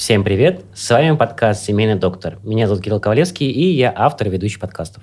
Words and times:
Всем 0.00 0.24
привет! 0.24 0.64
С 0.72 0.88
вами 0.88 1.14
подкаст 1.14 1.62
«Семейный 1.62 1.94
доктор». 1.94 2.38
Меня 2.42 2.66
зовут 2.66 2.82
Кирилл 2.82 3.00
Ковалевский, 3.00 3.50
и 3.50 3.74
я 3.74 3.92
автор 3.94 4.28
и 4.28 4.30
ведущий 4.30 4.58
подкастов. 4.58 5.02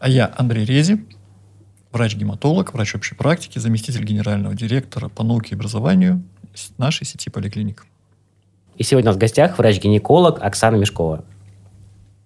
А 0.00 0.08
я 0.08 0.34
Андрей 0.36 0.64
Рези, 0.64 1.06
врач-гематолог, 1.92 2.74
врач 2.74 2.96
общей 2.96 3.14
практики, 3.14 3.60
заместитель 3.60 4.02
генерального 4.02 4.56
директора 4.56 5.08
по 5.08 5.22
науке 5.22 5.50
и 5.50 5.54
образованию 5.54 6.24
нашей 6.76 7.06
сети 7.06 7.30
поликлиник. 7.30 7.86
И 8.76 8.82
сегодня 8.82 9.10
у 9.10 9.12
нас 9.12 9.16
в 9.16 9.20
гостях 9.20 9.58
врач-гинеколог 9.58 10.42
Оксана 10.42 10.74
Мешкова. 10.74 11.24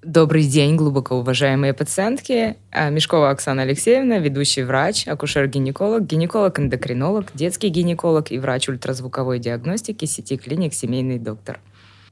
Добрый 0.02 0.44
день, 0.44 0.76
глубоко 0.76 1.16
уважаемые 1.16 1.74
пациентки. 1.74 2.56
А, 2.70 2.88
Мешкова 2.88 3.28
Оксана 3.28 3.60
Алексеевна, 3.60 4.20
ведущий 4.20 4.62
врач, 4.62 5.06
акушер-гинеколог, 5.06 6.06
гинеколог-эндокринолог, 6.06 7.26
детский 7.34 7.68
гинеколог 7.68 8.32
и 8.32 8.38
врач 8.38 8.70
ультразвуковой 8.70 9.38
диагностики 9.38 10.06
сети 10.06 10.38
клиник 10.38 10.73
«Семейный 10.73 11.19
доктор». 11.19 11.60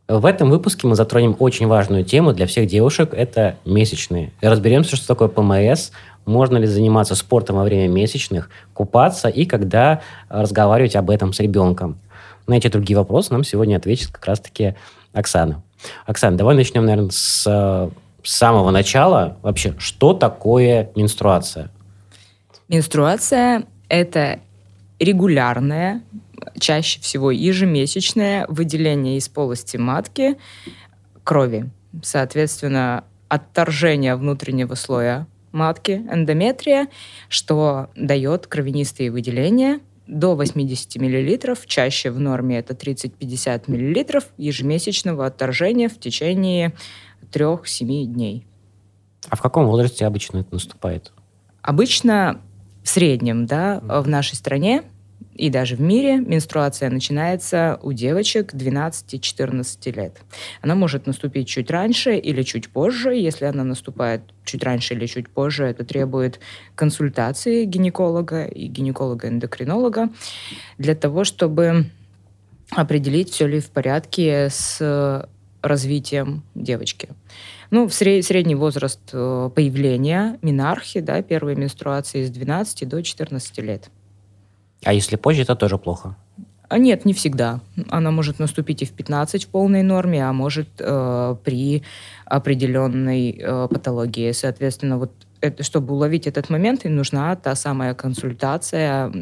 В 0.06 0.26
этом 0.26 0.50
выпуске 0.50 0.86
мы 0.86 0.96
затронем 0.96 1.34
очень 1.38 1.66
важную 1.66 2.04
тему 2.04 2.34
для 2.34 2.46
всех 2.46 2.66
девушек– 2.68 3.14
это 3.16 3.56
месячные. 3.64 4.32
Разберемся, 4.42 4.96
что 4.96 5.06
такое 5.06 5.28
ПМС, 5.28 5.92
можно 6.26 6.58
ли 6.58 6.66
заниматься 6.66 7.14
спортом 7.14 7.56
во 7.56 7.64
время 7.64 7.88
месячных, 7.88 8.50
купаться 8.74 9.28
и 9.28 9.46
когда 9.46 10.02
разговаривать 10.28 10.94
об 10.94 11.08
этом 11.08 11.32
с 11.32 11.40
ребенком. 11.40 11.98
На 12.46 12.54
эти 12.54 12.68
другие 12.68 12.98
вопросы 12.98 13.32
нам 13.32 13.44
сегодня 13.44 13.76
ответит 13.76 14.08
как 14.08 14.26
раз-таки 14.26 14.74
Оксана. 15.14 15.62
Оксана, 16.04 16.36
давай 16.36 16.54
начнем, 16.54 16.84
наверное, 16.84 17.10
с, 17.10 17.42
с 17.42 17.90
самого 18.30 18.70
начала. 18.70 19.38
Вообще, 19.40 19.74
что 19.78 20.12
такое 20.12 20.90
менструация? 20.94 21.70
Менструация– 22.68 23.64
это 23.88 24.40
регулярное 24.98 26.02
чаще 26.58 27.00
всего 27.00 27.30
ежемесячное 27.30 28.46
выделение 28.48 29.16
из 29.18 29.28
полости 29.28 29.76
матки 29.76 30.36
крови. 31.22 31.70
Соответственно, 32.02 33.04
отторжение 33.28 34.16
внутреннего 34.16 34.74
слоя 34.74 35.26
матки, 35.52 36.04
эндометрия, 36.10 36.88
что 37.28 37.90
дает 37.96 38.46
кровянистые 38.46 39.10
выделения 39.10 39.80
до 40.06 40.34
80 40.34 40.96
мл, 40.96 41.56
чаще 41.66 42.10
в 42.10 42.20
норме 42.20 42.58
это 42.58 42.74
30-50 42.74 43.64
мл 43.68 44.22
ежемесячного 44.36 45.26
отторжения 45.26 45.88
в 45.88 45.98
течение 45.98 46.74
3-7 47.32 48.04
дней. 48.04 48.46
А 49.28 49.36
в 49.36 49.40
каком 49.40 49.66
возрасте 49.66 50.04
обычно 50.04 50.38
это 50.38 50.52
наступает? 50.52 51.12
Обычно 51.62 52.42
в 52.82 52.88
среднем, 52.88 53.46
да, 53.46 53.80
в 53.82 54.06
нашей 54.06 54.34
стране 54.34 54.82
и 55.34 55.50
даже 55.50 55.76
в 55.76 55.80
мире 55.80 56.18
менструация 56.18 56.90
начинается 56.90 57.78
у 57.82 57.92
девочек 57.92 58.54
12-14 58.54 59.96
лет. 59.96 60.20
Она 60.62 60.74
может 60.74 61.06
наступить 61.06 61.48
чуть 61.48 61.70
раньше 61.70 62.16
или 62.16 62.42
чуть 62.42 62.68
позже. 62.68 63.14
Если 63.14 63.44
она 63.44 63.64
наступает 63.64 64.22
чуть 64.44 64.62
раньше 64.62 64.94
или 64.94 65.06
чуть 65.06 65.28
позже, 65.28 65.64
это 65.64 65.84
требует 65.84 66.40
консультации 66.74 67.64
гинеколога 67.64 68.44
и 68.44 68.68
гинеколога-эндокринолога 68.68 70.10
для 70.78 70.94
того, 70.94 71.24
чтобы 71.24 71.86
определить, 72.70 73.30
все 73.30 73.46
ли 73.46 73.60
в 73.60 73.70
порядке 73.70 74.48
с 74.50 75.28
развитием 75.62 76.42
девочки. 76.54 77.08
Ну, 77.70 77.88
в 77.88 77.92
сред- 77.92 78.22
средний 78.22 78.54
возраст 78.54 79.00
э, 79.12 79.50
появления 79.54 80.38
минархи, 80.42 81.00
да, 81.00 81.22
первой 81.22 81.56
менструации 81.56 82.24
с 82.24 82.30
12 82.30 82.88
до 82.88 83.02
14 83.02 83.58
лет. 83.58 83.90
А 84.84 84.92
если 84.92 85.16
позже, 85.16 85.42
это 85.42 85.56
тоже 85.56 85.78
плохо? 85.78 86.16
А 86.68 86.78
нет, 86.78 87.04
не 87.04 87.12
всегда. 87.12 87.60
Она 87.90 88.10
может 88.10 88.38
наступить 88.38 88.82
и 88.82 88.84
в 88.86 88.92
15 88.92 89.44
в 89.44 89.48
полной 89.48 89.82
норме, 89.82 90.26
а 90.26 90.32
может 90.32 90.68
э, 90.78 91.36
при 91.44 91.82
определенной 92.24 93.38
э, 93.38 93.68
патологии. 93.68 94.32
Соответственно, 94.32 94.98
вот 94.98 95.12
это, 95.40 95.62
чтобы 95.62 95.94
уловить 95.94 96.26
этот 96.26 96.50
момент, 96.50 96.84
им 96.84 96.96
нужна 96.96 97.36
та 97.36 97.54
самая 97.54 97.94
консультация, 97.94 99.12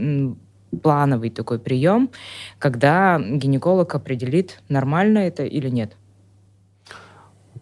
плановый 0.83 1.31
такой 1.31 1.59
прием, 1.59 2.11
когда 2.59 3.21
гинеколог 3.21 3.95
определит, 3.95 4.63
нормально 4.69 5.19
это 5.19 5.45
или 5.45 5.69
нет. 5.69 5.97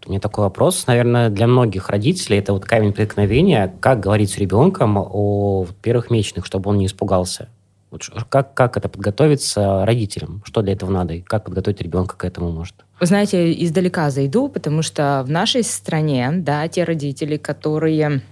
У 0.07 0.11
меня 0.11 0.21
такой 0.21 0.45
вопрос, 0.45 0.87
наверное, 0.87 1.29
для 1.29 1.47
многих 1.47 1.91
родителей 1.91 2.39
это 2.39 2.53
вот 2.53 2.65
камень 2.65 2.93
преткновения, 2.93 3.75
как 3.81 4.01
говорить 4.01 4.31
с 4.31 4.39
ребенком 4.39 4.97
о 4.97 5.67
первых 5.83 6.11
месячных, 6.11 6.47
чтобы 6.47 6.71
он 6.71 6.79
не 6.79 6.87
испугался. 6.87 7.49
Вот 7.91 8.09
как, 8.29 8.55
как 8.55 8.77
это 8.77 8.89
подготовиться 8.89 9.85
родителям? 9.85 10.43
Что 10.45 10.63
для 10.63 10.75
этого 10.75 10.91
надо? 10.91 11.15
И 11.15 11.21
как 11.21 11.45
подготовить 11.45 11.81
ребенка 11.81 12.17
к 12.17 12.25
этому 12.25 12.53
может? 12.53 12.75
Вы 13.01 13.07
знаете, 13.07 13.53
издалека 13.65 14.11
зайду, 14.11 14.49
потому 14.49 14.83
что 14.83 15.23
в 15.27 15.31
нашей 15.31 15.65
стране, 15.65 16.31
да, 16.33 16.69
те 16.69 16.85
родители, 16.85 17.37
которые 17.37 18.23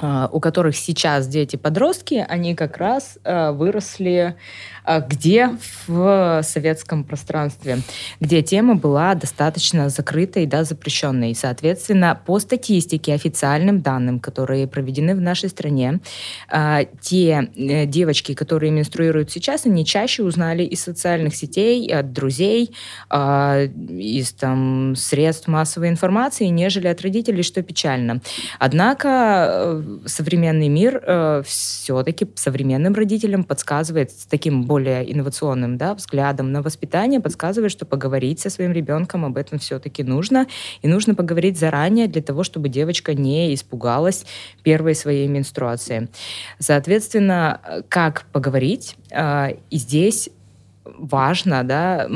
а, 0.00 0.28
у 0.32 0.40
которых 0.40 0.76
сейчас 0.76 1.28
дети-подростки, 1.28 2.24
они 2.28 2.54
как 2.54 2.78
раз 2.78 3.18
а, 3.24 3.52
выросли 3.52 4.36
где 5.08 5.50
в 5.86 6.42
советском 6.42 7.04
пространстве, 7.04 7.78
где 8.20 8.42
тема 8.42 8.74
была 8.74 9.14
достаточно 9.14 9.88
закрытой, 9.88 10.46
да, 10.46 10.64
запрещенной. 10.64 11.34
Соответственно, 11.34 12.20
по 12.26 12.38
статистике, 12.38 13.14
официальным 13.14 13.80
данным, 13.80 14.20
которые 14.20 14.66
проведены 14.66 15.14
в 15.14 15.20
нашей 15.20 15.48
стране, 15.48 16.00
те 17.00 17.50
э, 17.56 17.86
девочки, 17.86 18.34
которые 18.34 18.70
менструируют 18.70 19.30
сейчас, 19.30 19.66
они 19.66 19.84
чаще 19.84 20.22
узнали 20.22 20.62
из 20.62 20.82
социальных 20.82 21.34
сетей, 21.34 21.92
от 21.92 22.12
друзей, 22.12 22.74
из 23.10 24.32
там, 24.32 24.94
средств 24.96 25.48
массовой 25.48 25.88
информации, 25.88 26.46
нежели 26.46 26.88
от 26.88 27.00
родителей, 27.02 27.42
что 27.42 27.62
печально. 27.62 28.20
Однако 28.58 29.48
э, 29.48 29.98
современный 30.06 30.68
мир 30.68 31.02
э, 31.02 31.42
все-таки 31.46 32.26
современным 32.34 32.94
родителям 32.94 33.44
подсказывает 33.44 34.10
с 34.10 34.26
таким 34.26 34.64
более 34.74 35.12
инновационным 35.12 35.76
да, 35.78 35.94
взглядом 35.94 36.50
на 36.50 36.60
воспитание, 36.60 37.20
подсказывает, 37.20 37.70
что 37.70 37.86
поговорить 37.86 38.40
со 38.40 38.50
своим 38.50 38.72
ребенком 38.72 39.24
об 39.24 39.36
этом 39.36 39.60
все-таки 39.60 40.02
нужно. 40.02 40.48
И 40.82 40.88
нужно 40.88 41.14
поговорить 41.14 41.56
заранее 41.56 42.08
для 42.08 42.22
того, 42.22 42.42
чтобы 42.42 42.68
девочка 42.68 43.14
не 43.14 43.54
испугалась 43.54 44.26
первой 44.64 44.96
своей 44.96 45.28
менструации. 45.28 46.08
Соответственно, 46.58 47.84
как 47.88 48.24
поговорить? 48.32 48.96
Э, 49.12 49.50
и 49.70 49.76
здесь 49.76 50.28
важно, 50.84 51.62
да, 51.62 52.08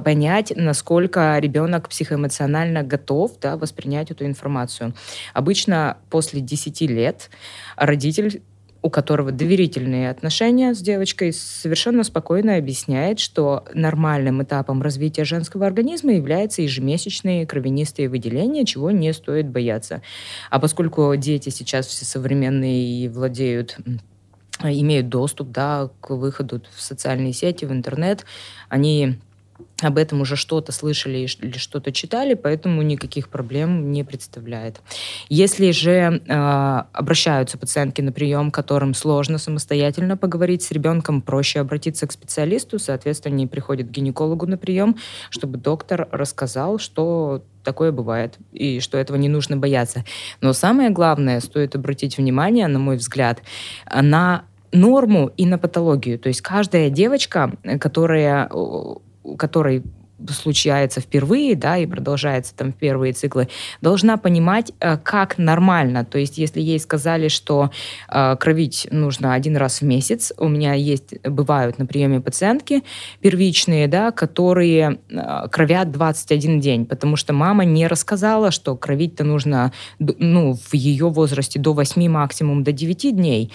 понять, 0.00 0.52
насколько 0.56 1.38
ребенок 1.38 1.88
психоэмоционально 1.88 2.82
готов 2.82 3.38
да, 3.40 3.56
воспринять 3.56 4.10
эту 4.10 4.26
информацию. 4.26 4.94
Обычно 5.32 5.98
после 6.10 6.40
10 6.40 6.80
лет 6.90 7.30
родитель 7.76 8.42
у 8.84 8.90
которого 8.90 9.32
доверительные 9.32 10.10
отношения 10.10 10.74
с 10.74 10.78
девочкой, 10.78 11.32
совершенно 11.32 12.04
спокойно 12.04 12.56
объясняет, 12.56 13.18
что 13.18 13.64
нормальным 13.72 14.42
этапом 14.42 14.82
развития 14.82 15.24
женского 15.24 15.64
организма 15.64 16.12
является 16.12 16.60
ежемесячные 16.60 17.46
кровянистые 17.46 18.10
выделения, 18.10 18.66
чего 18.66 18.90
не 18.90 19.14
стоит 19.14 19.48
бояться. 19.48 20.02
А 20.50 20.60
поскольку 20.60 21.16
дети 21.16 21.48
сейчас 21.48 21.86
все 21.86 22.04
современные 22.04 22.84
и 22.84 23.08
владеют 23.08 23.78
имеют 24.62 25.08
доступ 25.08 25.50
да, 25.50 25.88
к 26.00 26.10
выходу 26.14 26.62
в 26.76 26.82
социальные 26.82 27.32
сети, 27.32 27.64
в 27.64 27.72
интернет, 27.72 28.26
они 28.68 29.18
об 29.84 29.98
этом 29.98 30.20
уже 30.20 30.36
что-то 30.36 30.72
слышали 30.72 31.18
или 31.18 31.58
что-то 31.58 31.92
читали, 31.92 32.34
поэтому 32.34 32.82
никаких 32.82 33.28
проблем 33.28 33.92
не 33.92 34.04
представляет. 34.04 34.80
Если 35.28 35.70
же 35.70 35.90
э, 35.90 36.82
обращаются 36.92 37.58
пациентки 37.58 38.00
на 38.00 38.12
прием, 38.12 38.50
которым 38.50 38.94
сложно 38.94 39.38
самостоятельно 39.38 40.16
поговорить 40.16 40.62
с 40.62 40.70
ребенком, 40.70 41.22
проще 41.22 41.60
обратиться 41.60 42.06
к 42.06 42.12
специалисту, 42.12 42.78
соответственно, 42.78 43.34
они 43.34 43.46
приходят 43.46 43.88
к 43.88 43.90
гинекологу 43.90 44.46
на 44.46 44.56
прием, 44.56 44.96
чтобы 45.30 45.58
доктор 45.58 46.08
рассказал, 46.10 46.78
что 46.78 47.42
такое 47.62 47.92
бывает, 47.92 48.36
и 48.52 48.80
что 48.80 48.98
этого 48.98 49.16
не 49.16 49.28
нужно 49.28 49.56
бояться. 49.56 50.04
Но 50.40 50.52
самое 50.52 50.90
главное, 50.90 51.40
стоит 51.40 51.74
обратить 51.74 52.18
внимание, 52.18 52.66
на 52.68 52.78
мой 52.78 52.96
взгляд, 52.96 53.42
на 53.90 54.44
норму 54.74 55.30
и 55.36 55.46
на 55.46 55.56
патологию. 55.56 56.18
То 56.18 56.28
есть 56.28 56.42
каждая 56.42 56.90
девочка, 56.90 57.52
которая 57.80 58.50
у 59.24 59.36
которой 59.36 59.82
случается 60.30 61.00
впервые, 61.00 61.56
да, 61.56 61.76
и 61.76 61.86
продолжается 61.86 62.54
там 62.54 62.72
первые 62.72 63.12
циклы, 63.12 63.48
должна 63.80 64.16
понимать, 64.16 64.72
э, 64.80 64.96
как 64.96 65.38
нормально. 65.38 66.04
То 66.04 66.18
есть, 66.18 66.38
если 66.38 66.60
ей 66.60 66.78
сказали, 66.78 67.28
что 67.28 67.70
э, 68.08 68.36
кровить 68.38 68.86
нужно 68.90 69.34
один 69.34 69.56
раз 69.56 69.80
в 69.80 69.84
месяц, 69.84 70.32
у 70.38 70.48
меня 70.48 70.74
есть, 70.74 71.20
бывают 71.22 71.78
на 71.78 71.86
приеме 71.86 72.20
пациентки 72.20 72.82
первичные, 73.20 73.88
да, 73.88 74.12
которые 74.12 74.98
э, 75.10 75.48
кровят 75.50 75.90
21 75.90 76.60
день, 76.60 76.86
потому 76.86 77.16
что 77.16 77.32
мама 77.32 77.64
не 77.64 77.86
рассказала, 77.86 78.50
что 78.50 78.76
кровить-то 78.76 79.24
нужно, 79.24 79.72
ну, 79.98 80.54
в 80.54 80.74
ее 80.74 81.08
возрасте 81.08 81.58
до 81.58 81.72
8, 81.72 82.08
максимум 82.08 82.62
до 82.62 82.72
9 82.72 83.16
дней 83.16 83.52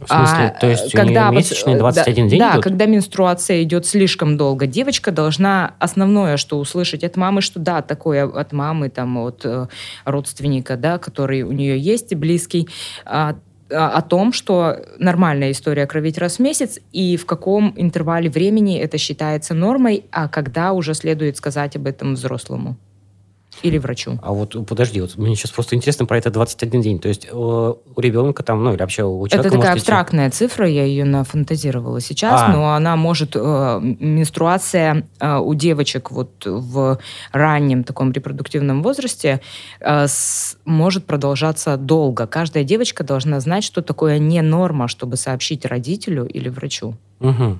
В 0.00 0.08
смысле, 0.08 0.52
а, 0.54 0.60
то 0.60 0.68
есть 0.68 0.92
когда, 0.92 1.28
у 1.28 1.30
нее 1.30 1.38
месячные 1.38 1.78
21 1.78 2.24
да, 2.24 2.30
день 2.30 2.38
Да, 2.38 2.52
идут? 2.52 2.64
когда 2.64 2.84
менструация 2.86 3.62
идет 3.62 3.86
слишком 3.86 4.36
долго, 4.36 4.66
девочка 4.66 5.10
должна 5.10 5.74
основное, 5.78 6.36
что 6.36 6.58
услышать 6.58 7.02
от 7.02 7.16
мамы, 7.16 7.40
что 7.40 7.60
да, 7.60 7.80
такое 7.80 8.24
от 8.24 8.52
мамы, 8.52 8.90
там, 8.90 9.16
от 9.16 9.40
э, 9.44 9.68
родственника, 10.04 10.76
да, 10.76 10.98
который 10.98 11.42
у 11.42 11.52
нее 11.52 11.78
есть, 11.78 12.14
близкий, 12.14 12.68
а, 13.06 13.36
а, 13.70 13.88
о 13.88 14.02
том, 14.02 14.34
что 14.34 14.76
нормальная 14.98 15.50
история 15.50 15.86
кровить 15.86 16.18
раз 16.18 16.36
в 16.36 16.40
месяц, 16.40 16.78
и 16.92 17.16
в 17.16 17.24
каком 17.24 17.72
интервале 17.76 18.28
времени 18.28 18.78
это 18.78 18.98
считается 18.98 19.54
нормой, 19.54 20.04
а 20.12 20.28
когда 20.28 20.72
уже 20.72 20.92
следует 20.92 21.38
сказать 21.38 21.74
об 21.74 21.86
этом 21.86 22.14
взрослому 22.14 22.76
или 23.62 23.78
врачу. 23.78 24.18
А 24.22 24.32
вот 24.32 24.56
подожди, 24.66 25.00
вот 25.00 25.16
мне 25.16 25.34
сейчас 25.36 25.50
просто 25.50 25.76
интересно 25.76 26.06
про 26.06 26.18
это 26.18 26.30
21 26.30 26.80
день. 26.80 26.98
То 26.98 27.08
есть 27.08 27.26
э, 27.30 27.34
у 27.34 28.00
ребенка 28.00 28.42
там, 28.42 28.62
ну 28.62 28.72
или 28.72 28.80
вообще 28.80 29.04
у 29.04 29.26
человека... 29.28 29.48
Это 29.48 29.58
такая 29.58 29.74
абстрактная 29.74 30.28
идти... 30.28 30.36
цифра, 30.38 30.68
я 30.68 30.84
ее 30.84 31.04
нафантазировала 31.04 32.00
сейчас, 32.00 32.42
а. 32.42 32.48
но 32.48 32.74
она 32.74 32.96
может... 32.96 33.32
Э, 33.34 33.80
менструация 33.80 35.06
э, 35.20 35.38
у 35.38 35.54
девочек 35.54 36.10
вот 36.10 36.44
в 36.44 36.98
раннем 37.32 37.84
таком 37.84 38.12
репродуктивном 38.12 38.82
возрасте 38.82 39.40
э, 39.80 40.06
с, 40.06 40.56
может 40.64 41.06
продолжаться 41.06 41.76
долго. 41.76 42.26
Каждая 42.26 42.64
девочка 42.64 43.04
должна 43.04 43.40
знать, 43.40 43.64
что 43.64 43.82
такое 43.82 44.18
не 44.18 44.42
норма, 44.42 44.88
чтобы 44.88 45.16
сообщить 45.16 45.64
родителю 45.64 46.26
или 46.26 46.48
врачу. 46.48 46.94
Угу 47.20 47.58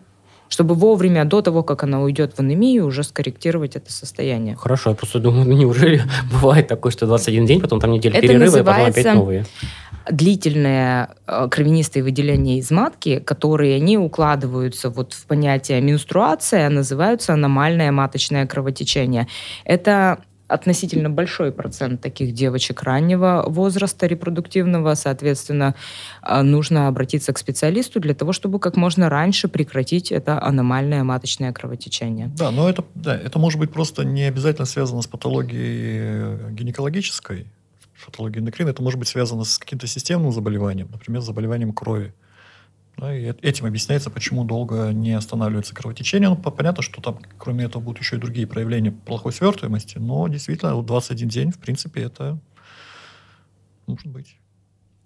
чтобы 0.48 0.74
вовремя, 0.74 1.24
до 1.24 1.42
того, 1.42 1.62
как 1.62 1.82
она 1.82 2.00
уйдет 2.00 2.34
в 2.34 2.40
анемию, 2.40 2.86
уже 2.86 3.02
скорректировать 3.02 3.76
это 3.76 3.92
состояние. 3.92 4.56
Хорошо, 4.56 4.90
я 4.90 4.96
просто 4.96 5.18
думаю, 5.18 5.44
ну 5.48 5.56
неужели 5.56 6.02
бывает 6.32 6.68
такое, 6.68 6.92
что 6.92 7.06
21 7.06 7.46
день, 7.46 7.60
потом 7.60 7.80
там 7.80 7.92
неделя 7.92 8.18
это 8.18 8.26
перерыва, 8.26 8.58
и 8.58 8.62
потом 8.62 8.84
опять 8.86 9.14
новые? 9.14 9.44
длительные 10.10 11.08
э, 11.26 11.48
кровянистые 11.50 12.02
выделения 12.02 12.58
из 12.58 12.70
матки, 12.70 13.18
которые 13.18 13.80
не 13.80 13.98
укладываются 13.98 14.88
вот 14.90 15.12
в 15.12 15.26
понятие 15.26 15.80
менструация, 15.80 16.68
называются 16.68 17.32
аномальное 17.32 17.90
маточное 17.90 18.46
кровотечение. 18.46 19.26
Это 19.64 20.18
относительно 20.48 21.10
большой 21.10 21.52
процент 21.52 22.00
таких 22.00 22.32
девочек 22.32 22.82
раннего 22.82 23.44
возраста 23.46 24.06
репродуктивного. 24.06 24.94
Соответственно, 24.94 25.74
а, 26.22 26.42
нужно 26.42 26.88
обратиться 26.88 27.32
к 27.32 27.38
специалисту 27.38 28.00
для 28.00 28.14
того, 28.14 28.32
чтобы 28.32 28.58
как 28.58 28.76
можно 28.76 29.08
раньше 29.08 29.48
прекратить 29.48 30.12
это 30.12 30.42
аномальное 30.42 31.02
маточное 31.04 31.52
кровотечение. 31.52 32.30
Да, 32.36 32.50
но 32.50 32.68
это, 32.68 32.84
да, 32.94 33.16
это 33.16 33.38
может 33.38 33.58
быть 33.58 33.72
просто 33.72 34.04
не 34.04 34.24
обязательно 34.24 34.66
связано 34.66 35.02
с 35.02 35.06
патологией 35.06 36.52
гинекологической, 36.52 37.46
патологией 38.04 38.40
эндокрина. 38.40 38.70
Это 38.70 38.82
может 38.82 38.98
быть 38.98 39.08
связано 39.08 39.44
с 39.44 39.58
каким-то 39.58 39.86
системным 39.86 40.32
заболеванием, 40.32 40.88
например, 40.92 41.22
с 41.22 41.26
заболеванием 41.26 41.72
крови. 41.72 42.14
Да, 42.96 43.14
и 43.14 43.24
этим 43.42 43.66
объясняется, 43.66 44.08
почему 44.10 44.44
долго 44.44 44.90
не 44.92 45.12
останавливается 45.12 45.74
кровотечение. 45.74 46.30
Ну, 46.30 46.36
понятно, 46.36 46.82
что 46.82 47.02
там, 47.02 47.18
кроме 47.36 47.64
этого, 47.64 47.82
будут 47.82 48.00
еще 48.00 48.16
и 48.16 48.18
другие 48.18 48.46
проявления 48.46 48.90
плохой 48.90 49.32
свертываемости, 49.32 49.98
но 49.98 50.28
действительно, 50.28 50.82
21 50.82 51.28
день, 51.28 51.50
в 51.50 51.58
принципе, 51.58 52.02
это 52.02 52.38
может 53.86 54.06
быть. 54.06 54.38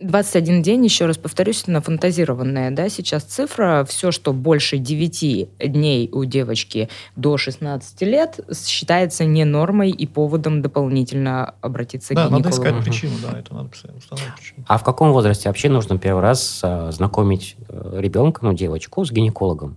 21 0.01 0.63
день, 0.63 0.85
еще 0.85 1.07
раз 1.07 1.19
повторюсь, 1.19 1.63
это 1.63 1.73
нафантазированная, 1.73 2.71
да, 2.71 2.89
сейчас 2.89 3.25
цифра. 3.25 3.87
Все, 3.89 4.11
что 4.11 4.33
больше 4.33 4.79
9 4.79 5.59
дней 5.59 6.09
у 6.13 6.25
девочки 6.25 6.89
до 7.17 7.37
16 7.37 8.03
лет, 8.03 8.41
считается 8.67 9.25
не 9.25 9.45
нормой 9.45 9.91
и 9.91 10.07
поводом 10.07 10.63
дополнительно 10.63 11.55
обратиться 11.61 12.15
да, 12.15 12.27
к 12.27 12.31
гинекологу. 12.31 12.63
надо 12.63 12.81
искать 12.81 12.85
причину, 12.85 13.15
да, 13.23 13.39
это 13.39 13.55
надо 13.55 13.69
установить 13.69 14.35
причину. 14.37 14.65
А 14.67 14.79
в 14.79 14.85
каком 14.85 15.13
возрасте 15.13 15.49
вообще 15.49 15.69
нужно 15.69 15.99
первый 15.99 16.23
раз 16.23 16.61
а, 16.63 16.91
знакомить 16.93 17.57
э, 17.69 17.97
ребенка, 17.99 18.41
ну, 18.45 18.53
девочку, 18.53 19.05
с 19.05 19.13
гинекологом? 19.13 19.77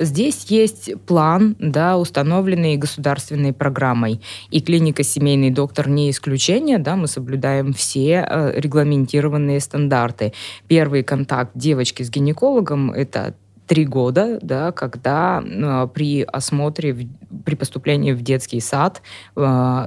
Здесь 0.00 0.44
есть 0.48 0.90
план, 1.06 1.56
да, 1.58 1.98
установленный 1.98 2.76
государственной 2.76 3.52
программой. 3.52 4.20
И 4.50 4.60
клиника 4.60 5.02
«Семейный 5.02 5.50
доктор» 5.50 5.88
не 5.88 6.10
исключение. 6.10 6.78
Да, 6.78 6.96
мы 6.96 7.06
соблюдаем 7.06 7.72
все 7.72 8.26
э, 8.28 8.52
регламентированные 8.60 9.60
стандарты. 9.60 10.32
Первый 10.66 11.02
контакт 11.02 11.52
девочки 11.54 12.02
с 12.02 12.10
гинекологом– 12.10 12.90
это 12.92 13.34
три 13.66 13.84
года, 13.84 14.38
да, 14.42 14.72
когда 14.72 15.42
э, 15.44 15.88
при 15.92 16.22
осмотре, 16.22 16.92
в, 16.92 17.06
при 17.44 17.54
поступлении 17.54 18.12
в 18.12 18.22
детский 18.22 18.60
сад 18.60 19.02
э, 19.36 19.86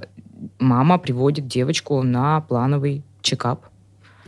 мама 0.60 0.98
приводит 1.00 1.48
девочку 1.48 2.02
на 2.04 2.42
плановый 2.42 3.04
чекап. 3.22 3.71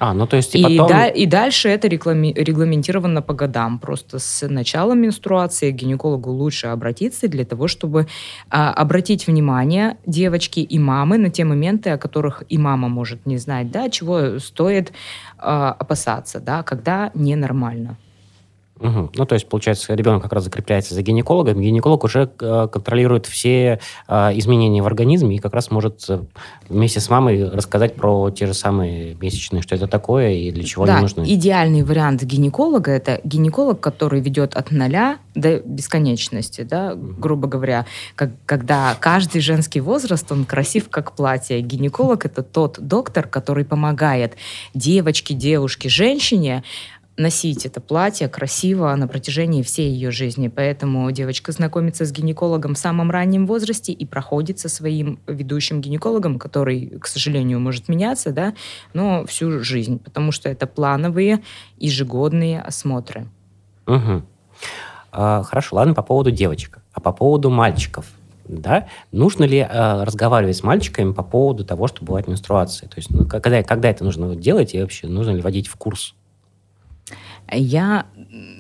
А, 0.04 0.14
ну 0.14 0.28
то 0.28 0.36
есть 0.36 0.54
и, 0.54 0.60
и 0.60 0.78
потом... 0.78 0.88
да, 0.90 1.08
и 1.08 1.26
дальше 1.26 1.70
это 1.70 1.88
реклами... 1.88 2.34
регламентировано 2.36 3.22
по 3.22 3.34
годам. 3.34 3.80
Просто 3.80 4.20
с 4.20 4.46
начала 4.50 4.92
менструации 4.92 5.72
к 5.72 5.76
гинекологу 5.76 6.30
лучше 6.30 6.68
обратиться 6.68 7.30
для 7.30 7.46
того, 7.46 7.70
чтобы 7.70 8.08
а, 8.50 8.74
обратить 8.74 9.28
внимание 9.28 9.96
девочки 10.06 10.60
и 10.60 10.78
мамы 10.78 11.18
на 11.18 11.30
те 11.30 11.46
моменты, 11.46 11.92
о 11.92 11.98
которых 11.98 12.44
и 12.50 12.58
мама 12.58 12.90
может 12.90 13.26
не 13.26 13.38
знать, 13.38 13.72
да, 13.72 13.90
чего 13.90 14.40
стоит 14.40 14.92
а, 15.38 15.72
опасаться, 15.72 16.42
да, 16.42 16.64
когда 16.64 17.10
ненормально. 17.14 17.96
Угу. 18.80 19.12
Ну, 19.16 19.26
то 19.26 19.36
есть, 19.36 19.48
получается, 19.48 19.94
ребенок 19.94 20.24
как 20.24 20.34
раз 20.34 20.46
закрепляется 20.46 20.96
за 20.96 21.02
гинекологом, 21.04 21.62
гинеколог 21.62 22.04
уже 22.04 22.30
э, 22.40 22.68
контролирует 22.72 23.28
все 23.28 23.80
э, 24.08 24.14
изменения 24.38 24.82
в 24.82 24.88
организме 24.88 25.36
и 25.36 25.40
как 25.40 25.54
раз 25.54 25.70
может 25.70 26.06
э, 26.10 26.24
вместе 26.70 27.00
с 27.00 27.10
мамой 27.10 27.50
рассказать 27.50 27.96
про 27.96 28.32
те 28.32 28.48
же 28.48 28.54
самые 28.54 29.16
месячные, 29.16 29.62
что 29.62 29.76
это 29.76 29.88
такое 29.88 30.32
и 30.32 30.52
для 30.52 30.64
чего 30.64 30.86
да, 30.88 30.94
они 30.94 31.04
нужны. 31.04 31.24
идеальный 31.26 31.84
вариант 31.84 32.24
гинеколога– 32.24 32.92
это 32.94 33.22
гинеколог, 33.24 33.80
который 33.80 34.22
ведет 34.22 34.56
от 34.56 34.72
нуля 34.72 35.18
до 35.36 35.60
бесконечности, 35.60 36.62
да, 36.62 36.96
грубо 36.96 37.48
говоря, 37.48 37.86
как, 38.16 38.32
когда 38.46 38.96
каждый 39.00 39.42
женский 39.42 39.82
возраст, 39.82 40.32
он 40.32 40.46
красив 40.46 40.90
как 40.90 41.14
платье. 41.14 41.62
Гинеколог– 41.62 42.26
это 42.26 42.42
тот 42.42 42.80
доктор, 42.80 43.28
который 43.28 43.66
помогает 43.66 44.34
девочке, 44.74 45.36
девушке, 45.36 45.90
женщине 45.90 46.64
носить 47.18 47.66
это 47.66 47.80
платье 47.80 48.28
красиво 48.28 48.94
на 48.96 49.08
протяжении 49.08 49.62
всей 49.62 49.92
ее 49.92 50.12
жизни. 50.12 50.48
Поэтому 50.48 51.12
девочка 51.12 51.52
знакомится 51.52 52.06
с 52.06 52.12
гинекологом 52.12 52.74
в 52.74 52.78
самом 52.78 53.12
раннем 53.12 53.46
возрасте 53.46 53.92
и 53.92 54.06
проходит 54.06 54.60
со 54.60 54.70
своим 54.70 55.20
ведущим 55.28 55.82
гинекологом, 55.82 56.40
который, 56.40 56.98
к 57.00 57.08
сожалению, 57.08 57.60
может 57.60 57.88
меняться, 57.88 58.32
да, 58.32 58.54
но 58.94 59.26
всю 59.26 59.64
жизнь, 59.64 60.00
потому 60.00 60.32
что 60.32 60.50
это 60.50 60.66
плановые 60.66 61.44
ежегодные 61.78 62.62
осмотры. 62.62 63.28
Угу. 63.88 64.24
А, 65.12 65.44
хорошо, 65.44 65.76
ладно, 65.76 65.94
по 65.94 66.02
поводу 66.04 66.32
девочек. 66.32 66.80
А 66.94 67.00
по 67.00 67.12
поводу 67.12 67.50
мальчиков? 67.50 68.06
да, 68.46 68.88
нужно 69.12 69.46
ли 69.46 69.60
э, 69.60 70.04
разговаривать 70.04 70.58
с 70.58 70.64
мальчиками 70.64 71.14
по 71.14 71.24
поводу 71.24 71.64
того, 71.66 71.88
что 71.88 72.04
бывает 72.04 72.28
менструация? 72.28 72.90
То 72.90 72.98
есть, 72.98 73.10
ну, 73.10 73.26
когда, 73.26 73.64
когда 73.64 73.90
это 73.90 74.04
нужно 74.04 74.36
делать 74.36 74.74
и 74.74 74.82
вообще 74.82 75.08
нужно 75.08 75.32
ли 75.32 75.42
вводить 75.42 75.68
в 75.68 75.76
курс? 75.76 76.14
Я, 77.56 78.06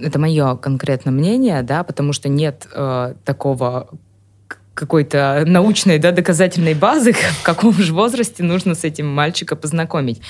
это 0.02 0.20
мое 0.20 0.56
конкретное 0.56 1.14
мнение, 1.14 1.62
да, 1.64 1.84
потому 1.84 2.14
что 2.14 2.30
нет 2.30 2.68
э, 2.74 3.16
такого 3.26 3.90
какой-то 4.74 5.44
научной, 5.46 6.00
да, 6.00 6.12
доказательной 6.12 6.74
базы, 6.74 7.14
в 7.42 7.44
каком 7.44 7.74
же 7.74 7.94
возрасте 7.94 8.44
нужно 8.44 8.76
с 8.76 8.84
этим 8.84 9.08
мальчика 9.08 9.56
познакомить. 9.56 10.22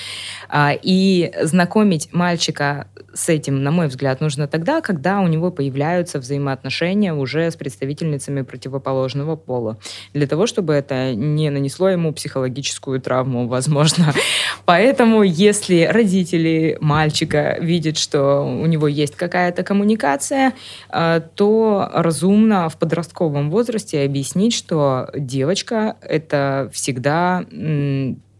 А, 0.48 0.72
и 0.80 1.32
знакомить 1.42 2.08
мальчика 2.12 2.86
с 3.14 3.28
этим, 3.28 3.62
на 3.62 3.70
мой 3.70 3.86
взгляд, 3.86 4.20
нужно 4.20 4.46
тогда, 4.48 4.80
когда 4.80 5.20
у 5.20 5.28
него 5.28 5.50
появляются 5.50 6.18
взаимоотношения 6.18 7.14
уже 7.14 7.50
с 7.50 7.56
представительницами 7.56 8.42
противоположного 8.42 9.36
пола. 9.36 9.78
Для 10.12 10.26
того, 10.26 10.46
чтобы 10.46 10.74
это 10.74 11.14
не 11.14 11.50
нанесло 11.50 11.88
ему 11.88 12.12
психологическую 12.12 13.00
травму, 13.00 13.46
возможно. 13.46 14.12
Поэтому, 14.64 15.22
если 15.22 15.84
родители 15.84 16.76
мальчика 16.80 17.56
видят, 17.60 17.96
что 17.96 18.42
у 18.42 18.66
него 18.66 18.88
есть 18.88 19.14
какая-то 19.14 19.62
коммуникация, 19.62 20.52
а, 20.90 21.20
то 21.20 21.88
разумно 21.94 22.68
в 22.68 22.76
подростковом 22.76 23.50
возрасте 23.50 24.02
объяснить, 24.02 24.33
что 24.50 25.10
девочка— 25.14 25.96
это 26.00 26.70
всегда 26.72 27.44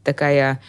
такая 0.02 0.60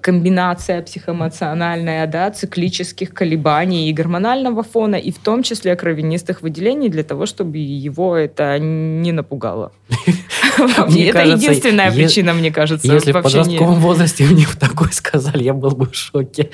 комбинация 0.00 0.82
психоэмоциональная, 0.82 2.06
да, 2.06 2.30
циклических 2.30 3.14
колебаний 3.14 3.88
и 3.88 3.92
гормонального 3.92 4.62
фона, 4.62 4.96
и 4.96 5.10
в 5.10 5.18
том 5.18 5.42
числе 5.42 5.76
кровянистых 5.76 6.42
выделений 6.42 6.88
для 6.88 7.04
того, 7.04 7.26
чтобы 7.26 7.58
его 7.58 8.16
это 8.16 8.58
не 8.58 9.12
напугало. 9.12 9.72
Это 10.56 11.22
единственная 11.24 11.92
причина, 11.92 12.32
мне 12.32 12.50
кажется. 12.50 12.92
Если 12.92 13.12
в 13.12 13.20
подростковом 13.20 13.80
возрасте 13.80 14.24
мне 14.24 14.46
такое 14.58 14.90
сказали, 14.90 15.42
я 15.42 15.52
был 15.52 15.70
бы 15.70 15.86
в 15.86 15.94
шоке. 15.94 16.50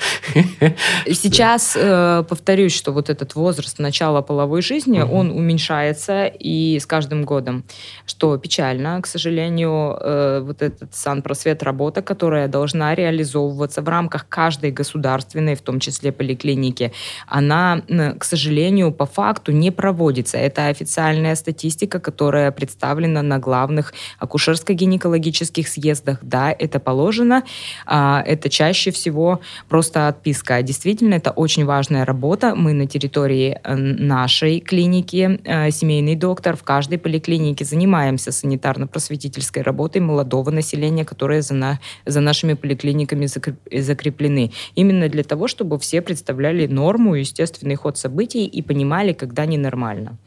Сейчас 1.05 1.73
э, 1.75 2.23
повторюсь, 2.27 2.75
что 2.75 2.91
вот 2.91 3.09
этот 3.09 3.35
возраст 3.35 3.79
начала 3.79 4.21
половой 4.21 4.61
жизни, 4.61 5.01
он 5.01 5.29
уменьшается 5.31 6.25
и 6.25 6.79
с 6.79 6.85
каждым 6.85 7.23
годом, 7.25 7.63
что 8.05 8.37
печально, 8.37 9.01
к 9.01 9.07
сожалению, 9.07 9.97
э, 9.99 10.41
вот 10.43 10.61
этот 10.61 10.93
санпросвет 10.95 11.63
работа, 11.63 12.01
которая 12.01 12.47
должна 12.47 12.95
реализовываться 12.95 13.30
в 13.39 13.87
рамках 13.87 14.27
каждой 14.27 14.71
государственной, 14.71 15.55
в 15.55 15.61
том 15.61 15.79
числе 15.79 16.11
поликлиники, 16.11 16.91
она, 17.27 17.81
к 18.17 18.23
сожалению, 18.23 18.91
по 18.91 19.05
факту 19.05 19.51
не 19.51 19.71
проводится. 19.71 20.37
Это 20.37 20.67
официальная 20.67 21.35
статистика, 21.35 21.99
которая 21.99 22.51
представлена 22.51 23.21
на 23.21 23.39
главных 23.39 23.93
акушерско-гинекологических 24.19 25.67
съездах. 25.67 26.19
Да, 26.21 26.51
это 26.57 26.79
положено. 26.79 27.43
А, 27.85 28.23
это 28.25 28.49
чаще 28.49 28.91
всего 28.91 29.41
просто 29.69 30.07
отписка. 30.07 30.61
Действительно, 30.61 31.15
это 31.15 31.31
очень 31.31 31.65
важная 31.65 32.05
работа. 32.05 32.55
Мы 32.55 32.73
на 32.73 32.87
территории 32.87 33.59
э, 33.63 33.75
нашей 33.75 34.59
клиники, 34.59 35.39
э, 35.43 35.71
семейный 35.71 36.15
доктор, 36.15 36.55
в 36.55 36.63
каждой 36.63 36.97
поликлинике 36.97 37.65
занимаемся 37.65 38.31
санитарно-просветительской 38.31 39.61
работой 39.61 40.01
молодого 40.01 40.51
населения, 40.51 41.05
которое 41.05 41.41
за, 41.41 41.53
на, 41.53 41.79
за 42.05 42.21
нашими 42.21 42.53
поликлиниками 42.53 43.20
закреплены. 43.27 44.51
Именно 44.75 45.09
для 45.09 45.23
того, 45.23 45.47
чтобы 45.47 45.77
все 45.79 46.01
представляли 46.01 46.67
норму, 46.67 47.15
естественный 47.15 47.75
ход 47.75 47.97
событий 47.97 48.45
и 48.45 48.61
понимали, 48.61 49.13
когда 49.13 49.45
ненормально. 49.45 50.17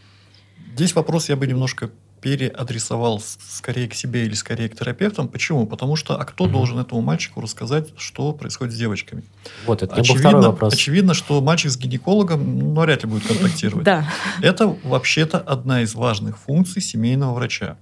Здесь 0.75 0.95
вопрос 0.95 1.29
я 1.29 1.37
бы 1.37 1.47
немножко 1.47 1.91
переадресовал 2.25 3.21
скорее 3.21 3.87
к 3.87 3.93
себе 3.93 4.25
или 4.25 4.33
скорее 4.33 4.71
к 4.71 4.75
терапевтам. 4.75 5.29
Почему? 5.29 5.67
Потому 5.67 5.95
что 5.95 6.19
а 6.19 6.25
кто 6.25 6.47
mm-hmm. 6.47 6.51
должен 6.51 6.79
этому 6.79 7.03
мальчику 7.03 7.43
рассказать, 7.43 7.89
что 7.99 8.33
происходит 8.33 8.73
с 8.73 8.79
девочками? 8.79 9.25
Вот 9.67 9.83
это 9.83 9.95
очевидно, 9.95 10.41
вопрос. 10.41 10.73
Очевидно, 10.73 11.13
что 11.13 11.43
мальчик 11.43 11.71
с 11.71 11.77
гинекологом 11.77 12.59
ну, 12.75 12.81
вряд 12.81 13.05
ли 13.05 13.11
будет 13.11 13.27
контактировать. 13.27 13.85
Да. 13.85 14.09
Это 14.41 14.75
вообще-то 14.85 15.39
одна 15.39 15.83
из 15.83 15.95
важных 15.95 16.39
функций 16.39 16.81
семейного 16.81 17.35
врача. 17.35 17.77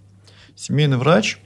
Семейный 0.57 0.97
врач 0.97 1.39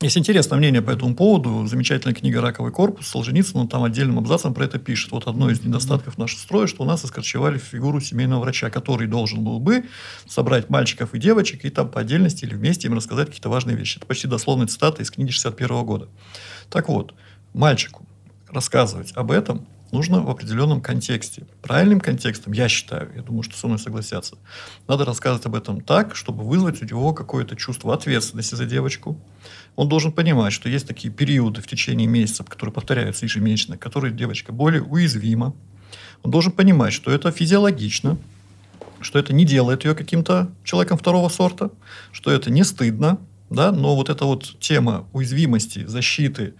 есть 0.00 0.16
интересное 0.16 0.56
мнение 0.56 0.80
по 0.80 0.90
этому 0.90 1.16
поводу. 1.16 1.66
Замечательная 1.66 2.14
книга 2.14 2.40
«Раковый 2.40 2.70
корпус» 2.70 3.08
Солженицын, 3.08 3.58
он 3.58 3.68
там 3.68 3.82
отдельным 3.82 4.18
абзацем 4.18 4.54
про 4.54 4.64
это 4.64 4.78
пишет. 4.78 5.10
Вот 5.10 5.26
одно 5.26 5.50
из 5.50 5.60
недостатков 5.64 6.18
нашего 6.18 6.38
строя, 6.38 6.66
что 6.68 6.84
у 6.84 6.86
нас 6.86 7.04
искорчевали 7.04 7.58
фигуру 7.58 8.00
семейного 8.00 8.42
врача, 8.42 8.70
который 8.70 9.08
должен 9.08 9.42
был 9.42 9.58
бы 9.58 9.86
собрать 10.24 10.70
мальчиков 10.70 11.14
и 11.14 11.18
девочек 11.18 11.64
и 11.64 11.70
там 11.70 11.88
по 11.88 12.00
отдельности 12.00 12.44
или 12.44 12.54
вместе 12.54 12.86
им 12.86 12.94
рассказать 12.94 13.26
какие-то 13.26 13.48
важные 13.48 13.76
вещи. 13.76 13.96
Это 13.96 14.06
почти 14.06 14.28
дословная 14.28 14.68
цитата 14.68 15.02
из 15.02 15.10
книги 15.10 15.32
61 15.32 15.84
года. 15.84 16.08
Так 16.70 16.88
вот, 16.88 17.14
мальчику 17.52 18.06
рассказывать 18.50 19.10
об 19.16 19.32
этом 19.32 19.66
нужно 19.90 20.20
в 20.20 20.30
определенном 20.30 20.80
контексте. 20.80 21.46
Правильным 21.62 22.00
контекстом, 22.00 22.52
я 22.52 22.68
считаю, 22.68 23.10
я 23.14 23.22
думаю, 23.22 23.42
что 23.42 23.56
со 23.56 23.66
мной 23.66 23.78
согласятся, 23.78 24.36
надо 24.86 25.04
рассказывать 25.04 25.46
об 25.46 25.54
этом 25.54 25.80
так, 25.80 26.16
чтобы 26.16 26.44
вызвать 26.44 26.82
у 26.82 26.84
него 26.84 27.12
какое-то 27.14 27.56
чувство 27.56 27.94
ответственности 27.94 28.54
за 28.54 28.66
девочку, 28.66 29.18
он 29.76 29.88
должен 29.88 30.12
понимать, 30.12 30.52
что 30.52 30.68
есть 30.68 30.86
такие 30.86 31.12
периоды 31.12 31.62
в 31.62 31.66
течение 31.66 32.06
месяцев, 32.06 32.46
которые 32.46 32.72
повторяются 32.72 33.24
ежемесячно, 33.24 33.78
которые 33.78 34.12
девочка 34.12 34.52
более 34.52 34.82
уязвима. 34.82 35.54
Он 36.22 36.30
должен 36.30 36.52
понимать, 36.52 36.92
что 36.92 37.10
это 37.10 37.30
физиологично, 37.30 38.18
что 39.00 39.18
это 39.18 39.32
не 39.32 39.44
делает 39.44 39.84
ее 39.84 39.94
каким-то 39.94 40.50
человеком 40.64 40.98
второго 40.98 41.28
сорта, 41.28 41.70
что 42.12 42.30
это 42.30 42.50
не 42.50 42.64
стыдно, 42.64 43.18
да, 43.50 43.72
но 43.72 43.94
вот 43.96 44.10
эта 44.10 44.24
вот 44.24 44.58
тема 44.60 45.06
уязвимости, 45.12 45.86
защиты, 45.86 46.54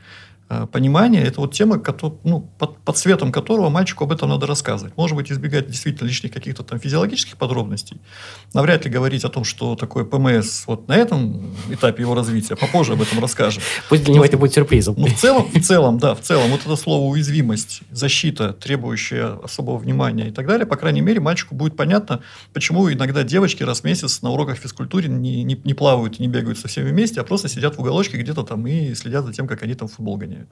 понимание, 0.72 1.22
это 1.22 1.40
вот 1.40 1.52
тема, 1.52 1.82
ну, 2.24 2.40
под, 2.58 2.78
под 2.78 2.96
светом 2.96 3.32
которого 3.32 3.68
мальчику 3.68 4.04
об 4.04 4.12
этом 4.12 4.30
надо 4.30 4.46
рассказывать. 4.46 4.96
Может 4.96 5.16
быть, 5.16 5.30
избегать 5.30 5.66
действительно 5.66 6.06
лишних 6.08 6.32
каких-то 6.32 6.62
там 6.62 6.80
физиологических 6.80 7.36
подробностей. 7.36 8.00
Навряд 8.54 8.84
ли 8.86 8.90
говорить 8.90 9.24
о 9.24 9.28
том, 9.28 9.44
что 9.44 9.76
такое 9.76 10.04
ПМС 10.04 10.66
вот 10.66 10.88
на 10.88 10.96
этом 10.96 11.54
этапе 11.70 12.02
его 12.02 12.14
развития. 12.14 12.56
Попозже 12.56 12.94
об 12.94 13.02
этом 13.02 13.20
расскажем. 13.20 13.62
Пусть 13.90 14.04
для 14.04 14.14
него 14.14 14.24
это 14.24 14.38
будет 14.38 14.54
сюрпризом. 14.54 14.94
Ну, 14.96 15.06
в 15.06 15.14
целом, 15.14 15.50
в 15.52 15.60
целом, 15.60 15.98
да, 15.98 16.14
в 16.14 16.20
целом, 16.20 16.50
вот 16.50 16.60
это 16.64 16.76
слово 16.76 17.10
уязвимость, 17.10 17.82
защита, 17.90 18.54
требующая 18.54 19.38
особого 19.42 19.76
внимания 19.76 20.28
и 20.28 20.30
так 20.30 20.46
далее, 20.46 20.66
по 20.66 20.76
крайней 20.76 21.02
мере, 21.02 21.20
мальчику 21.20 21.54
будет 21.54 21.76
понятно, 21.76 22.20
почему 22.54 22.90
иногда 22.90 23.22
девочки 23.22 23.62
раз 23.62 23.80
в 23.80 23.84
месяц 23.84 24.22
на 24.22 24.30
уроках 24.30 24.56
физкультуры 24.56 25.08
не, 25.08 25.44
не, 25.44 25.60
не 25.62 25.74
плавают 25.74 26.18
и 26.18 26.22
не 26.22 26.28
бегают 26.28 26.58
со 26.58 26.68
всеми 26.68 26.88
вместе, 26.90 27.20
а 27.20 27.24
просто 27.24 27.48
сидят 27.48 27.76
в 27.76 27.80
уголочке 27.80 28.16
где-то 28.16 28.44
там 28.44 28.66
и 28.66 28.94
следят 28.94 29.26
за 29.26 29.32
тем, 29.32 29.46
как 29.46 29.62
они 29.62 29.74
там 29.74 29.88
футбол 29.88 30.16
гоняют 30.16 30.37
выполняют. 30.38 30.50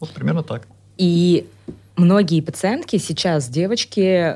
Вот 0.00 0.10
примерно 0.10 0.42
так. 0.42 0.66
И 0.98 1.48
многие 1.96 2.40
пациентки 2.40 2.96
сейчас, 2.98 3.48
девочки, 3.48 4.34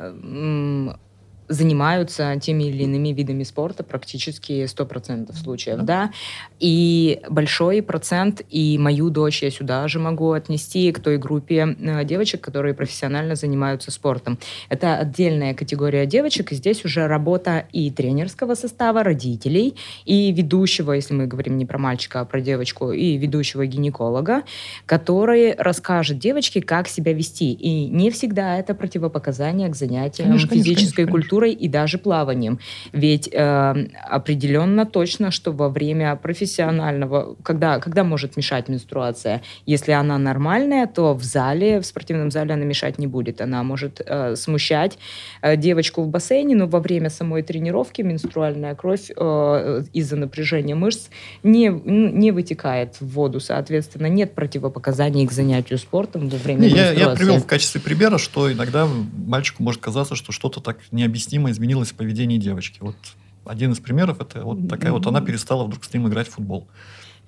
занимаются 1.49 2.39
теми 2.41 2.65
или 2.65 2.85
иными 2.85 3.09
видами 3.09 3.43
спорта 3.45 3.83
практически 3.83 4.65
100% 4.65 5.35
случаев, 5.35 5.83
да. 5.83 6.11
И 6.59 7.21
большой 7.29 7.83
процент, 7.83 8.43
и 8.51 8.79
мою 8.79 9.11
дочь 9.11 9.43
я 9.43 9.51
сюда 9.51 9.87
же 9.89 9.99
могу 9.99 10.33
отнести 10.33 10.91
к 10.93 11.01
той 11.01 11.19
группе 11.19 11.77
э, 11.79 12.05
девочек, 12.05 12.41
которые 12.41 12.75
профессионально 12.75 13.35
занимаются 13.35 13.91
спортом. 13.91 14.39
Это 14.69 14.97
отдельная 14.97 15.55
категория 15.55 16.07
девочек, 16.07 16.53
и 16.53 16.55
здесь 16.55 16.85
уже 16.85 17.07
работа 17.07 17.67
и 17.73 17.91
тренерского 17.91 18.55
состава, 18.55 19.03
родителей, 19.03 19.77
и 20.05 20.33
ведущего, 20.33 20.93
если 20.93 21.15
мы 21.15 21.27
говорим 21.27 21.59
не 21.59 21.67
про 21.67 21.79
мальчика, 21.79 22.21
а 22.21 22.25
про 22.25 22.41
девочку, 22.41 22.93
и 22.93 23.17
ведущего 23.17 23.67
гинеколога, 23.67 24.43
который 24.87 25.55
расскажет 25.55 26.19
девочке, 26.19 26.61
как 26.61 26.89
себя 26.89 27.13
вести. 27.13 27.53
И 27.53 27.87
не 27.87 28.11
всегда 28.11 28.59
это 28.59 28.75
противопоказание 28.75 29.69
к 29.69 29.77
занятиям 29.77 30.29
конечно, 30.29 30.49
физической 30.49 31.05
конечно, 31.05 31.13
культурой 31.13 31.36
фигурой 31.37 31.53
и 31.53 31.69
даже 31.69 31.99
плаванием. 31.99 32.59
Ведь 32.93 33.29
э, 33.33 33.89
определенно 34.11 34.87
точно, 34.87 35.31
что 35.31 35.53
во 35.53 35.69
время 35.69 36.17
профессионального, 36.17 37.37
когда, 37.43 37.79
когда 37.79 38.05
может 38.05 38.37
мешать 38.37 38.69
менструация, 38.69 39.43
если 39.67 39.93
она 39.93 40.19
нормальная, 40.19 40.87
то 40.87 41.15
в 41.15 41.23
зале, 41.23 41.81
в 41.81 41.87
спортивном 41.87 42.31
зале 42.31 42.55
она 42.55 42.65
мешать 42.65 42.99
не 42.99 43.07
будет. 43.07 43.41
Она 43.41 43.63
может 43.63 44.01
э, 44.05 44.37
смущать 44.37 44.99
э, 45.43 45.57
девочку 45.57 46.03
в 46.03 46.09
бассейне, 46.09 46.55
но 46.55 46.67
во 46.67 46.81
время 46.81 47.11
самой 47.11 47.43
тренировки 47.43 48.03
менструальная 48.03 48.75
кровь 48.75 49.11
э, 49.17 49.85
из-за 49.93 50.17
напряжения 50.17 50.75
мышц 50.75 51.09
не, 51.43 51.69
не 51.69 52.33
вытекает 52.33 52.97
в 53.01 53.07
воду. 53.07 53.41
Соответственно, 53.41 54.07
нет 54.07 54.35
противопоказаний 54.35 55.27
к 55.27 55.33
занятию 55.33 55.79
спортом 55.79 56.29
во 56.29 56.39
время 56.39 56.61
не, 56.61 56.67
менструации. 56.67 57.01
Я, 57.01 57.11
я 57.11 57.17
привел 57.17 57.39
в 57.39 57.47
качестве 57.47 57.81
примера, 57.81 58.19
что 58.19 58.51
иногда 58.51 58.87
мальчику 59.27 59.63
может 59.63 59.81
казаться, 59.81 60.15
что 60.15 60.33
что-то 60.33 60.61
так 60.61 60.79
необъяснимо 60.93 61.26
необъяснимо 61.27 61.51
изменилось 61.51 61.91
в 61.91 61.95
поведении 61.95 62.39
девочки. 62.39 62.79
Вот 62.81 62.97
один 63.45 63.73
из 63.73 63.81
примеров 63.81 64.21
это 64.21 64.43
вот 64.45 64.69
такая 64.69 64.93
вот 64.93 65.07
она 65.07 65.21
перестала 65.21 65.65
вдруг 65.65 65.85
с 65.85 65.93
ним 65.93 66.09
играть 66.09 66.29
в 66.29 66.33
футбол. 66.33 66.69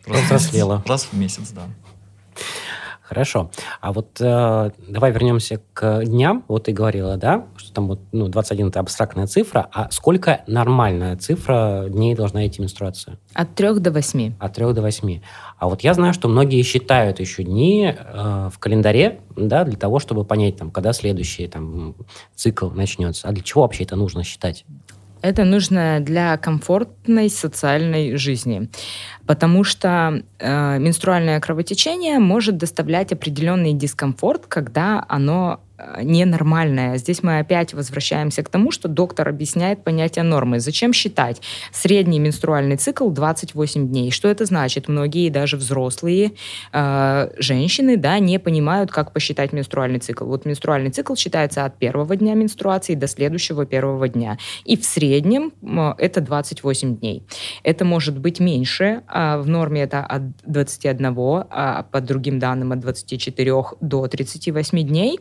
Раз, 0.07 0.31
раз 0.87 1.09
в 1.11 1.13
месяц, 1.17 1.51
да. 1.51 1.67
Хорошо. 3.09 3.51
А 3.81 3.95
вот 3.95 4.21
э, 4.21 4.71
давай 4.87 5.13
вернемся 5.13 5.63
к 5.73 6.05
дням. 6.05 6.45
Вот 6.47 6.65
ты 6.65 6.73
говорила, 6.73 7.17
да, 7.17 7.47
что 7.57 7.73
там 7.73 7.89
вот 7.89 8.01
ну, 8.13 8.29
21 8.29 8.69
это 8.69 8.81
абстрактная 8.81 9.27
цифра. 9.27 9.67
А 9.73 9.91
сколько 9.91 10.43
нормальная 10.47 11.17
цифра 11.17 11.87
дней 11.89 12.15
должна 12.15 12.47
идти 12.47 12.61
менструация? 12.61 13.17
От 13.33 13.55
3 13.55 13.79
до 13.81 13.93
8. 13.93 14.35
От 14.39 14.53
3 14.53 14.75
до 14.75 14.83
8. 14.83 15.21
А 15.57 15.69
вот 15.69 15.81
я 15.81 15.95
знаю, 15.95 16.13
что 16.13 16.29
многие 16.29 16.61
считают 16.63 17.19
еще 17.19 17.45
дни 17.45 17.95
э, 17.97 18.51
в 18.53 18.59
календаре, 18.59 19.21
да, 19.37 19.65
для 19.65 19.79
того, 19.79 20.01
чтобы 20.01 20.27
понять, 20.27 20.59
там, 20.59 20.71
когда 20.71 20.93
следующий 20.93 21.49
там, 21.49 21.95
цикл 22.35 22.69
начнется. 22.69 23.27
А 23.27 23.33
для 23.33 23.43
чего 23.43 23.63
вообще 23.63 23.85
это 23.85 23.97
нужно 23.97 24.23
считать? 24.23 24.67
Это 25.23 25.45
нужно 25.45 26.01
для 26.01 26.37
комфортной 26.37 27.29
социальной 27.29 28.17
жизни, 28.17 28.69
потому 29.27 29.65
что 29.65 30.23
э, 30.39 30.79
менструальное 30.79 31.41
кровотечение 31.41 32.19
может 32.19 32.57
доставлять 32.57 33.13
определенный 33.13 33.73
дискомфорт, 33.73 34.47
когда 34.47 35.05
оно 35.09 35.61
ненормальное. 36.03 36.97
Здесь 36.99 37.23
мы 37.23 37.39
опять 37.39 37.75
возвращаемся 37.75 38.43
к 38.43 38.49
тому, 38.49 38.71
что 38.71 38.89
доктор 38.89 39.29
объясняет 39.29 39.85
понятие 39.85 40.25
нормы. 40.25 40.61
Зачем 40.61 40.93
считать? 40.93 41.41
Средний 41.73 42.19
менструальный 42.19 42.77
цикл 42.77 43.09
28 43.11 43.89
дней. 43.89 44.11
Что 44.11 44.29
это 44.29 44.45
значит? 44.45 44.89
Многие, 44.89 45.31
даже 45.31 45.57
взрослые 45.57 46.33
э, 46.73 47.31
женщины, 47.39 47.97
да, 47.97 48.19
не 48.19 48.39
понимают, 48.39 48.91
как 48.91 49.13
посчитать 49.13 49.53
менструальный 49.53 50.01
цикл. 50.01 50.25
Вот 50.25 50.45
менструальный 50.45 50.91
цикл 50.91 51.15
считается 51.15 51.65
от 51.65 51.79
первого 51.79 52.17
дня 52.17 52.35
менструации 52.35 52.95
до 52.95 53.07
следующего 53.07 53.65
первого 53.65 54.09
дня. 54.09 54.39
И 54.65 54.77
в 54.77 54.85
среднем 54.85 55.53
э, 55.63 55.95
это 55.99 56.21
28 56.21 56.97
дней. 56.97 57.23
Это 57.63 57.85
может 57.85 58.19
быть 58.19 58.41
меньше. 58.41 59.03
Э, 59.13 59.39
в 59.39 59.49
норме 59.49 59.83
это 59.83 60.01
от 60.01 60.23
21, 60.45 61.17
а 61.51 61.85
по 61.91 62.01
другим 62.01 62.39
данным 62.39 62.73
от 62.73 62.81
24 62.81 63.53
до 63.81 64.09
38 64.09 64.83
дней. 64.83 65.21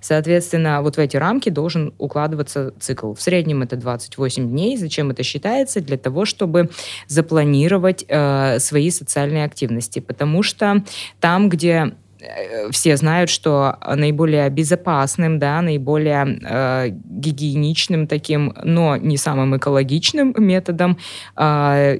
Соответственно, 0.00 0.82
вот 0.82 0.96
в 0.96 0.98
эти 0.98 1.16
рамки 1.16 1.48
должен 1.48 1.94
укладываться 1.98 2.72
цикл. 2.78 3.14
В 3.14 3.20
среднем 3.20 3.62
это 3.62 3.76
28 3.76 4.48
дней. 4.48 4.76
Зачем 4.76 5.10
это 5.10 5.22
считается? 5.22 5.80
Для 5.80 5.96
того, 5.96 6.24
чтобы 6.24 6.70
запланировать 7.06 8.04
э, 8.08 8.58
свои 8.58 8.90
социальные 8.90 9.44
активности. 9.44 10.00
Потому 10.00 10.42
что 10.42 10.82
там, 11.20 11.48
где 11.48 11.92
э, 12.20 12.70
все 12.70 12.96
знают, 12.96 13.30
что 13.30 13.76
наиболее 13.86 14.48
безопасным, 14.50 15.38
да, 15.38 15.62
наиболее 15.62 16.38
э, 16.42 16.88
гигиеничным 16.90 18.06
таким, 18.06 18.54
но 18.62 18.96
не 18.96 19.16
самым 19.16 19.56
экологичным 19.56 20.34
методом 20.38 20.98
э, 21.36 21.98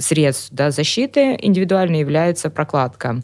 средств 0.00 0.48
да, 0.50 0.70
защиты 0.70 1.38
индивидуально 1.40 1.96
является 1.96 2.50
прокладка. 2.50 3.22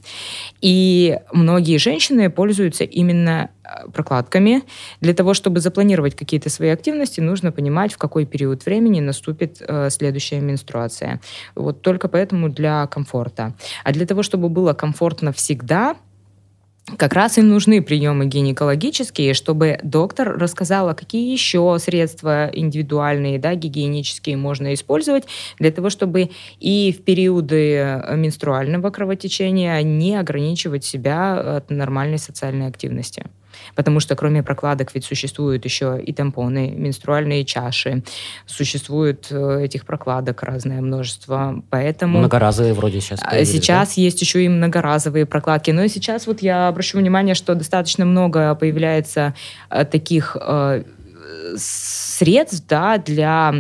И 0.61 1.19
многие 1.33 1.79
женщины 1.79 2.31
пользуются 2.31 2.85
именно 2.85 3.51
э, 3.65 3.89
прокладками. 3.91 4.63
Для 5.01 5.15
того, 5.15 5.35
чтобы 5.35 5.61
запланировать 5.61 6.15
какие-то 6.15 6.51
свои 6.51 6.71
активности, 6.71 7.21
нужно 7.21 7.53
понимать, 7.53 7.93
в 7.93 7.99
какой 7.99 8.27
период 8.27 8.65
времени 8.67 9.01
наступит 9.01 9.61
э, 9.61 9.91
следующая 9.91 10.41
менструация. 10.41 11.21
Вот 11.55 11.83
только 11.83 12.09
поэтому 12.09 12.49
для 12.49 12.87
комфорта. 12.87 13.55
А 13.85 13.93
для 13.93 14.07
того, 14.07 14.23
чтобы 14.23 14.49
было 14.49 14.73
комфортно 14.73 15.33
всегда, 15.33 15.97
как 16.97 17.15
раз 17.15 17.37
и 17.37 17.43
нужны 17.43 17.83
приемы 17.83 18.27
гинекологические, 18.27 19.35
чтобы 19.35 19.79
доктор 19.83 20.39
рассказала, 20.39 20.95
какие 20.95 21.33
еще 21.33 21.77
средства 21.81 22.49
индивидуальные, 22.53 23.41
да, 23.41 23.55
гигиенические 23.55 24.37
можно 24.37 24.73
использовать 24.73 25.25
для 25.59 25.73
того, 25.73 25.91
чтобы 25.91 26.31
и 26.61 26.95
в 26.97 27.03
периоды 27.03 27.75
э, 27.75 28.17
менструального 28.17 28.91
кровотечения 28.91 29.83
не 29.83 30.15
ограничивать 30.15 30.85
себя 30.85 31.57
от 31.57 31.71
нормальной 31.71 32.19
социальной 32.19 32.69
активности. 32.69 33.25
Потому 33.75 34.01
что 34.01 34.17
кроме 34.17 34.43
прокладок 34.43 34.95
ведь 34.95 35.05
существуют 35.05 35.65
еще 35.65 36.01
и 36.03 36.13
тампоны, 36.13 36.71
менструальные 36.77 37.45
чаши, 37.45 38.03
существует 38.47 39.29
э, 39.31 39.65
этих 39.65 39.85
прокладок 39.85 40.43
разное 40.43 40.81
множество, 40.81 41.63
поэтому... 41.71 42.19
Многоразовые 42.19 42.75
вроде 42.75 43.01
сейчас 43.01 43.21
а, 43.23 43.45
Сейчас 43.45 43.97
да? 43.97 44.03
есть 44.03 44.21
еще 44.21 44.45
и 44.45 44.49
многоразовые 44.49 45.27
прокладки, 45.27 45.71
но 45.71 45.87
сейчас 45.87 46.27
вот 46.27 46.43
я 46.43 46.69
обращу 46.69 46.99
внимание, 46.99 47.35
что 47.35 47.55
достаточно 47.55 48.05
много 48.05 48.55
появляется 48.55 49.35
э, 49.71 49.85
таких 49.85 50.37
э, 50.41 50.85
средств 51.57 52.65
да, 52.69 52.99
для 52.99 53.55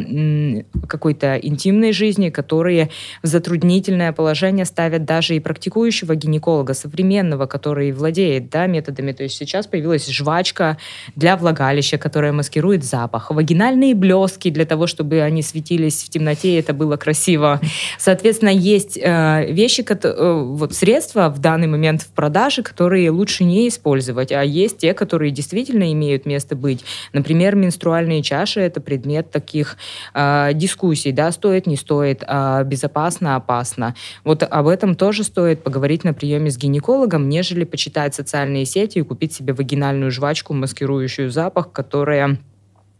какой-то 0.88 1.36
интимной 1.36 1.92
жизни, 1.92 2.30
которые 2.30 2.90
в 3.22 3.26
затруднительное 3.26 4.12
положение 4.12 4.64
ставят 4.64 5.04
даже 5.04 5.36
и 5.36 5.40
практикующего 5.40 6.14
гинеколога 6.14 6.74
современного, 6.74 7.46
который 7.46 7.92
владеет 7.92 8.50
да, 8.50 8.66
методами. 8.66 9.12
То 9.12 9.24
есть 9.24 9.36
сейчас 9.36 9.66
появилась 9.66 10.08
жвачка 10.08 10.78
для 11.14 11.36
влагалища, 11.36 11.98
которая 11.98 12.32
маскирует 12.32 12.84
запах. 12.84 13.30
Вагинальные 13.30 13.94
блески 13.94 14.50
для 14.50 14.64
того, 14.64 14.86
чтобы 14.86 15.20
они 15.20 15.42
светились 15.42 16.04
в 16.04 16.10
темноте, 16.10 16.54
и 16.54 16.60
это 16.60 16.72
было 16.72 16.96
красиво. 16.96 17.60
Соответственно, 17.98 18.50
есть 18.50 18.98
э, 19.00 19.46
вещи, 19.50 19.84
э, 19.88 20.42
вот 20.42 20.74
средства 20.74 21.28
в 21.28 21.38
данный 21.38 21.66
момент 21.66 22.02
в 22.02 22.08
продаже, 22.08 22.62
которые 22.62 23.10
лучше 23.10 23.44
не 23.44 23.68
использовать, 23.68 24.32
а 24.32 24.42
есть 24.42 24.78
те, 24.78 24.94
которые 24.94 25.30
действительно 25.30 25.92
имеют 25.92 26.26
место 26.26 26.56
быть. 26.56 26.84
Например, 27.12 27.54
менструальные 27.66 28.22
чаши– 28.22 28.60
это 28.68 28.80
предмет 28.80 29.30
таких 29.30 29.76
э, 30.14 30.50
дискуссий, 30.54 31.12
да, 31.12 31.32
стоит, 31.32 31.66
не 31.66 31.76
стоит, 31.76 32.22
э, 32.26 32.64
безопасно, 32.64 33.36
опасно. 33.36 33.94
Вот 34.24 34.42
об 34.42 34.66
этом 34.68 34.94
тоже 34.94 35.24
стоит 35.24 35.62
поговорить 35.62 36.04
на 36.04 36.14
приеме 36.14 36.50
с 36.50 36.56
гинекологом, 36.56 37.28
нежели 37.28 37.64
почитать 37.64 38.14
социальные 38.14 38.66
сети 38.66 38.98
и 38.98 39.02
купить 39.02 39.32
себе 39.32 39.52
вагинальную 39.52 40.10
жвачку, 40.10 40.54
маскирующую 40.54 41.30
запах, 41.30 41.72
которая 41.72 42.38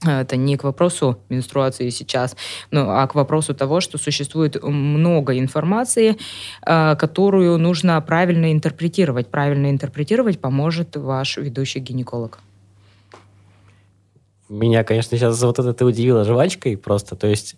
а, 0.05 0.23
это 0.23 0.37
не 0.37 0.57
к 0.57 0.65
вопросу 0.65 1.19
менструации 1.29 1.91
сейчас, 1.91 2.37
но, 2.71 2.91
а 2.91 3.07
к 3.07 3.15
вопросу 3.15 3.55
того, 3.55 3.81
что 3.81 3.99
существует 3.99 4.63
много 4.63 5.39
информации, 5.39 6.17
которую 6.63 7.59
нужно 7.59 8.01
правильно 8.01 8.53
интерпретировать. 8.53 9.29
Правильно 9.29 9.71
интерпретировать 9.71 10.39
поможет 10.41 10.97
ваш 10.97 11.39
ведущий 11.39 11.81
гинеколог. 11.81 12.41
Меня, 14.49 14.85
конечно, 14.85 15.17
сейчас 15.17 15.43
вот 15.43 15.59
это 15.59 15.73
ты 15.75 15.85
удивила 15.85 16.25
жвачкой 16.25 16.77
просто. 16.77 17.17
То 17.17 17.27
есть 17.27 17.57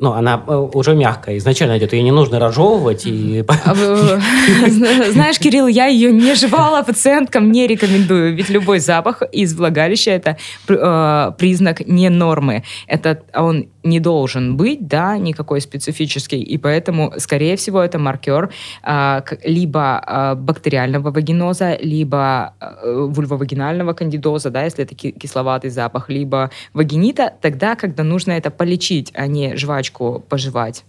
ну, 0.00 0.12
она 0.12 0.42
э, 0.46 0.54
уже 0.74 0.94
мягкая 0.94 1.36
изначально 1.38 1.78
идет, 1.78 1.92
ее 1.92 2.02
не 2.02 2.12
нужно 2.12 2.38
разжевывать. 2.38 3.06
И... 3.06 3.44
А 3.48 3.74
знаешь, 5.12 5.38
Кирилл, 5.38 5.66
я 5.66 5.86
ее 5.86 6.12
не 6.12 6.34
жевала, 6.34 6.82
пациенткам 6.82 7.50
не 7.50 7.66
рекомендую, 7.66 8.34
ведь 8.34 8.48
любой 8.50 8.78
запах 8.78 9.22
из 9.32 9.54
влагалища– 9.54 10.10
это 10.12 10.36
э, 10.68 11.32
признак 11.38 11.86
не 11.86 12.08
нормы. 12.10 12.62
Это 12.86 13.22
он 13.34 13.68
не 13.82 14.00
должен 14.00 14.56
быть, 14.56 14.86
да, 14.86 15.18
никакой 15.18 15.60
специфический, 15.60 16.42
и 16.42 16.58
поэтому, 16.58 17.14
скорее 17.18 17.56
всего, 17.56 17.82
это 17.82 17.98
маркер 17.98 18.50
э, 18.84 19.22
либо 19.44 20.02
э, 20.06 20.34
бактериального 20.34 21.10
вагиноза, 21.10 21.76
либо 21.80 22.54
э, 22.60 23.08
вульвовагинального 23.08 23.94
кандидоза, 23.94 24.50
да, 24.50 24.64
если 24.64 24.84
это 24.84 24.94
кисловатый 24.94 25.70
запах, 25.70 26.08
либо 26.08 26.50
вагинита, 26.74 27.32
тогда, 27.40 27.74
когда 27.74 28.04
нужно 28.04 28.32
это 28.32 28.50
полечить, 28.50 29.10
а 29.14 29.26
не 29.26 29.56
жвачку 29.56 29.87
пожевать. 29.90 30.84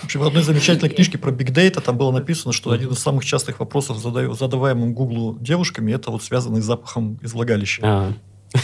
В 0.00 0.04
общем, 0.04 0.20
в 0.20 0.24
одной 0.24 0.42
замечательной 0.42 0.88
книжке 0.88 1.18
про 1.18 1.30
Big 1.30 1.52
Data 1.52 1.80
там 1.80 1.98
было 1.98 2.10
написано, 2.10 2.52
что 2.52 2.70
один 2.70 2.90
из 2.90 2.98
самых 2.98 3.24
частых 3.24 3.60
вопросов, 3.60 3.98
задаваемым 3.98 4.94
Гуглу 4.94 5.36
девушками, 5.38 5.92
это 5.92 6.10
вот 6.10 6.22
связанный 6.22 6.60
с 6.62 6.64
запахом 6.64 7.18
из 7.22 7.32
влагалища. 7.32 7.82
А. 7.84 8.12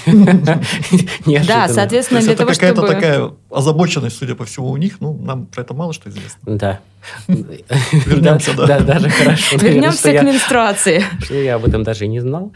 Да, 1.47 1.69
соответственно, 1.69 2.21
для 2.21 2.35
того, 2.35 2.55
чтобы... 2.55 2.75
какая-то 2.75 2.87
такая 2.87 3.31
озабоченность, 3.51 4.17
судя 4.17 4.35
по 4.35 4.45
всему, 4.45 4.71
у 4.71 4.77
них, 4.77 5.01
ну, 5.01 5.13
нам 5.15 5.47
про 5.47 5.63
это 5.63 5.75
мало 5.75 5.93
что 5.93 6.09
известно. 6.09 6.57
Да. 6.57 6.81
Вернемся, 7.29 8.57
да. 8.57 8.81
Даже 8.81 9.09
хорошо. 9.09 9.57
Вернемся 9.57 10.13
к 10.13 10.23
менструации. 10.23 11.03
Что 11.21 11.35
я 11.35 11.57
об 11.57 11.65
этом 11.65 11.83
даже 11.83 12.05
и 12.05 12.09
не 12.09 12.21
знал. 12.21 12.53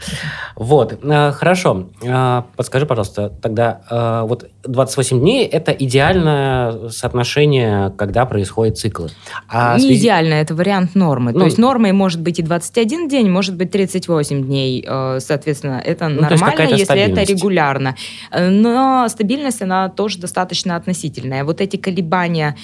Вот, 0.55 0.99
э, 1.03 1.31
хорошо. 1.31 1.89
Э, 2.03 2.43
подскажи, 2.55 2.85
пожалуйста, 2.85 3.29
тогда 3.41 3.81
э, 3.89 4.27
вот 4.27 4.49
28 4.63 5.19
дней– 5.19 5.45
это 5.51 5.71
идеальное 5.71 6.89
соотношение, 6.89 7.91
когда 7.97 8.25
происходят 8.25 8.77
циклы. 8.77 9.09
А 9.49 9.77
не 9.77 9.95
идеально, 9.95 10.35
это 10.35 10.55
вариант 10.55 10.95
нормы. 10.95 11.33
То 11.33 11.39
ну, 11.39 11.45
есть 11.45 11.57
нормой 11.57 11.91
может 11.91 12.21
быть 12.21 12.39
и 12.39 12.41
21 12.41 13.07
день, 13.07 13.29
может 13.29 13.55
быть 13.55 13.71
38 13.71 14.43
дней. 14.45 14.87
Соответственно, 15.19 15.81
это 15.83 16.07
ну, 16.07 16.21
нормально, 16.21 16.61
если 16.69 16.99
это 16.99 17.23
регулярно. 17.23 17.95
Но 18.31 19.07
стабильность, 19.09 19.61
она 19.61 19.89
тоже 19.89 20.19
достаточно 20.19 20.75
относительная. 20.75 21.43
Вот 21.43 21.61
эти 21.61 21.77
колебания 21.77 22.55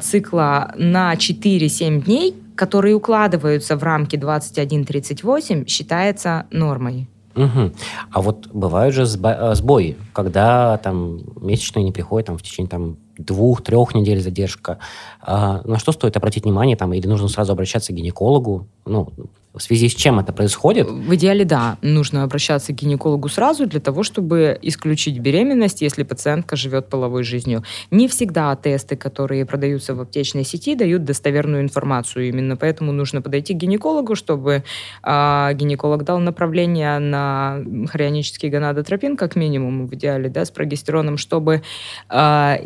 цикла 0.00 0.72
на 0.76 1.09
4-7 1.14 2.04
дней, 2.04 2.34
которые 2.56 2.94
укладываются 2.94 3.76
в 3.76 3.82
рамки 3.82 4.16
21-38, 4.16 5.66
считается 5.66 6.46
нормой. 6.50 7.08
Угу. 7.34 7.72
А 8.10 8.20
вот 8.20 8.48
бывают 8.48 8.94
же 8.94 9.02
э, 9.04 9.54
сбои, 9.54 9.96
когда 10.12 10.78
там 10.78 11.20
месячные 11.40 11.84
не 11.84 11.92
приходят 11.92 12.26
там, 12.26 12.38
в 12.38 12.42
течение 12.42 12.68
там, 12.68 12.96
двух-трех 13.16 13.94
недель 13.94 14.20
задержка. 14.20 14.78
А, 15.20 15.62
на 15.64 15.78
что 15.78 15.92
стоит 15.92 16.16
обратить 16.16 16.44
внимание 16.44 16.76
там, 16.76 16.92
или 16.92 17.06
нужно 17.06 17.28
сразу 17.28 17.52
обращаться 17.52 17.92
к 17.92 17.96
гинекологу? 17.96 18.66
Ну, 18.84 19.12
в 19.52 19.60
связи 19.60 19.88
с 19.88 19.94
чем 19.94 20.20
это 20.20 20.32
происходит? 20.32 20.88
В 20.88 21.14
идеале, 21.16 21.44
да. 21.44 21.76
Нужно 21.82 22.22
обращаться 22.22 22.72
к 22.72 22.76
гинекологу 22.76 23.28
сразу 23.28 23.66
для 23.66 23.80
того, 23.80 24.04
чтобы 24.04 24.56
исключить 24.62 25.18
беременность, 25.18 25.82
если 25.82 26.04
пациентка 26.04 26.54
живет 26.54 26.88
половой 26.88 27.24
жизнью. 27.24 27.64
Не 27.90 28.06
всегда 28.06 28.54
тесты, 28.54 28.94
которые 28.94 29.44
продаются 29.44 29.94
в 29.96 30.00
аптечной 30.00 30.44
сети, 30.44 30.76
дают 30.76 31.04
достоверную 31.04 31.62
информацию. 31.62 32.28
Именно 32.28 32.56
поэтому 32.56 32.92
нужно 32.92 33.22
подойти 33.22 33.54
к 33.54 33.56
гинекологу, 33.56 34.14
чтобы 34.14 34.62
э, 35.02 35.50
гинеколог 35.54 36.04
дал 36.04 36.20
направление 36.20 37.00
на 37.00 37.58
хорионический 37.88 38.50
гонадотропин, 38.50 39.16
как 39.16 39.34
минимум, 39.34 39.88
в 39.88 39.94
идеале, 39.94 40.28
да, 40.28 40.44
с 40.44 40.50
прогестероном, 40.52 41.18
чтобы 41.18 41.62
э, 42.08 42.56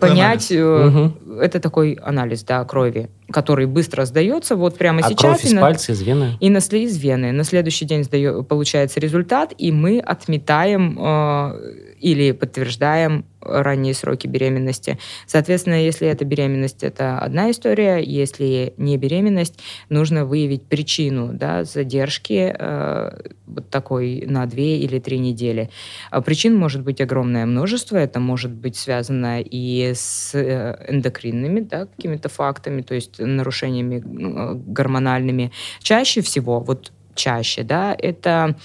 понять... 0.00 0.50
Анализ. 0.50 0.50
Э, 0.50 1.10
это 1.42 1.60
такой 1.60 1.98
анализ, 2.02 2.42
да, 2.42 2.64
крови 2.64 3.10
который 3.30 3.66
быстро 3.66 4.04
сдается 4.04 4.56
вот 4.56 4.76
прямо 4.76 5.00
а 5.00 5.08
сейчас. 5.08 5.40
Кровь 5.40 5.44
пальца, 5.74 5.92
из 5.92 6.02
вены? 6.02 6.36
И 6.40 6.50
на, 6.50 6.58
из 6.58 6.98
вены. 6.98 7.32
На 7.32 7.44
следующий 7.44 7.84
день 7.84 8.04
сдает, 8.04 8.48
получается 8.48 9.00
результат, 9.00 9.52
и 9.56 9.72
мы 9.72 10.00
отметаем 10.00 10.98
э, 10.98 11.93
или 12.04 12.32
подтверждаем 12.32 13.24
ранние 13.40 13.94
сроки 13.94 14.26
беременности. 14.26 14.98
Соответственно, 15.26 15.82
если 15.82 16.06
это 16.06 16.26
беременность, 16.26 16.82
это 16.82 17.18
одна 17.18 17.50
история. 17.50 18.02
Если 18.02 18.74
не 18.76 18.98
беременность, 18.98 19.58
нужно 19.88 20.26
выявить 20.26 20.64
причину 20.64 21.30
да, 21.32 21.64
задержки 21.64 22.54
э, 22.58 23.10
вот 23.46 23.70
такой 23.70 24.24
на 24.26 24.44
две 24.44 24.78
или 24.80 24.98
три 24.98 25.18
недели. 25.18 25.70
А 26.10 26.20
причин 26.20 26.54
может 26.54 26.82
быть 26.82 27.00
огромное 27.00 27.46
множество. 27.46 27.96
Это 27.96 28.20
может 28.20 28.52
быть 28.52 28.76
связано 28.76 29.40
и 29.40 29.92
с 29.94 30.34
э, 30.34 30.84
эндокринными 30.88 31.60
да, 31.60 31.86
какими-то 31.86 32.28
фактами, 32.28 32.82
то 32.82 32.94
есть 32.94 33.18
нарушениями 33.18 34.02
э, 34.04 34.54
гормональными. 34.54 35.52
Чаще 35.80 36.20
всего 36.20 36.60
вот 36.60 36.92
чаще, 37.14 37.62
да, 37.62 37.96
это 37.98 38.56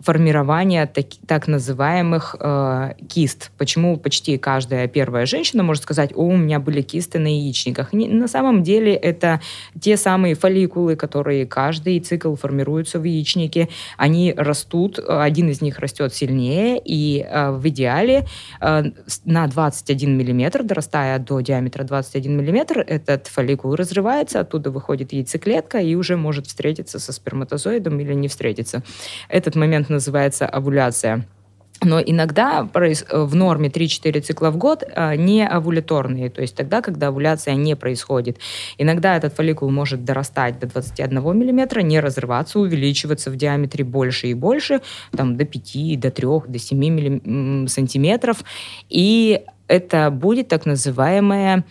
формирования 0.00 0.86
так, 0.86 1.06
так 1.26 1.48
называемых 1.48 2.36
э, 2.38 2.94
кист. 3.08 3.50
Почему 3.58 3.96
почти 3.96 4.38
каждая 4.38 4.88
первая 4.88 5.26
женщина 5.26 5.62
может 5.62 5.82
сказать, 5.82 6.12
о, 6.14 6.24
у 6.24 6.36
меня 6.36 6.58
были 6.60 6.82
кисты 6.82 7.18
на 7.18 7.28
яичниках. 7.28 7.92
Не, 7.92 8.08
на 8.08 8.28
самом 8.28 8.62
деле 8.62 8.94
это 8.94 9.40
те 9.80 9.96
самые 9.96 10.34
фолликулы, 10.34 10.96
которые 10.96 11.46
каждый 11.46 12.00
цикл 12.00 12.34
формируются 12.34 12.98
в 12.98 13.04
яичнике. 13.04 13.68
Они 13.96 14.34
растут, 14.36 14.98
один 14.98 15.48
из 15.48 15.60
них 15.60 15.78
растет 15.78 16.14
сильнее, 16.14 16.80
и 16.84 17.26
э, 17.28 17.50
в 17.52 17.66
идеале 17.68 18.26
э, 18.60 18.82
на 19.24 19.46
21 19.46 20.16
миллиметр, 20.16 20.62
дорастая 20.62 21.18
до 21.18 21.40
диаметра 21.40 21.84
21 21.84 22.36
миллиметр, 22.36 22.80
этот 22.80 23.28
фолликул 23.28 23.74
разрывается, 23.74 24.40
оттуда 24.40 24.70
выходит 24.70 25.12
яйцеклетка 25.12 25.78
и 25.78 25.94
уже 25.94 26.16
может 26.16 26.46
встретиться 26.46 26.98
со 26.98 27.12
сперматозоидом 27.12 27.98
или 28.00 28.14
не 28.14 28.28
встретиться. 28.28 28.82
Этот 29.28 29.56
момент 29.56 29.83
называется 29.90 30.46
овуляция. 30.46 31.26
Но 31.82 32.00
иногда 32.00 32.68
в 32.72 33.34
норме 33.34 33.68
3-4 33.68 34.20
цикла 34.20 34.50
в 34.50 34.56
год 34.56 34.84
а, 34.94 35.16
не 35.16 35.46
овуляторные, 35.46 36.30
то 36.30 36.40
есть 36.40 36.56
тогда, 36.56 36.80
когда 36.80 37.08
овуляция 37.08 37.54
не 37.54 37.76
происходит. 37.76 38.38
Иногда 38.78 39.16
этот 39.16 39.34
фолликул 39.34 39.70
может 39.70 40.04
дорастать 40.04 40.58
до 40.58 40.66
21 40.66 41.20
мм, 41.20 41.80
не 41.80 42.00
разрываться, 42.00 42.58
увеличиваться 42.58 43.30
в 43.30 43.36
диаметре 43.36 43.84
больше 43.84 44.28
и 44.28 44.34
больше, 44.34 44.80
там, 45.10 45.36
до 45.36 45.44
5, 45.44 46.00
до 46.00 46.10
3, 46.10 46.26
до 46.48 46.58
7 46.58 47.66
сантиметров. 47.68 48.44
И 48.88 49.42
это 49.68 50.10
будет 50.10 50.48
так 50.48 50.66
называемая 50.66 51.64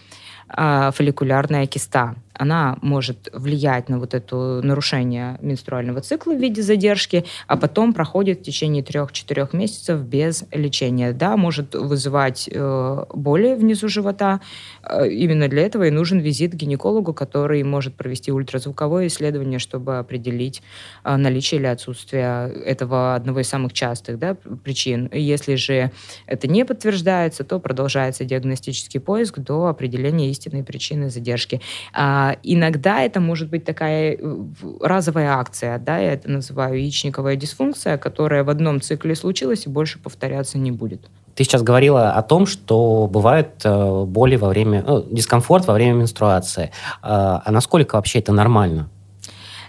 а, 0.47 0.91
фолликулярная 0.91 1.65
киста 1.65 2.15
она 2.33 2.77
может 2.81 3.29
влиять 3.31 3.89
на 3.89 3.99
вот 3.99 4.13
это 4.13 4.61
нарушение 4.63 5.37
менструального 5.41 6.01
цикла 6.01 6.33
в 6.33 6.39
виде 6.39 6.61
задержки, 6.61 7.25
а 7.47 7.57
потом 7.57 7.93
проходит 7.93 8.39
в 8.39 8.43
течение 8.43 8.83
трех-четырех 8.83 9.53
месяцев 9.53 10.01
без 10.01 10.45
лечения. 10.51 11.13
Да, 11.13 11.37
может 11.37 11.75
вызывать 11.75 12.49
э, 12.51 13.05
боли 13.13 13.53
внизу 13.53 13.87
живота. 13.87 14.41
Э, 14.83 15.07
именно 15.07 15.47
для 15.47 15.63
этого 15.63 15.83
и 15.83 15.91
нужен 15.91 16.19
визит 16.19 16.51
к 16.51 16.55
гинекологу, 16.55 17.13
который 17.13 17.63
может 17.63 17.95
провести 17.95 18.31
ультразвуковое 18.31 19.07
исследование, 19.07 19.59
чтобы 19.59 19.99
определить 19.99 20.61
э, 21.03 21.15
наличие 21.15 21.59
или 21.59 21.67
отсутствие 21.67 22.51
этого 22.65 23.15
одного 23.15 23.41
из 23.41 23.47
самых 23.47 23.73
частых 23.73 24.17
да, 24.17 24.35
причин. 24.63 25.09
Если 25.13 25.55
же 25.55 25.91
это 26.25 26.47
не 26.47 26.65
подтверждается, 26.65 27.43
то 27.43 27.59
продолжается 27.59 28.25
диагностический 28.25 28.99
поиск 28.99 29.39
до 29.39 29.67
определения 29.67 30.29
истинной 30.29 30.63
причины 30.63 31.09
задержки. 31.09 31.61
А 31.93 32.22
а, 32.23 32.37
иногда 32.41 33.01
это 33.01 33.19
может 33.19 33.49
быть 33.49 33.65
такая 33.65 34.17
э, 34.17 34.35
разовая 34.79 35.33
акция, 35.33 35.77
да, 35.77 35.97
я 35.97 36.13
это 36.13 36.29
называю 36.29 36.79
яичниковая 36.79 37.35
дисфункция, 37.35 37.97
которая 37.97 38.45
в 38.45 38.49
одном 38.49 38.79
цикле 38.79 39.13
случилась 39.15 39.65
и 39.65 39.69
больше 39.69 39.99
повторяться 39.99 40.57
не 40.57 40.71
будет. 40.71 41.01
Ты 41.35 41.43
сейчас 41.43 41.63
говорила 41.63 42.11
о 42.11 42.21
том, 42.21 42.45
что 42.45 43.09
бывают 43.11 43.49
э, 43.65 44.03
боли 44.05 44.37
во 44.37 44.47
время, 44.47 44.83
ну, 44.87 45.03
дискомфорт 45.11 45.67
во 45.67 45.73
время 45.73 45.93
менструации. 45.95 46.71
А, 47.01 47.41
а 47.43 47.51
насколько 47.51 47.95
вообще 47.95 48.19
это 48.19 48.31
нормально? 48.31 48.87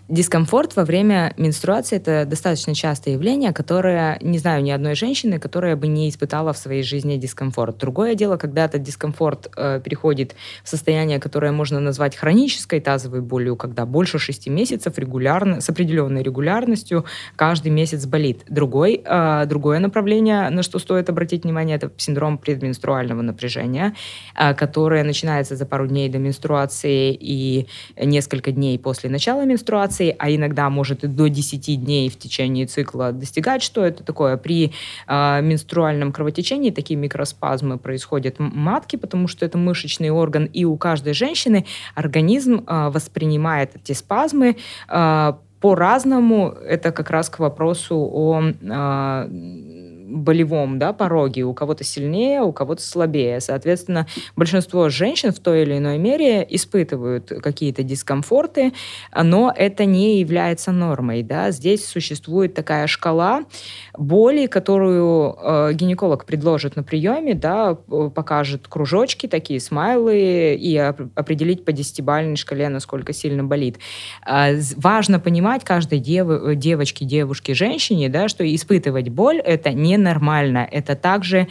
Дискомфорт 0.08 0.76
во 0.76 0.84
время 0.84 1.32
менструации– 1.38 1.96
это 1.96 2.26
достаточно 2.26 2.74
частое 2.74 3.14
явление, 3.14 3.54
которое, 3.54 4.18
не 4.20 4.36
знаю 4.38 4.62
ни 4.62 4.70
одной 4.70 4.94
женщины, 4.94 5.38
которая 5.38 5.76
бы 5.76 5.86
не 5.86 6.10
испытала 6.10 6.52
в 6.52 6.58
своей 6.58 6.82
жизни 6.82 7.16
дискомфорт. 7.16 7.78
Другое 7.78 8.14
дело, 8.14 8.36
когда 8.36 8.66
этот 8.66 8.82
дискомфорт 8.82 9.50
э, 9.56 9.80
переходит 9.82 10.34
в 10.62 10.68
состояние, 10.68 11.20
которое 11.20 11.52
можно 11.52 11.80
назвать 11.80 12.16
хронической 12.16 12.80
тазовой 12.80 13.22
болью, 13.22 13.56
когда 13.56 13.86
больше 13.86 14.18
шести 14.18 14.50
месяцев 14.50 14.98
регулярно, 14.98 15.62
с 15.62 15.70
определенной 15.70 16.22
регулярностью 16.22 17.06
каждый 17.34 17.72
месяц 17.72 18.04
болит. 18.04 18.42
Другой, 18.46 19.02
э, 19.02 19.46
другое 19.46 19.78
направление, 19.78 20.50
на 20.50 20.62
что 20.62 20.78
стоит 20.78 21.08
обратить 21.08 21.44
внимание, 21.44 21.76
это 21.76 21.90
синдром 21.96 22.36
предменструального 22.36 23.22
напряжения, 23.22 23.94
э, 24.38 24.52
которое 24.52 25.02
начинается 25.02 25.56
за 25.56 25.64
пару 25.64 25.86
дней 25.86 26.10
до 26.10 26.18
менструации 26.18 27.16
и 27.18 27.68
несколько 27.96 28.52
дней 28.52 28.78
после 28.78 29.08
начала 29.08 29.46
менструации, 29.46 29.93
менструации, 29.94 30.16
а 30.18 30.30
иногда 30.30 30.70
может 30.70 31.04
и 31.04 31.06
до 31.06 31.28
10 31.28 31.84
дней 31.84 32.08
в 32.08 32.16
течение 32.16 32.66
цикла 32.66 33.12
достигать. 33.12 33.62
Что 33.62 33.84
это 33.84 34.04
такое? 34.04 34.36
При 34.36 34.72
э, 35.06 35.42
менструальном 35.42 36.12
кровотечении 36.12 36.70
такие 36.70 36.96
микроспазмы 36.96 37.78
происходят 37.78 38.36
матки, 38.38 38.96
потому 38.96 39.28
что 39.28 39.46
это 39.46 39.58
мышечный 39.58 40.10
орган, 40.10 40.44
и 40.46 40.64
у 40.64 40.76
каждой 40.76 41.14
женщины 41.14 41.64
организм 41.94 42.64
э, 42.66 42.90
воспринимает 42.90 43.76
эти 43.76 43.92
спазмы 43.92 44.56
э, 44.88 45.32
по-разному. 45.60 46.54
Это 46.68 46.92
как 46.92 47.10
раз 47.10 47.30
к 47.30 47.38
вопросу 47.38 47.96
о 47.96 48.42
э, 48.42 49.83
болевом 50.14 50.78
да, 50.78 50.92
пороге. 50.92 51.42
У 51.42 51.54
кого-то 51.54 51.84
сильнее, 51.84 52.42
у 52.42 52.52
кого-то 52.52 52.82
слабее. 52.82 53.40
Соответственно, 53.40 54.06
большинство 54.36 54.88
женщин 54.88 55.32
в 55.32 55.38
той 55.38 55.62
или 55.62 55.78
иной 55.78 55.98
мере 55.98 56.46
испытывают 56.48 57.28
какие-то 57.42 57.82
дискомфорты, 57.82 58.72
но 59.14 59.52
это 59.54 59.84
не 59.84 60.20
является 60.20 60.72
нормой. 60.72 61.22
Да? 61.22 61.50
Здесь 61.50 61.86
существует 61.86 62.54
такая 62.54 62.86
шкала 62.86 63.44
боли, 63.96 64.46
которую 64.46 65.36
э, 65.40 65.72
гинеколог 65.74 66.24
предложит 66.24 66.76
на 66.76 66.82
приеме, 66.82 67.34
да, 67.34 67.74
покажет 67.74 68.68
кружочки, 68.68 69.26
такие 69.26 69.60
смайлы, 69.60 70.54
и 70.54 70.76
определить 70.76 71.64
по 71.64 71.72
десятибалльной 71.72 72.36
шкале, 72.36 72.68
насколько 72.68 73.12
сильно 73.12 73.44
болит. 73.44 73.78
Э, 74.26 74.58
важно 74.76 75.20
понимать 75.20 75.64
каждой 75.64 75.98
дев, 75.98 76.56
девочке, 76.56 77.04
девушке, 77.04 77.54
женщине, 77.54 78.08
да, 78.08 78.28
что 78.28 78.44
испытывать 78.54 79.08
боль— 79.08 79.38
это 79.44 79.72
не 79.72 79.96
нормально. 80.04 80.68
Это 80.70 80.94
также 80.94 81.48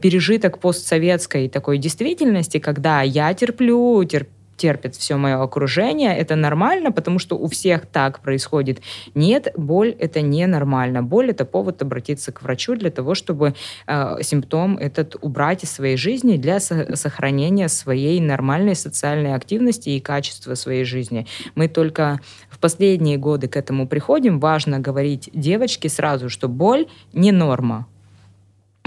пережиток 0.00 0.58
постсоветской 0.58 1.48
такой 1.48 1.78
действительности, 1.78 2.58
когда 2.58 3.02
я 3.02 3.34
терплю, 3.34 4.02
терплю 4.04 4.36
терпит 4.56 4.96
все 4.96 5.16
мое 5.16 5.42
окружение, 5.42 6.16
это 6.16 6.36
нормально, 6.36 6.92
потому 6.92 7.18
что 7.18 7.36
у 7.36 7.46
всех 7.48 7.86
так 7.86 8.20
происходит. 8.20 8.80
Нет, 9.14 9.52
боль 9.56 9.94
это 9.98 10.20
не 10.20 10.46
нормально. 10.46 11.02
Боль 11.02 11.30
это 11.30 11.44
повод 11.44 11.82
обратиться 11.82 12.32
к 12.32 12.42
врачу 12.42 12.76
для 12.76 12.90
того, 12.90 13.14
чтобы 13.14 13.54
э, 13.86 14.16
симптом 14.22 14.76
этот 14.78 15.16
убрать 15.20 15.64
из 15.64 15.70
своей 15.70 15.96
жизни 15.96 16.36
для 16.36 16.60
со- 16.60 16.96
сохранения 16.96 17.68
своей 17.68 18.20
нормальной 18.20 18.74
социальной 18.74 19.34
активности 19.34 19.90
и 19.90 20.00
качества 20.00 20.54
своей 20.54 20.84
жизни. 20.84 21.26
Мы 21.54 21.68
только 21.68 22.20
в 22.50 22.58
последние 22.58 23.18
годы 23.18 23.48
к 23.48 23.56
этому 23.56 23.86
приходим. 23.86 24.40
Важно 24.40 24.80
говорить 24.80 25.30
девочке 25.32 25.88
сразу, 25.88 26.28
что 26.28 26.48
боль 26.48 26.86
не 27.12 27.32
норма. 27.32 27.86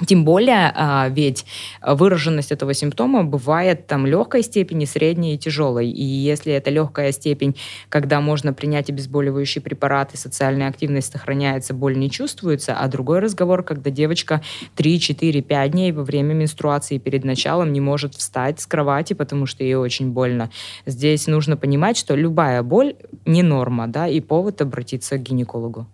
Тем 0.05 0.23
более, 0.23 0.71
а, 0.75 1.09
ведь 1.09 1.45
выраженность 1.81 2.51
этого 2.51 2.73
симптома 2.73 3.23
бывает 3.23 3.88
там 3.88 4.05
легкой 4.05 4.43
степени, 4.43 4.85
средней 4.85 5.35
и 5.35 5.38
тяжелой. 5.38 5.89
И 5.89 6.03
если 6.03 6.53
это 6.53 6.69
легкая 6.69 7.12
степень, 7.12 7.55
когда 7.89 8.21
можно 8.21 8.53
принять 8.53 8.89
обезболивающий 8.89 9.62
препарат, 9.62 10.13
и 10.13 10.17
социальная 10.17 10.69
активность 10.69 11.12
сохраняется, 11.12 11.73
боль 11.73 11.97
не 11.97 12.09
чувствуется, 12.09 12.75
а 12.75 12.88
другой 12.88 13.19
разговор, 13.19 13.63
когда 13.63 13.89
девочка 13.89 14.41
3, 14.75 14.99
4, 14.99 15.41
5 15.41 15.71
дней 15.71 15.91
во 15.91 16.03
время 16.03 16.33
менструации 16.33 16.97
перед 16.97 17.23
началом 17.23 17.73
не 17.73 17.81
может 17.81 18.15
встать 18.15 18.59
с 18.59 18.65
кровати, 18.65 19.13
потому 19.13 19.45
что 19.45 19.63
ей 19.63 19.75
очень 19.75 20.12
больно. 20.12 20.49
Здесь 20.85 21.27
нужно 21.27 21.57
понимать, 21.57 21.97
что 21.97 22.15
любая 22.15 22.63
боль 22.63 22.95
не 23.25 23.43
норма, 23.43 23.88
да, 23.88 24.07
и 24.07 24.19
повод 24.21 24.62
обратиться 24.62 25.17
к 25.17 25.23
гинекологу. 25.23 25.88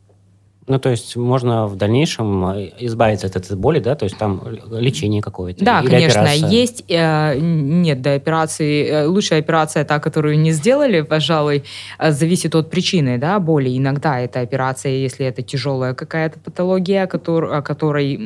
Ну, 0.67 0.79
то 0.79 0.89
есть 0.89 1.15
можно 1.15 1.67
в 1.67 1.75
дальнейшем 1.75 2.45
э, 2.47 2.71
избавиться 2.79 3.27
от 3.27 3.35
этой 3.35 3.55
боли, 3.55 3.79
да, 3.79 3.95
то 3.95 4.05
есть 4.05 4.17
там 4.17 4.41
лечение 4.71 5.21
какое-то. 5.21 5.63
Да, 5.63 5.81
или 5.81 5.89
конечно, 5.89 6.21
операция. 6.21 6.49
есть, 6.49 6.83
э, 6.87 7.37
нет, 7.39 8.01
до 8.01 8.15
операции, 8.15 8.87
э, 8.87 9.05
лучшая 9.05 9.41
операция 9.41 9.85
та, 9.85 9.99
которую 9.99 10.39
не 10.39 10.51
сделали, 10.51 11.01
пожалуй, 11.01 11.63
э, 11.99 12.11
зависит 12.11 12.55
от 12.55 12.71
причины, 12.71 13.19
да, 13.19 13.39
боли. 13.39 13.77
Иногда 13.77 14.19
это 14.19 14.39
операция, 14.39 14.93
если 14.93 15.27
это 15.27 15.43
тяжелая 15.43 15.93
какая-то 15.93 16.39
патология, 16.39 17.05
который, 17.05 17.51
о 17.57 17.61
которой 17.61 18.17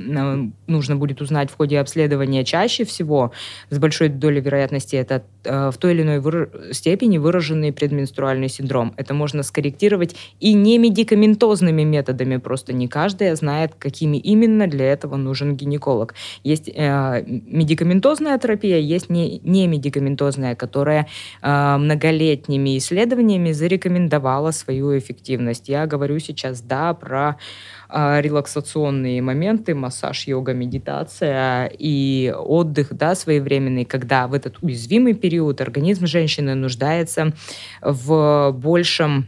нужно 0.68 0.96
будет 0.96 1.22
узнать 1.22 1.52
в 1.52 1.58
ходе 1.58 1.80
обследования 1.80 2.46
чаще 2.46 2.86
всего, 2.86 3.32
с 3.70 3.78
большой 3.78 4.10
долей 4.10 4.40
вероятности 4.40 4.96
это 4.96 5.24
э, 5.44 5.72
в 5.72 5.78
той 5.78 5.94
или 5.94 6.04
иной 6.04 6.20
выр... 6.20 6.50
степени 6.72 7.18
выраженный 7.18 7.74
предменструальный 7.74 8.50
синдром. 8.50 8.94
Это 8.96 9.14
можно 9.14 9.44
скорректировать 9.44 10.16
и 10.40 10.54
не 10.54 10.78
медикаментозными 10.78 11.84
методами, 11.84 12.29
методами, 12.30 12.38
просто 12.38 12.74
не 12.74 12.88
каждая 12.88 13.36
знает, 13.36 13.74
какими 13.80 14.18
именно 14.18 14.68
для 14.68 14.86
этого 14.86 15.18
нужен 15.18 15.56
гинеколог. 15.56 16.14
Есть 16.44 16.70
э, 16.70 17.24
медикаментозная 17.26 18.38
терапия, 18.38 18.78
есть 18.78 19.10
не, 19.10 19.40
не 19.44 19.68
медикаментозная, 19.68 20.56
которая 20.56 21.08
э, 21.42 21.78
многолетними 21.78 22.78
исследованиями 22.78 23.54
зарекомендовала 23.54 24.52
свою 24.52 24.98
эффективность. 24.98 25.70
Я 25.70 25.88
говорю 25.88 26.20
сейчас, 26.20 26.62
да, 26.62 26.94
про 26.94 27.36
э, 27.90 28.22
релаксационные 28.22 29.22
моменты, 29.22 29.76
массаж, 29.76 30.28
йога, 30.28 30.54
медитация 30.54 31.72
и 31.80 32.34
отдых, 32.36 32.88
да, 32.92 33.16
своевременный, 33.16 33.86
когда 33.86 34.28
в 34.28 34.34
этот 34.34 34.58
уязвимый 34.62 35.14
период 35.14 35.62
организм 35.62 36.06
женщины 36.06 36.56
нуждается 36.56 37.34
в 37.82 38.52
большем 38.52 39.26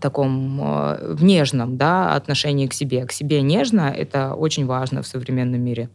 таком 0.00 0.60
э, 0.60 1.14
в 1.14 1.24
нежном 1.24 1.76
да, 1.76 2.14
отношении 2.14 2.66
к 2.66 2.72
себе. 2.72 3.04
К 3.06 3.12
себе 3.12 3.42
нежно– 3.42 3.92
это 3.96 4.34
очень 4.34 4.66
важно 4.66 5.02
в 5.02 5.06
современном 5.06 5.60
мире. 5.60 5.88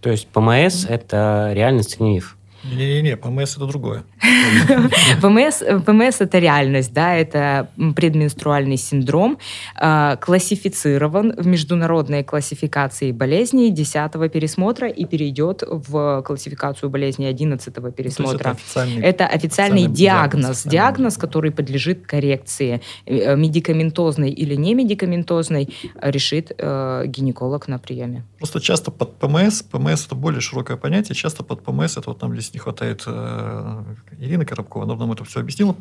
То 0.00 0.10
есть 0.10 0.26
ПМС– 0.28 0.84
это 0.88 1.50
реальность 1.54 1.96
или 1.96 2.08
миф? 2.08 2.36
Не-не-не, 2.64 3.16
ПМС 3.16 3.56
это 3.56 3.66
другое. 3.66 4.04
ПМС, 5.20 5.62
ПМС 5.84 6.20
это 6.20 6.38
реальность, 6.38 6.92
да, 6.92 7.14
это 7.14 7.68
предменструальный 7.96 8.76
синдром, 8.76 9.38
э, 9.80 10.16
классифицирован 10.20 11.34
в 11.36 11.46
международной 11.46 12.24
классификации 12.24 13.12
болезней 13.12 13.70
10 13.70 14.12
пересмотра 14.30 14.88
и 14.88 15.04
перейдет 15.04 15.62
в 15.66 16.22
классификацию 16.22 16.90
болезней 16.90 17.26
11 17.26 17.76
Ну, 17.76 17.92
пересмотра. 17.92 18.38
это 18.38 18.50
официальный, 18.50 19.02
Это 19.02 19.26
официальный 19.26 19.54
официальный 19.54 19.94
диагноз, 19.94 20.42
диагноз, 20.42 20.64
диагноз, 20.64 21.16
который 21.16 21.50
подлежит 21.50 22.06
коррекции. 22.06 22.80
Э, 23.06 23.36
Медикаментозный 23.36 24.30
или 24.30 24.54
не 24.54 24.74
медикаментозный 24.74 25.68
э, 25.94 26.10
решит 26.10 26.52
э, 26.56 27.04
гинеколог 27.06 27.68
на 27.68 27.78
приеме. 27.78 28.24
Просто 28.38 28.60
часто 28.60 28.90
под 28.90 29.16
ПМС, 29.18 29.62
ПМС 29.62 30.06
это 30.06 30.14
более 30.14 30.40
широкое 30.40 30.76
понятие, 30.76 31.14
часто 31.14 31.44
под 31.44 31.62
ПМС, 31.62 31.96
это 31.96 32.10
вот 32.10 32.22
нам 32.22 32.32
здесь 32.32 32.53
не 32.54 32.60
хватает 32.60 33.02
э, 33.06 33.84
Ирины 34.18 34.44
Коробкова, 34.44 34.84
она 34.84 34.96
нам 34.96 35.12
это 35.12 35.24
все 35.24 35.40
объяснила, 35.40 35.76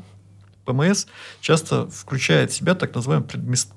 ПМС 0.66 1.08
часто 1.42 1.88
включает 1.90 2.52
в 2.52 2.56
себя 2.56 2.74
так 2.76 2.96
называемое 2.96 3.28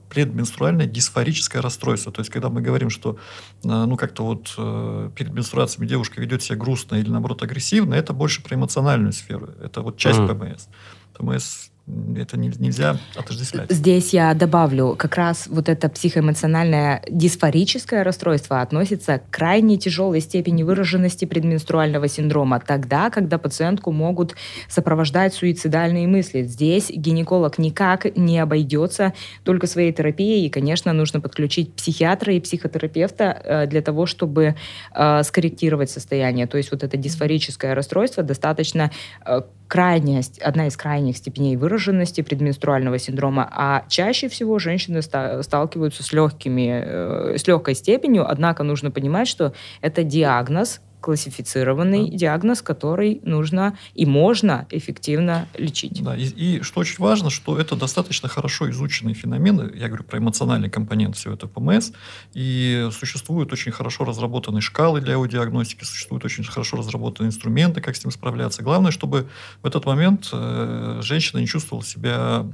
предменструальное 0.09 0.87
дисфорическое 0.87 1.61
расстройство. 1.61 2.13
То 2.13 2.21
есть, 2.21 2.31
когда 2.31 2.49
мы 2.49 2.61
говорим, 2.61 2.91
что 2.91 3.17
э, 3.65 3.69
ну 3.69 3.97
как-то 3.97 4.25
вот 4.25 4.55
э, 4.57 5.11
перед 5.15 5.33
менструациями 5.33 5.87
девушка 5.87 6.21
ведет 6.21 6.43
себя 6.43 6.57
грустно 6.57 6.97
или 6.97 7.11
наоборот 7.11 7.43
агрессивно, 7.43 7.95
это 7.95 8.13
больше 8.13 8.43
про 8.43 8.55
эмоциональную 8.55 9.13
сферу. 9.13 9.51
Это 9.63 9.83
вот 9.83 9.97
часть 9.97 10.19
Мгм. 10.19 10.39
ПМС. 10.39 10.67
ПМС 11.15 11.71
это 12.16 12.37
не- 12.37 12.53
нельзя 12.59 12.99
отождествлять. 13.14 13.70
Здесь 13.70 14.12
я 14.12 14.35
добавлю, 14.35 14.96
как 14.99 15.14
раз 15.16 15.46
вот 15.46 15.68
это 15.68 15.88
психоэмоциональное 15.88 17.03
дисфорическое 17.09 18.03
расстройство 18.03 18.61
относится 18.61 19.18
к 19.18 19.31
крайне 19.31 19.77
тяжелой 19.77 20.20
степени 20.20 20.64
выраженности 20.64 21.25
предменструального 21.27 22.09
синдрома, 22.09 22.61
тогда, 22.61 23.11
когда 23.11 23.38
пациентку 23.38 23.92
могут 23.92 24.35
сопровождать 24.68 25.35
суицидальные 25.35 26.09
мысли. 26.09 26.42
Здесь 26.42 26.90
гинеколог 26.90 27.59
никак 27.59 28.16
не 28.16 28.38
обойдется 28.40 29.12
только 29.44 29.68
своей 29.68 29.92
терапией, 29.92 30.46
и, 30.46 30.51
конечно, 30.51 30.92
нужно 30.92 31.20
подключить 31.20 31.72
психиатра 31.75 32.35
и 32.35 32.40
психотерапевта 32.40 33.40
э, 33.44 33.66
для 33.66 33.81
того, 33.81 34.07
чтобы 34.07 34.57
э, 34.92 35.22
скорректировать 35.22 35.90
состояние. 35.90 36.46
То 36.49 36.57
есть 36.57 36.72
вот 36.72 36.83
это 36.83 36.96
дисфорическое 36.96 37.75
расстройство 37.75 38.25
достаточно 38.25 38.90
э, 39.25 39.42
крайняя, 39.68 40.22
одна 40.40 40.68
из 40.68 40.76
крайних 40.76 41.16
степеней 41.16 41.57
выраженности 41.57 42.20
предменструального 42.20 42.98
синдрома, 42.98 43.48
а 43.50 43.85
чаще 43.88 44.29
всего 44.29 44.59
женщины 44.59 45.02
ста- 45.02 45.42
сталкиваются 45.42 46.02
с 46.02 46.12
легкими, 46.12 46.83
э, 46.85 47.38
с 47.38 47.46
легкой 47.46 47.74
степенью, 47.74 48.29
однако 48.29 48.62
нужно 48.62 48.90
понимать, 48.90 49.29
что 49.29 49.52
это 49.81 50.02
диагноз, 50.02 50.81
классифицированный 51.07 52.11
Да. 52.11 52.16
диагноз, 52.16 52.62
который 52.62 53.21
нужно 53.23 53.79
и 53.95 54.05
можно 54.07 54.66
эффективно 54.71 55.47
лечить. 55.57 56.03
Да, 56.03 56.16
и, 56.16 56.25
и 56.25 56.62
что 56.62 56.81
очень 56.81 56.97
важно, 56.99 57.31
что 57.31 57.59
это 57.59 57.77
достаточно 57.77 58.29
хорошо 58.29 58.69
изученные 58.71 59.14
феномены, 59.14 59.71
я 59.77 59.87
говорю 59.87 60.03
про 60.03 60.19
эмоциональный 60.19 60.69
компонент 60.69 61.14
всего 61.16 61.35
этого 61.35 61.49
ПМС, 61.49 61.92
и 62.35 62.88
существуют 62.92 63.53
очень 63.53 63.71
хорошо 63.71 64.05
разработанные 64.05 64.61
шкалы 64.62 65.01
для 65.01 65.12
его 65.12 65.27
диагностики, 65.27 65.85
существуют 65.85 66.25
очень 66.25 66.42
хорошо 66.42 66.77
разработанные 66.77 67.29
инструменты, 67.29 67.81
как 67.81 67.95
с 67.95 68.05
ним 68.05 68.11
справляться. 68.11 68.62
Главное, 68.62 68.90
чтобы 68.90 69.29
в 69.62 69.66
этот 69.66 69.87
момент 69.87 70.29
э, 70.33 71.01
женщина 71.03 71.38
не 71.38 71.47
чувствовала 71.47 71.85
себя 71.85 72.45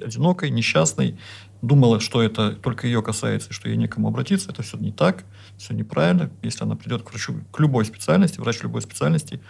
одинокой, 0.00 0.48
несчастной, 0.50 1.18
думала, 1.62 2.00
что 2.00 2.22
это 2.22 2.52
только 2.52 2.86
ее 2.86 3.02
касается, 3.02 3.50
и 3.50 3.52
что 3.52 3.68
ей 3.68 3.76
некому 3.76 4.08
обратиться. 4.08 4.50
Это 4.50 4.62
все 4.62 4.78
не 4.78 4.92
так, 4.92 5.24
все 5.60 5.74
неправильно. 5.74 6.30
Если 6.42 6.64
она 6.64 6.74
придет 6.74 7.02
к 7.02 7.10
врачу, 7.10 7.34
к 7.52 7.60
любой 7.60 7.84
специальности, 7.84 8.40
врач 8.40 8.62
любой 8.62 8.82
специальности 8.82 9.40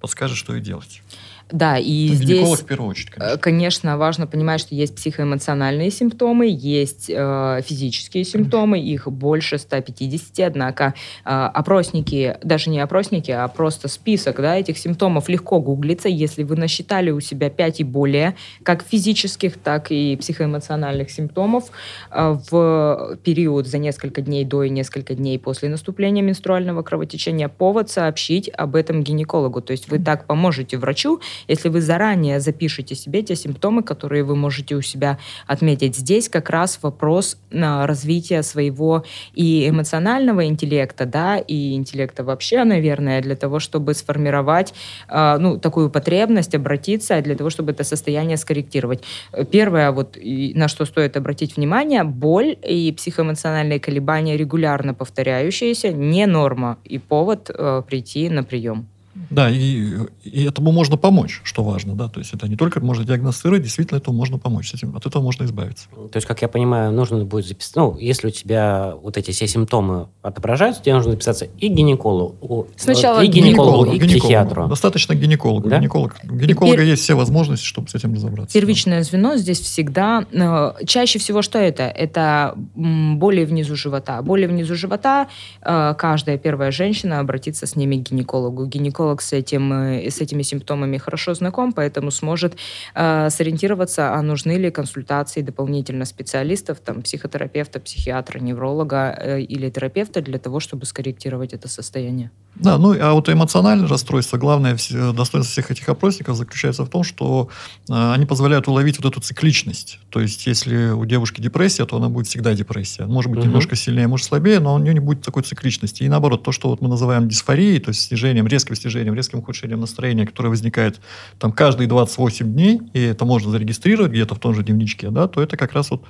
подскажет, 0.00 0.36
что 0.36 0.54
ей 0.54 0.62
делать. 0.62 1.02
Да, 1.50 1.78
и 1.78 2.08
Ну, 2.08 2.14
гинеколог 2.16 2.56
здесь... 2.56 2.60
в 2.60 2.66
первую 2.66 2.90
очередь, 2.90 3.10
Э, 3.16 3.36
конечно. 3.38 3.56
Конечно, 3.56 3.96
важно 3.96 4.26
понимать, 4.26 4.60
что 4.60 4.74
есть 4.74 4.94
психоэмоциональные 4.94 5.90
симптомы, 5.90 6.46
есть 6.48 7.08
э, 7.08 7.60
физические 7.64 8.24
симптомы, 8.24 8.78
их 8.78 9.08
больше 9.08 9.58
150, 9.58 10.46
однако 10.46 10.94
э, 11.24 11.30
опросники, 11.30 12.36
даже 12.42 12.70
не 12.70 12.78
опросники, 12.80 13.30
а 13.30 13.48
просто 13.48 13.88
список 13.88 14.36
да, 14.36 14.56
этих 14.56 14.78
симптомов 14.78 15.28
легко 15.28 15.60
гуглится, 15.60 16.08
если 16.08 16.42
вы 16.42 16.56
насчитали 16.56 17.10
у 17.10 17.20
себя 17.20 17.48
5 17.50 17.80
и 17.80 17.84
более, 17.84 18.36
как 18.62 18.84
физических, 18.84 19.56
так 19.56 19.90
и 19.90 20.16
психоэмоциональных 20.16 21.10
симптомов 21.10 21.70
э, 22.10 22.38
в 22.50 23.18
период 23.24 23.66
за 23.66 23.78
несколько 23.78 24.20
дней 24.20 24.44
до 24.44 24.64
и 24.64 24.70
несколько 24.70 25.14
дней 25.14 25.38
после 25.38 25.68
наступления 25.68 26.22
менструального 26.22 26.82
кровотечения, 26.82 27.48
повод 27.48 27.90
сообщить 27.90 28.48
об 28.48 28.76
этом 28.76 29.02
гинекологу. 29.02 29.60
То 29.60 29.72
есть 29.72 29.85
вы 29.88 29.98
так 29.98 30.26
поможете 30.26 30.76
врачу, 30.78 31.20
если 31.48 31.68
вы 31.68 31.80
заранее 31.80 32.40
запишете 32.40 32.94
себе 32.94 33.22
те 33.22 33.36
симптомы, 33.36 33.82
которые 33.82 34.24
вы 34.24 34.36
можете 34.36 34.74
у 34.74 34.82
себя 34.82 35.18
отметить. 35.46 35.96
Здесь 35.96 36.28
как 36.28 36.50
раз 36.50 36.78
вопрос 36.82 37.38
а, 37.52 37.86
развития 37.86 38.42
своего 38.42 39.04
и 39.34 39.68
эмоционального 39.68 40.46
интеллекта, 40.46 41.06
да, 41.06 41.38
и 41.38 41.74
интеллекта 41.74 42.24
вообще, 42.24 42.64
наверное, 42.64 43.20
для 43.22 43.36
того, 43.36 43.58
чтобы 43.60 43.94
сформировать 43.94 44.74
а, 45.08 45.38
ну, 45.38 45.58
такую 45.58 45.90
потребность 45.90 46.54
обратиться, 46.54 47.20
для 47.20 47.34
того, 47.34 47.50
чтобы 47.50 47.72
это 47.72 47.84
состояние 47.84 48.36
скорректировать. 48.36 49.02
Первое, 49.50 49.90
вот, 49.92 50.18
на 50.22 50.68
что 50.68 50.84
стоит 50.84 51.16
обратить 51.16 51.56
внимание, 51.56 52.04
боль 52.04 52.56
и 52.62 52.92
психоэмоциональные 52.92 53.80
колебания 53.80 54.36
регулярно 54.36 54.94
повторяющиеся, 54.94 55.92
не 55.92 56.26
норма 56.26 56.78
и 56.84 56.98
повод 56.98 57.50
э, 57.50 57.82
прийти 57.86 58.28
на 58.28 58.42
прием. 58.42 58.88
Да, 59.30 59.50
и, 59.50 59.94
и 60.24 60.44
этому 60.44 60.72
можно 60.72 60.96
помочь, 60.96 61.40
что 61.44 61.62
важно, 61.62 61.94
да, 61.94 62.08
то 62.08 62.20
есть 62.20 62.32
это 62.34 62.48
не 62.48 62.56
только 62.56 62.80
можно 62.80 63.04
диагностировать, 63.04 63.62
действительно 63.62 63.98
этому 63.98 64.16
можно 64.16 64.38
помочь, 64.38 64.70
с 64.70 64.74
этим, 64.74 64.94
от 64.96 65.06
этого 65.06 65.22
можно 65.22 65.44
избавиться. 65.44 65.88
То 65.90 66.16
есть, 66.16 66.26
как 66.26 66.42
я 66.42 66.48
понимаю, 66.48 66.92
нужно 66.92 67.24
будет 67.24 67.46
записать... 67.46 67.76
Ну, 67.76 67.96
если 67.98 68.28
у 68.28 68.30
тебя 68.30 68.94
вот 69.02 69.16
эти 69.16 69.30
все 69.30 69.46
симптомы 69.46 70.08
отображаются, 70.22 70.82
тебе 70.82 70.94
нужно 70.94 71.12
записаться 71.12 71.46
и 71.58 71.68
к 71.68 71.72
гинекологу, 71.72 72.68
Сначала 72.76 73.22
и 73.22 73.28
к 73.28 73.30
к 73.30 73.34
гинекологу, 73.34 73.84
и 73.92 73.98
к 73.98 74.02
гинекологу. 74.02 74.20
психиатру. 74.20 74.68
Достаточно 74.68 75.14
гинеколога. 75.14 75.68
Да? 75.68 75.78
Гинеколог, 75.78 76.16
у 76.24 76.34
гинеколога 76.34 76.78
Пер- 76.82 76.86
есть 76.86 77.02
все 77.02 77.14
возможности, 77.14 77.64
чтобы 77.64 77.88
с 77.88 77.94
этим 77.94 78.14
разобраться. 78.14 78.52
Первичное 78.58 79.02
звено 79.02 79.36
здесь 79.36 79.60
всегда... 79.60 80.24
э, 80.32 80.72
чаще 80.86 81.18
всего 81.18 81.42
что 81.42 81.58
это? 81.58 81.84
Это 81.84 82.54
боли 82.74 83.44
внизу 83.44 83.76
живота. 83.76 84.22
Боли 84.22 84.46
внизу 84.46 84.74
живота 84.74 85.28
э, 85.62 85.94
каждая 85.98 86.38
первая 86.38 86.70
женщина 86.70 87.20
обратится 87.20 87.66
с 87.66 87.76
ними 87.76 87.96
к 87.96 88.10
гинекологу. 88.10 88.66
Гинеколог 88.66 89.15
с, 89.22 89.32
этим, 89.32 89.72
э, 89.72 90.10
с 90.10 90.20
этими 90.20 90.42
симптомами 90.42 90.98
хорошо 90.98 91.34
знаком, 91.34 91.72
поэтому 91.72 92.10
сможет 92.10 92.56
э, 92.94 93.30
сориентироваться, 93.30 94.14
а 94.14 94.22
нужны 94.22 94.52
ли 94.52 94.70
консультации 94.70 95.42
дополнительно 95.42 96.04
специалистов, 96.04 96.78
там, 96.80 97.02
психотерапевта, 97.02 97.80
психиатра, 97.80 98.38
невролога 98.38 99.16
э, 99.18 99.40
или 99.40 99.70
терапевта 99.70 100.20
для 100.22 100.38
того, 100.38 100.60
чтобы 100.60 100.86
скорректировать 100.86 101.52
это 101.52 101.68
состояние. 101.68 102.30
Да, 102.54 102.78
ну 102.78 102.96
а 102.98 103.12
вот 103.12 103.28
эмоциональное 103.28 103.86
расстройство, 103.86 104.38
главное 104.38 104.74
вс- 104.74 105.12
достоинство 105.12 105.52
всех 105.52 105.70
этих 105.70 105.88
опросников 105.88 106.36
заключается 106.36 106.84
в 106.84 106.88
том, 106.88 107.04
что 107.04 107.50
э, 107.88 108.12
они 108.12 108.24
позволяют 108.26 108.66
уловить 108.66 108.98
вот 108.98 109.12
эту 109.12 109.20
цикличность. 109.20 109.98
То 110.10 110.20
есть, 110.20 110.46
если 110.46 110.90
у 110.90 111.04
девушки 111.04 111.40
депрессия, 111.40 111.84
то 111.84 111.96
она 111.96 112.08
будет 112.08 112.26
всегда 112.26 112.54
депрессия. 112.54 113.04
Может 113.04 113.30
быть, 113.30 113.40
Мгм. 113.40 113.48
немножко 113.48 113.76
сильнее, 113.76 114.06
может 114.08 114.26
слабее, 114.26 114.60
но 114.60 114.74
у 114.74 114.78
нее 114.78 114.94
не 114.94 115.00
будет 115.00 115.22
такой 115.22 115.42
цикличности. 115.42 116.02
И 116.02 116.08
наоборот, 116.08 116.42
то, 116.42 116.50
что 116.52 116.68
вот 116.70 116.80
мы 116.80 116.88
называем 116.88 117.28
дисфорией, 117.28 117.78
то 117.78 117.90
есть 117.90 118.02
снижением, 118.08 118.46
резким 118.46 118.74
снижением, 118.74 119.05
резким 119.14 119.40
ухудшением 119.40 119.80
настроения, 119.80 120.26
которое 120.26 120.48
возникает 120.48 121.00
там 121.38 121.52
каждые 121.52 121.88
28 121.88 122.52
дней, 122.52 122.80
и 122.92 123.00
это 123.00 123.24
можно 123.24 123.50
зарегистрировать 123.50 124.12
где-то 124.12 124.34
в 124.34 124.38
том 124.38 124.54
же 124.54 124.62
дневничке, 124.62 125.10
да, 125.10 125.28
то 125.28 125.42
это 125.42 125.56
как 125.56 125.72
раз 125.72 125.90
вот 125.90 126.04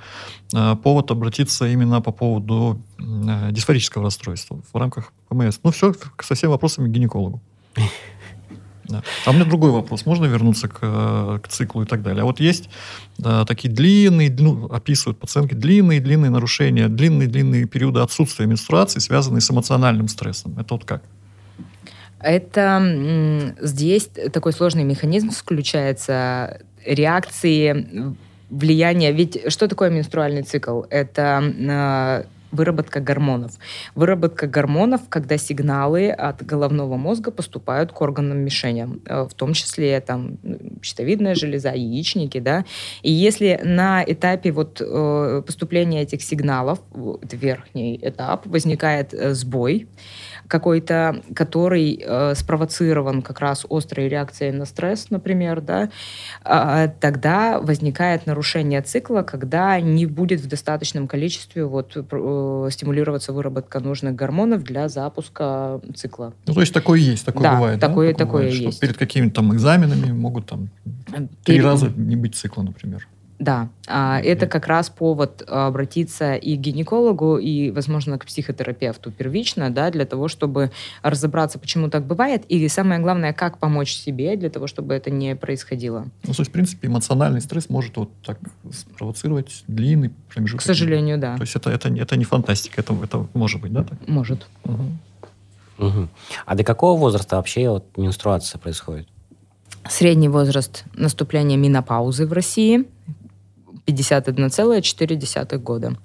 э, 0.53 0.75
повод 0.81 1.11
обратиться 1.11 1.67
именно 1.67 2.01
по 2.01 2.11
поводу 2.11 2.81
э, 2.99 3.51
дисфорического 3.51 4.05
расстройства 4.05 4.61
в 4.71 4.77
рамках 4.77 5.13
ПМС. 5.29 5.59
Ну, 5.63 5.71
все 5.71 5.93
со 6.21 6.35
всеми 6.35 6.51
вопросами 6.51 6.87
к 6.87 6.91
гинекологу. 6.91 7.41
Да. 8.87 9.03
А 9.25 9.31
у 9.31 9.33
меня 9.33 9.45
другой 9.45 9.71
вопрос. 9.71 10.05
Можно 10.05 10.25
вернуться 10.25 10.67
к, 10.67 10.79
э, 10.81 11.39
к 11.43 11.47
циклу 11.49 11.83
и 11.83 11.85
так 11.85 12.03
далее? 12.03 12.21
А 12.21 12.25
вот 12.25 12.39
есть 12.39 12.69
да, 13.17 13.43
такие 13.45 13.73
длинные, 13.73 14.33
ну, 14.39 14.67
описывают 14.67 15.19
пациентки, 15.19 15.55
длинные-длинные 15.55 16.31
нарушения, 16.31 16.87
длинные-длинные 16.87 17.65
периоды 17.65 17.99
отсутствия 17.99 18.45
менструации, 18.45 18.99
связанные 18.99 19.41
с 19.41 19.51
эмоциональным 19.51 20.07
стрессом. 20.07 20.57
Это 20.57 20.75
вот 20.75 20.85
как? 20.85 21.03
Это 22.19 23.53
здесь 23.59 24.09
такой 24.31 24.53
сложный 24.53 24.83
механизм 24.83 25.29
включается 25.31 26.61
реакции 26.85 28.15
влияния. 28.49 29.11
Ведь 29.11 29.51
что 29.51 29.67
такое 29.67 29.89
менструальный 29.89 30.43
цикл? 30.43 30.83
Это 30.89 32.25
выработка 32.51 32.99
гормонов. 32.99 33.53
Выработка 33.95 34.47
гормонов, 34.47 35.01
когда 35.09 35.37
сигналы 35.37 36.09
от 36.09 36.45
головного 36.45 36.97
мозга 36.97 37.31
поступают 37.31 37.91
к 37.91 38.01
органам 38.01 38.39
мишеням, 38.39 39.01
э, 39.05 39.23
в 39.23 39.33
том 39.33 39.53
числе 39.53 39.99
там 40.01 40.37
щитовидная 40.81 41.35
железа, 41.35 41.71
яичники, 41.71 42.39
да. 42.39 42.65
И 43.01 43.11
если 43.11 43.59
на 43.63 44.03
этапе 44.05 44.51
вот 44.51 44.81
э, 44.81 45.43
поступления 45.45 46.01
этих 46.01 46.21
сигналов, 46.21 46.79
это 47.21 47.35
верхний 47.35 47.99
этап, 48.01 48.45
возникает 48.45 49.13
э, 49.13 49.33
сбой, 49.33 49.87
какой-то, 50.47 51.21
который 51.35 52.05
спровоцирован 52.35 53.21
как 53.21 53.41
раз 53.41 53.65
острой 53.69 54.07
реакцией 54.07 54.51
на 54.51 54.65
стресс, 54.65 55.09
например, 55.09 55.59
да, 55.59 55.89
э, 56.45 56.89
тогда 56.99 57.59
возникает 57.59 58.25
нарушение 58.25 58.81
цикла, 58.81 59.21
когда 59.21 59.79
не 59.79 60.05
будет 60.05 60.41
в 60.41 60.47
достаточном 60.47 61.07
количестве 61.07 61.65
вот, 61.65 61.95
стимулироваться 62.71 63.33
выработка 63.33 63.79
нужных 63.79 64.15
гормонов 64.15 64.63
для 64.63 64.89
запуска 64.89 65.81
цикла. 65.95 66.33
Ну, 66.45 66.53
то 66.53 66.61
есть 66.61 66.73
такое 66.73 66.99
есть, 66.99 67.25
такое 67.25 67.43
да, 67.43 67.55
бывает, 67.55 67.79
такое, 67.79 68.11
да? 68.13 68.17
Такое, 68.17 68.43
бывает, 68.43 68.61
есть. 68.61 68.79
перед 68.79 68.97
какими-то 68.97 69.35
там 69.35 69.53
экзаменами 69.53 70.11
могут 70.11 70.47
там 70.47 70.69
три 71.43 71.55
Перед... 71.55 71.65
раза 71.65 71.91
не 71.95 72.15
быть 72.15 72.35
цикла, 72.35 72.63
например. 72.63 73.07
Да, 73.39 73.69
а, 73.85 74.19
это 74.19 74.47
как 74.47 74.65
раз 74.65 74.89
повод 74.89 75.43
обратиться 75.47 76.33
и 76.33 76.57
к 76.57 76.59
гинекологу, 76.59 77.37
и, 77.37 77.69
возможно, 77.69 78.17
к 78.17 78.25
психотерапевту 78.25 79.11
первично, 79.11 79.69
да, 79.69 79.91
для 79.91 80.05
того, 80.05 80.27
чтобы 80.27 80.71
разобраться, 81.03 81.59
почему 81.59 81.89
так 81.89 82.05
бывает, 82.05 82.45
и 82.49 82.67
самое 82.67 82.99
главное, 82.99 83.33
как 83.33 83.59
помочь 83.59 83.93
себе 83.93 84.37
для 84.37 84.49
того, 84.49 84.65
чтобы 84.65 84.95
это 84.95 85.11
не 85.11 85.35
происходило. 85.35 86.07
Ну, 86.23 86.33
то 86.33 86.41
есть, 86.41 86.49
в 86.49 86.51
принципе, 86.51 86.87
эмоциональный 86.87 87.41
стресс 87.41 87.69
может 87.69 87.95
вот 87.97 88.09
так 88.25 88.39
спровоцировать 88.71 89.63
длинный 89.67 90.11
промежуток. 90.33 90.61
К 90.61 90.65
сожалению, 90.65 91.19
да. 91.19 91.35
То 91.35 91.43
есть 91.43 91.55
это, 91.55 91.69
это, 91.69 91.89
это 91.89 92.17
не 92.17 92.25
фантастика, 92.25 92.81
это, 92.81 92.97
это 93.03 93.27
может 93.35 93.61
быть, 93.61 93.71
да? 93.71 93.83
Так? 93.83 94.07
Может. 94.07 94.47
Угу. 94.63 94.83
Угу. 95.77 96.07
А 96.47 96.55
до 96.55 96.63
какого 96.63 96.99
возраста 96.99 97.35
вообще 97.35 97.69
вот 97.69 97.85
менструация 97.97 98.57
происходит? 98.57 99.07
Средний 99.87 100.27
возраст 100.27 100.83
наступления 100.95 101.55
менопаузы 101.55 102.25
в 102.25 102.33
России 102.33 102.85
51,4 103.87 105.57
года. 105.57 105.97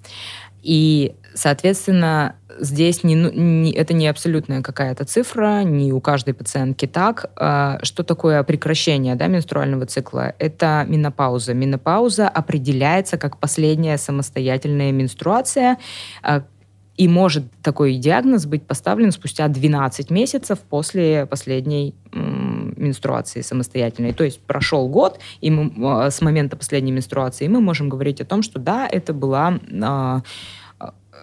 И, 0.63 1.17
соответственно, 1.35 2.37
здесь 2.61 3.03
не, 3.03 3.17
ну, 3.17 3.33
не, 3.33 3.73
это 3.73 3.95
не 3.95 4.07
абсолютная 4.07 4.63
какая-то 4.63 5.05
цифра, 5.05 5.63
не 5.65 5.93
у 5.93 6.01
каждой 6.01 6.35
пациентки 6.35 6.87
так. 6.87 7.33
А, 7.37 7.81
что 7.83 8.05
такое 8.05 8.43
прекращение 8.45 9.17
да, 9.17 9.27
менструального 9.27 9.87
цикла? 9.87 10.35
Это 10.39 10.85
менопауза. 10.89 11.53
Менопауза 11.53 12.29
определяется 12.29 13.19
как 13.19 13.39
последняя 13.39 13.99
самостоятельная 13.99 14.93
менструация, 14.93 15.79
а, 16.23 16.45
и 16.97 17.09
может 17.09 17.45
такой 17.63 17.97
диагноз 17.97 18.47
быть 18.47 18.65
поставлен 18.65 19.11
спустя 19.11 19.49
12 19.49 20.11
месяцев 20.11 20.61
после 20.61 21.27
последней 21.27 21.95
менструации 22.77 23.41
самостоятельной. 23.43 24.13
То 24.13 24.25
есть 24.25 24.41
прошел 24.41 24.89
год, 24.89 25.19
и 25.41 25.51
мы, 25.51 25.73
а, 25.87 26.11
с 26.11 26.21
момента 26.21 26.57
последней 26.57 26.93
менструации 26.93 27.49
мы 27.49 27.61
можем 27.61 27.89
говорить 27.89 28.21
о 28.21 28.25
том, 28.25 28.43
что 28.43 28.59
да, 28.59 28.89
это 28.91 29.13
была 29.13 29.59
а, 29.83 30.23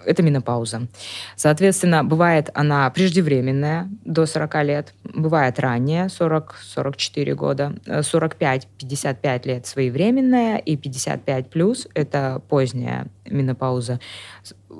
это 0.06 0.24
менопауза. 0.24 0.88
Соответственно, 1.36 2.04
бывает 2.04 2.50
она 2.54 2.90
преждевременная, 2.90 3.90
до 4.06 4.26
40 4.26 4.64
лет, 4.64 4.94
бывает 5.04 5.60
ранняя, 5.60 6.08
40-44 6.08 7.34
года, 7.36 7.76
45-55 7.86 9.48
лет 9.48 9.66
своевременная, 9.68 10.58
и 10.58 10.76
55 10.78 11.50
плюс– 11.50 11.88
это 11.94 12.42
поздняя 12.48 13.08
менопауза 13.26 14.00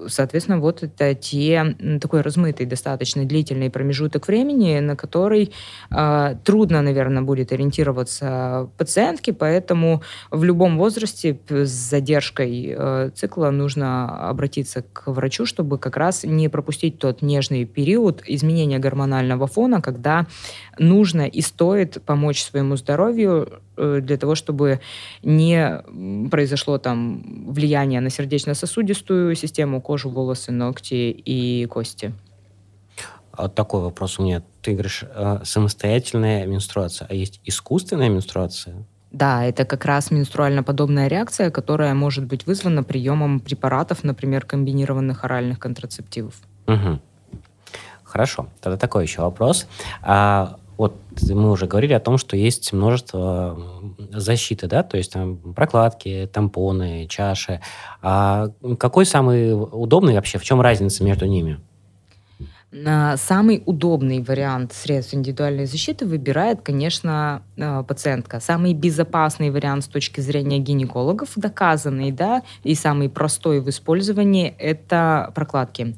соответственно, 0.08 0.60
вот 0.60 0.84
это 0.84 1.14
те 1.16 1.76
такой 2.02 2.22
размытый, 2.22 2.66
достаточно 2.66 3.26
длительный 3.26 3.70
промежуток 3.70 4.28
времени, 4.28 4.80
на 4.80 4.96
который 4.96 5.54
э, 5.92 6.36
трудно, 6.44 6.82
наверное, 6.82 7.24
будет 7.24 7.52
ориентироваться 7.52 8.70
пациентке, 8.78 9.34
поэтому 9.34 10.02
в 10.32 10.44
любом 10.44 10.78
возрасте 10.78 11.40
с 11.50 11.70
задержкой 11.70 12.76
э, 12.78 13.12
цикла 13.16 13.50
нужно 13.50 14.30
обратиться 14.30 14.84
к 14.94 15.08
врачу, 15.08 15.46
чтобы 15.46 15.78
как 15.78 15.98
раз 15.98 16.24
не 16.24 16.50
пропустить 16.50 17.00
тот 17.00 17.22
нежный 17.22 17.66
период 17.66 18.22
изменения 18.26 18.80
гормонального 18.80 19.48
фона, 19.48 19.82
когда 19.82 20.28
нужно 20.78 21.28
и 21.28 21.42
стоит 21.42 22.02
помочь 22.06 22.44
своему 22.44 22.76
здоровью 22.76 23.62
для 23.80 24.18
того, 24.18 24.36
чтобы 24.36 24.80
не 25.24 25.82
произошло 26.30 26.78
там 26.78 27.52
влияние 27.52 28.02
на 28.02 28.10
сердечно-сосудистую 28.10 29.36
систему, 29.36 29.82
кожу, 29.82 30.10
волосы, 30.10 30.52
ногти 30.52 31.12
и 31.12 31.66
кости. 31.66 32.14
А 33.32 33.44
вот 33.44 33.56
такой 33.56 33.82
вопрос 33.82 34.20
у 34.20 34.24
меня. 34.24 34.44
Ты 34.62 34.74
говоришь, 34.74 35.04
э, 35.04 35.40
самостоятельная 35.46 36.46
менструация, 36.46 37.08
а 37.10 37.14
есть 37.14 37.40
искусственная 37.46 38.10
менструация? 38.10 38.76
Да, 39.12 39.46
это 39.46 39.66
как 39.66 39.86
раз 39.86 40.12
менструально-подобная 40.12 41.08
реакция, 41.08 41.50
которая 41.50 41.94
может 41.94 42.26
быть 42.26 42.46
вызвана 42.46 42.84
приемом 42.84 43.40
препаратов, 43.40 44.04
например, 44.04 44.46
комбинированных 44.46 45.24
оральных 45.24 45.58
контрацептивов. 45.58 46.36
Угу. 46.68 47.00
Хорошо. 48.04 48.50
Тогда 48.60 48.78
такой 48.78 49.04
еще 49.04 49.22
вопрос. 49.22 49.68
А 50.02 50.58
вот 50.80 50.96
мы 51.30 51.52
уже 51.52 51.68
говорили 51.68 51.92
о 51.92 52.00
том, 52.00 52.18
что 52.18 52.38
есть 52.38 52.72
множество 52.72 53.60
защиты, 54.12 54.68
да, 54.68 54.82
то 54.82 54.96
есть 54.96 55.12
там 55.12 55.54
прокладки, 55.54 56.30
тампоны, 56.32 57.06
чаши. 57.10 57.60
А 58.02 58.48
какой 58.80 59.06
самый 59.06 59.52
удобный 59.54 60.16
вообще? 60.16 60.38
В 60.38 60.44
чем 60.46 60.62
разница 60.62 61.04
между 61.04 61.26
ними? 61.26 61.60
Самый 62.72 63.64
удобный 63.66 64.22
вариант 64.22 64.74
средств 64.74 65.16
индивидуальной 65.16 65.66
защиты 65.66 66.06
выбирает, 66.06 66.62
конечно, 66.62 67.42
э, 67.58 67.84
пациентка. 67.88 68.40
Самый 68.40 68.76
безопасный 68.76 69.50
вариант 69.50 69.86
с 69.86 69.88
точки 69.88 70.22
зрения 70.22 70.60
гинекологов, 70.60 71.30
доказанный, 71.36 72.12
да, 72.12 72.44
и 72.64 72.76
самый 72.76 73.10
простой 73.10 73.60
в 73.60 73.70
использовании– 73.70 74.54
это 74.60 75.32
прокладки. 75.34 75.96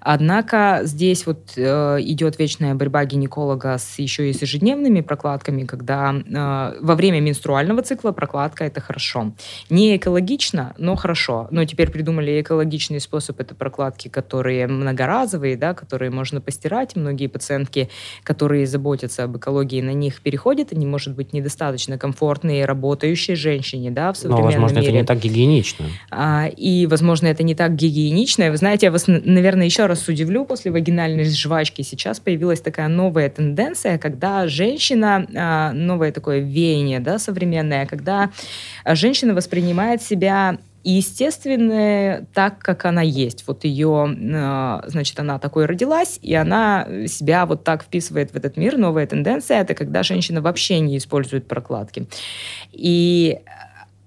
Однако 0.00 0.82
здесь 0.84 1.26
вот 1.26 1.54
э, 1.56 1.98
идет 2.02 2.38
вечная 2.38 2.76
борьба 2.76 3.04
гинеколога 3.06 3.76
с 3.76 3.98
еще 3.98 4.30
и 4.30 4.32
с 4.32 4.40
ежедневными 4.40 5.00
прокладками, 5.00 5.64
когда 5.64 6.14
э, 6.14 6.78
во 6.80 6.94
время 6.94 7.18
менструального 7.20 7.82
цикла 7.82 8.12
прокладка– 8.12 8.64
это 8.66 8.80
хорошо. 8.80 9.32
Не 9.68 9.96
экологично, 9.96 10.74
но 10.78 10.94
хорошо. 10.94 11.48
Но 11.50 11.64
теперь 11.64 11.90
придумали 11.90 12.40
экологичный 12.40 13.00
способ– 13.00 13.40
это 13.40 13.56
прокладки, 13.56 14.06
которые 14.06 14.68
многоразовые, 14.68 15.56
да, 15.56 15.74
которые 15.74 16.03
которые 16.04 16.10
можно 16.10 16.42
постирать. 16.42 16.96
Многие 16.96 17.28
пациентки, 17.28 17.88
которые 18.24 18.66
заботятся 18.66 19.24
об 19.24 19.38
экологии, 19.38 19.80
на 19.80 19.94
них 19.94 20.20
переходят. 20.20 20.72
Они, 20.72 20.84
может 20.84 21.14
быть, 21.14 21.32
недостаточно 21.32 21.96
комфортные 21.96 22.66
работающей 22.66 23.36
женщине 23.36 23.90
да, 23.90 24.12
в 24.12 24.16
современном 24.18 24.44
Но, 24.44 24.50
возможно, 24.50 24.80
мире. 24.80 24.88
это 24.88 24.98
не 24.98 25.04
так 25.04 25.18
гигиенично. 25.20 25.86
А, 26.10 26.46
и, 26.48 26.86
возможно, 26.86 27.28
это 27.28 27.42
не 27.42 27.54
так 27.54 27.74
гигиенично. 27.74 28.50
Вы 28.50 28.56
знаете, 28.58 28.86
я 28.86 28.92
вас, 28.92 29.04
наверное, 29.06 29.64
еще 29.64 29.86
раз 29.86 30.06
удивлю. 30.06 30.44
После 30.44 30.70
вагинальной 30.70 31.24
жвачки 31.24 31.80
сейчас 31.80 32.20
появилась 32.20 32.60
такая 32.60 32.88
новая 32.88 33.30
тенденция, 33.30 33.96
когда 33.96 34.46
женщина, 34.46 35.26
а, 35.34 35.72
новое 35.72 36.12
такое 36.12 36.40
веяние 36.40 37.00
да, 37.00 37.18
современное, 37.18 37.86
когда 37.86 38.30
женщина 38.84 39.32
воспринимает 39.32 40.02
себя 40.02 40.58
и 40.84 40.92
естественное 40.92 42.26
так, 42.34 42.58
как 42.58 42.84
она 42.84 43.00
есть. 43.02 43.44
Вот 43.46 43.64
ее, 43.64 44.14
а, 44.34 44.84
значит, 44.86 45.18
она 45.18 45.38
такой 45.38 45.64
родилась, 45.64 46.18
и 46.22 46.34
она 46.34 46.86
себя 47.06 47.46
вот 47.46 47.64
так 47.64 47.82
вписывает 47.82 48.32
в 48.32 48.36
этот 48.36 48.58
мир. 48.58 48.76
Новая 48.76 49.06
тенденция— 49.06 49.60
это 49.62 49.74
когда 49.74 50.02
женщина 50.02 50.42
вообще 50.42 50.80
не 50.80 50.98
использует 50.98 51.48
прокладки. 51.48 52.06
И 52.70 53.40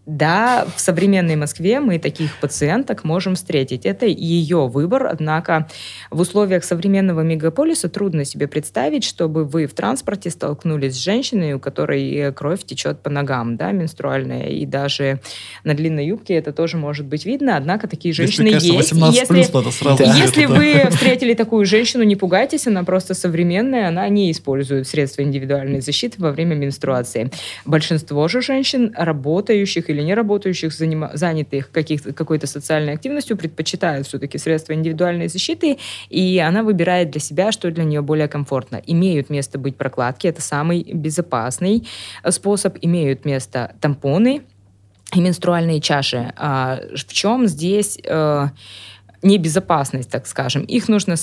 да, 0.07 0.65
в 0.73 0.79
современной 0.79 1.35
Москве 1.35 1.81
мы 1.81 1.99
таких 1.99 2.39
пациенток 2.39 3.03
можем 3.03 3.35
встретить. 3.35 3.85
Это 3.85 4.05
ее 4.05 4.67
выбор, 4.67 5.05
однако 5.05 5.67
в 6.09 6.21
условиях 6.21 6.63
современного 6.63 7.21
мегаполиса 7.21 7.89
трудно 7.89 8.23
себе 8.23 8.47
представить, 8.47 9.03
чтобы 9.03 9.43
вы 9.43 9.67
в 9.67 9.73
транспорте 9.73 10.29
столкнулись 10.29 10.93
с 10.93 11.03
женщиной, 11.03 11.53
у 11.53 11.59
которой 11.59 12.31
кровь 12.31 12.63
течет 12.63 13.01
по 13.01 13.09
ногам, 13.09 13.57
да, 13.57 13.73
менструальная, 13.73 14.47
и 14.47 14.65
даже 14.65 15.19
на 15.65 15.73
длинной 15.73 16.07
юбке 16.07 16.35
это 16.35 16.53
тоже 16.53 16.77
может 16.77 17.05
быть 17.05 17.25
видно, 17.25 17.57
однако 17.57 17.89
такие 17.89 18.13
женщины 18.13 18.47
если, 18.47 18.75
есть. 18.75 18.93
если, 18.93 19.33
плюс, 19.33 19.51
надо 19.51 19.71
сразу 19.71 20.03
да. 20.05 20.15
если 20.15 20.45
вы 20.45 20.89
встретили 20.89 21.33
такую 21.33 21.65
женщину, 21.65 22.03
не 22.03 22.15
пугайтесь, 22.15 22.65
она 22.65 22.85
просто 22.85 23.13
современная, 23.13 23.89
она 23.89 24.07
не 24.07 24.31
использует 24.31 24.87
средства 24.87 25.23
индивидуальной 25.23 25.81
защиты 25.81 26.21
во 26.21 26.31
время 26.31 26.55
менструации. 26.55 27.29
Большинство 27.65 28.29
же 28.29 28.41
женщин, 28.41 28.93
работающих 28.95 29.89
или 29.89 29.96
или 29.97 30.03
не 30.03 30.13
работающих, 30.13 30.71
занятых 30.73 31.71
какой-то 31.71 32.47
социальной 32.47 32.93
активностью, 32.93 33.37
предпочитают 33.37 34.07
все-таки 34.07 34.37
средства 34.37 34.73
индивидуальной 34.73 35.27
защиты, 35.27 35.77
и 36.09 36.39
она 36.39 36.63
выбирает 36.63 37.11
для 37.11 37.19
себя, 37.19 37.51
что 37.51 37.71
для 37.71 37.83
нее 37.83 38.01
более 38.01 38.27
комфортно. 38.27 38.81
Имеют 38.85 39.29
место 39.29 39.57
быть 39.57 39.75
прокладки, 39.75 40.27
это 40.27 40.41
самый 40.41 40.83
безопасный 40.83 41.87
э, 42.23 42.31
способ, 42.31 42.77
имеют 42.81 43.25
место 43.25 43.75
тампоны 43.81 44.41
и 45.13 45.19
менструальные 45.19 45.81
чаши. 45.81 46.33
А 46.37 46.79
в 46.95 47.13
чем 47.13 47.47
здесь... 47.47 47.99
Э, 48.03 48.49
небезопасность, 49.23 50.11
так 50.11 50.27
скажем. 50.27 50.61
Их 50.61 50.87
нужно 50.87 51.15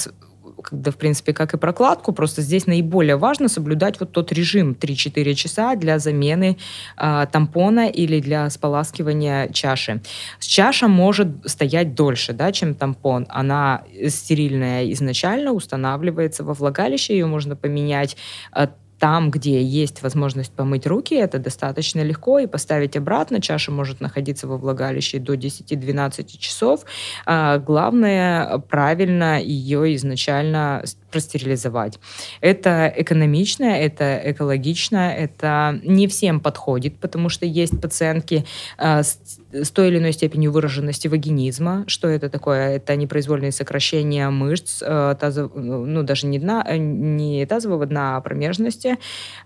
когда, 0.64 0.90
в 0.90 0.96
принципе, 0.96 1.32
как 1.32 1.54
и 1.54 1.58
прокладку, 1.58 2.12
просто 2.12 2.42
здесь 2.42 2.66
наиболее 2.66 3.16
важно 3.16 3.48
соблюдать 3.48 4.00
вот 4.00 4.12
тот 4.12 4.32
режим 4.32 4.72
3-4 4.72 5.34
часа 5.34 5.74
для 5.76 5.98
замены 5.98 6.56
э, 6.96 7.26
тампона 7.30 7.88
или 7.88 8.20
для 8.20 8.48
споласкивания 8.50 9.48
чаши. 9.48 10.00
Чаша 10.40 10.88
может 10.88 11.28
стоять 11.46 11.94
дольше, 11.94 12.32
да, 12.32 12.52
чем 12.52 12.74
тампон. 12.74 13.26
Она 13.28 13.82
стерильная 14.08 14.90
изначально, 14.92 15.52
устанавливается 15.52 16.44
во 16.44 16.54
влагалище, 16.54 17.14
ее 17.14 17.26
можно 17.26 17.56
поменять 17.56 18.16
э, 18.54 18.68
там, 18.98 19.30
где 19.30 19.62
есть 19.62 20.02
возможность 20.02 20.52
помыть 20.52 20.86
руки, 20.86 21.14
это 21.14 21.38
достаточно 21.38 22.00
легко, 22.00 22.38
и 22.38 22.46
поставить 22.46 22.96
обратно. 22.96 23.40
Чаша 23.40 23.72
может 23.72 24.00
находиться 24.00 24.46
во 24.46 24.56
влагалище 24.56 25.18
до 25.18 25.34
10-12 25.34 26.38
часов. 26.38 26.84
А, 27.26 27.58
главное 27.58 28.58
правильно 28.58 29.40
ее 29.40 29.94
изначально 29.96 30.82
простерилизовать. 31.14 32.00
Это 32.40 32.92
экономично, 32.96 33.66
это 33.66 34.20
экологично, 34.24 35.14
это 35.16 35.78
не 35.84 36.08
всем 36.08 36.40
подходит, 36.40 36.96
потому 36.96 37.28
что 37.28 37.46
есть 37.46 37.80
пациентки 37.80 38.44
э, 38.78 39.04
с, 39.04 39.20
с 39.52 39.70
той 39.70 39.88
или 39.88 39.98
иной 39.98 40.12
степенью 40.12 40.50
выраженности 40.50 41.06
вагинизма. 41.06 41.84
Что 41.86 42.08
это 42.08 42.28
такое? 42.28 42.76
Это 42.76 42.96
непроизвольные 42.96 43.52
сокращения 43.52 44.28
мышц, 44.28 44.82
э, 44.84 45.14
тазов, 45.20 45.52
ну, 45.54 46.02
даже 46.02 46.26
не, 46.26 46.40
дна, 46.40 46.66
э, 46.68 46.78
не 46.78 47.46
тазового 47.46 47.86
дна, 47.86 48.16
а 48.16 48.20
промежности 48.20 48.96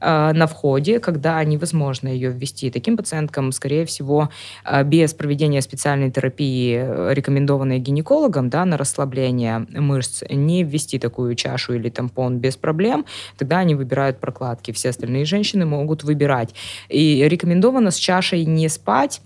э, 0.01 0.33
на 0.33 0.47
входе, 0.47 1.01
когда 1.01 1.45
невозможно 1.45 2.09
ее 2.09 2.31
ввести. 2.31 2.71
Таким 2.71 2.97
пациенткам, 2.97 3.53
скорее 3.53 3.85
всего, 3.85 4.31
э, 4.65 4.85
без 4.85 5.13
проведения 5.13 5.61
специальной 5.61 6.11
терапии, 6.11 6.79
э, 6.81 7.13
рекомендованной 7.13 7.79
гинекологом, 7.79 8.49
да, 8.49 8.65
на 8.65 8.79
расслабление 8.79 9.67
мышц, 9.69 10.23
не 10.31 10.65
ввести 10.65 10.99
такую 10.99 11.35
чашу 11.35 11.58
чашу 11.59 11.75
или 11.75 11.89
тампон 11.89 12.39
без 12.39 12.57
проблем, 12.57 13.05
тогда 13.37 13.59
они 13.59 13.75
выбирают 13.75 14.19
прокладки. 14.19 14.73
Все 14.73 14.91
остальные 14.91 15.25
женщины 15.25 15.67
могут 15.67 16.05
выбирать. 16.05 16.55
И 16.89 17.27
рекомендовано 17.29 17.91
с 17.91 17.97
чашей 17.97 18.45
не 18.45 18.69
спать, 18.69 19.21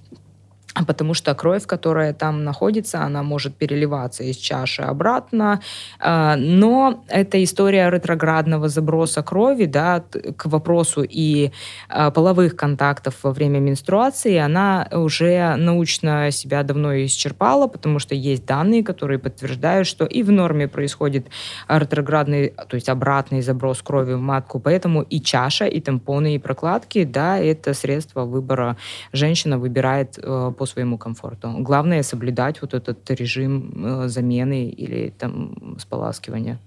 потому 0.86 1.14
что 1.14 1.34
кровь, 1.34 1.66
которая 1.66 2.14
там 2.14 2.44
находится, 2.44 3.02
она 3.02 3.22
может 3.22 3.54
переливаться 3.56 4.24
из 4.24 4.36
чаши 4.36 4.82
обратно. 4.82 5.60
А, 6.00 6.36
но 6.36 7.04
эта 7.08 7.42
история 7.44 7.90
ретроградного 7.90 8.68
заброса 8.68 9.22
крови 9.22 9.66
да, 9.66 10.02
к 10.36 10.46
вопросу 10.46 11.02
и 11.02 11.50
а, 11.88 12.10
половых 12.10 12.56
контактов 12.56 13.16
во 13.22 13.32
время 13.32 13.58
менструации, 13.58 14.36
она 14.36 14.88
уже 14.92 15.56
научно 15.56 16.30
себя 16.30 16.62
давно 16.62 16.94
исчерпала, 17.04 17.66
потому 17.66 17.98
что 17.98 18.14
есть 18.14 18.46
данные, 18.46 18.82
которые 18.82 19.18
подтверждают, 19.18 19.86
что 19.86 20.06
и 20.06 20.22
в 20.22 20.32
норме 20.32 20.68
происходит 20.68 21.26
ретроградный, 21.68 22.54
то 22.68 22.74
есть 22.74 22.88
обратный 22.88 23.42
заброс 23.42 23.82
крови 23.82 24.14
в 24.14 24.20
матку, 24.20 24.58
поэтому 24.58 25.02
и 25.02 25.20
чаша, 25.20 25.66
и 25.66 25.80
тампоны, 25.80 26.34
и 26.34 26.38
прокладки, 26.38 27.04
да, 27.04 27.38
это 27.38 27.74
средство 27.74 28.24
выбора. 28.24 28.76
Женщина 29.12 29.58
выбирает 29.58 30.18
э, 30.18 30.52
по 30.62 30.66
своему 30.66 30.96
комфорту. 30.96 31.50
Главное 31.58 32.04
соблюдать 32.04 32.62
вот 32.62 32.72
этот 32.72 33.10
режим 33.10 33.84
э, 33.84 34.08
замены 34.08 34.68
или 34.68 35.12
там 35.18 35.76
споласкивания. 35.80 36.60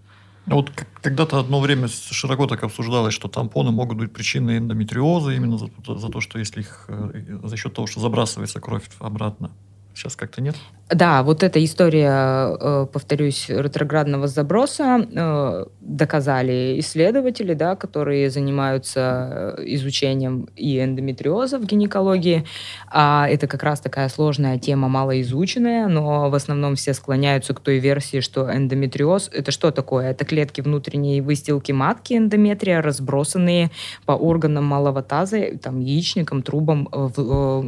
А 0.48 0.56
вот 0.56 0.70
когда-то 1.02 1.40
одно 1.40 1.62
время 1.62 1.88
широко 1.88 2.46
так 2.46 2.64
обсуждалось, 2.64 3.14
что 3.14 3.30
тампоны 3.30 3.72
могут 3.72 3.98
быть 3.98 4.12
причиной 4.12 4.58
эндометриоза 4.58 5.32
именно 5.32 5.58
за, 5.58 5.70
за 5.88 6.10
то, 6.10 6.20
что 6.20 6.40
если 6.40 6.60
их 6.60 6.86
э, 6.90 7.40
за 7.44 7.56
счет 7.56 7.74
того, 7.74 7.88
что 7.88 8.02
забрасывается 8.02 8.60
кровь 8.60 8.84
обратно. 9.00 9.52
Сейчас 9.96 10.16
как-то 10.16 10.42
нет? 10.42 10.56
Да, 10.90 11.24
вот 11.24 11.42
эта 11.42 11.64
история, 11.64 12.56
э, 12.60 12.86
повторюсь, 12.94 13.50
ретроградного 13.50 14.28
заброса 14.28 15.04
э, 15.12 15.66
доказали 15.82 16.76
исследователи, 16.80 17.56
да, 17.56 17.76
которые 17.76 18.30
занимаются 18.30 19.56
э, 19.58 19.64
изучением 19.66 20.48
и 20.56 20.80
эндометриоза 20.80 21.58
в 21.58 21.66
гинекологии. 21.66 22.46
А 22.92 23.28
это 23.28 23.48
как 23.48 23.64
раз 23.64 23.80
такая 23.80 24.10
сложная 24.10 24.60
тема, 24.60 24.88
малоизученная, 24.88 25.88
но 25.88 26.30
в 26.30 26.36
основном 26.36 26.76
все 26.76 26.94
склоняются 26.94 27.56
к 27.56 27.62
той 27.62 27.80
версии, 27.80 28.20
что 28.20 28.48
эндометриоз— 28.56 29.32
это 29.34 29.50
что 29.50 29.72
такое? 29.72 30.12
Это 30.12 30.24
клетки 30.24 30.62
внутренней 30.62 31.20
выстилки 31.20 31.72
матки 31.72 32.14
эндометрия, 32.14 32.84
разбросанные 32.84 33.72
по 34.06 34.12
органам 34.12 34.66
малого 34.66 35.02
таза, 35.02 35.58
там, 35.58 35.80
яичникам, 35.80 36.44
трубам, 36.44 36.88
в, 36.92 37.66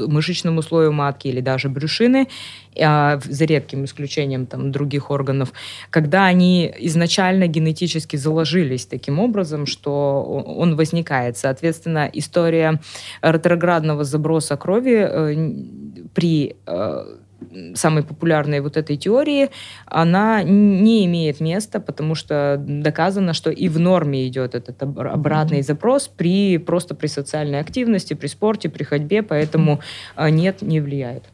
мышечному 0.00 0.62
слою 0.62 0.90
матки 0.90 1.28
или 1.28 1.40
даже 1.40 1.65
брюшины, 1.68 2.28
а, 2.80 3.18
за 3.24 3.44
редким 3.44 3.84
исключением 3.84 4.46
там, 4.46 4.72
других 4.72 5.10
органов, 5.10 5.52
когда 5.90 6.26
они 6.26 6.72
изначально 6.78 7.46
генетически 7.46 8.16
заложились 8.16 8.86
таким 8.86 9.18
образом, 9.18 9.66
что 9.66 10.22
он 10.22 10.76
возникает. 10.76 11.36
Соответственно, 11.36 12.10
история 12.12 12.80
ретроградного 13.22 14.04
заброса 14.04 14.56
крови 14.56 14.98
э, 14.98 15.52
при 16.14 16.56
э, 16.66 17.04
самой 17.74 18.02
популярной 18.02 18.60
вот 18.60 18.76
этой 18.76 18.96
теории, 18.96 19.50
она 19.86 20.42
не 20.42 21.04
имеет 21.06 21.40
места, 21.40 21.80
потому 21.80 22.14
что 22.14 22.56
доказано, 22.58 23.32
что 23.32 23.50
и 23.50 23.68
в 23.68 23.78
норме 23.78 24.26
идет 24.26 24.54
этот 24.54 24.82
обратный 24.82 25.62
запрос 25.62 26.08
при 26.08 26.58
просто 26.58 26.94
при 26.94 27.06
социальной 27.06 27.60
активности, 27.60 28.14
при 28.14 28.26
спорте, 28.26 28.68
при 28.68 28.84
ходьбе, 28.84 29.22
поэтому 29.22 29.80
э, 30.16 30.30
нет, 30.30 30.62
не 30.62 30.80
влияет. 30.80 31.24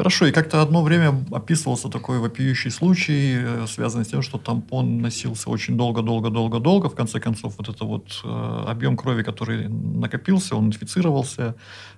Хорошо, 0.00 0.24
и 0.24 0.32
как-то 0.32 0.62
одно 0.62 0.82
время 0.82 1.12
описывался 1.30 1.90
такой 1.90 2.20
вопиющий 2.20 2.70
случай, 2.70 3.36
э, 3.36 3.66
связанный 3.66 4.06
с 4.06 4.08
тем, 4.08 4.22
что 4.22 4.38
тампон 4.38 5.02
носился 5.02 5.50
очень 5.50 5.76
долго-долго-долго-долго. 5.76 6.88
В 6.88 6.94
конце 6.94 7.20
концов, 7.20 7.58
вот 7.58 7.68
это 7.68 7.84
вот 7.84 8.22
э, 8.24 8.64
объем 8.66 8.96
крови, 8.96 9.22
который 9.22 9.68
накопился, 9.68 10.56
он 10.56 10.68
инфицировался, 10.68 11.54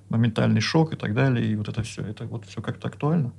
моментальный 0.08 0.60
шок 0.60 0.92
и 0.94 0.96
так 0.96 1.14
далее. 1.14 1.46
И 1.46 1.54
вот 1.54 1.68
это 1.68 1.84
все, 1.84 2.02
это 2.02 2.24
вот 2.24 2.44
все 2.46 2.60
как-то 2.60 2.88
актуально. 2.88 3.30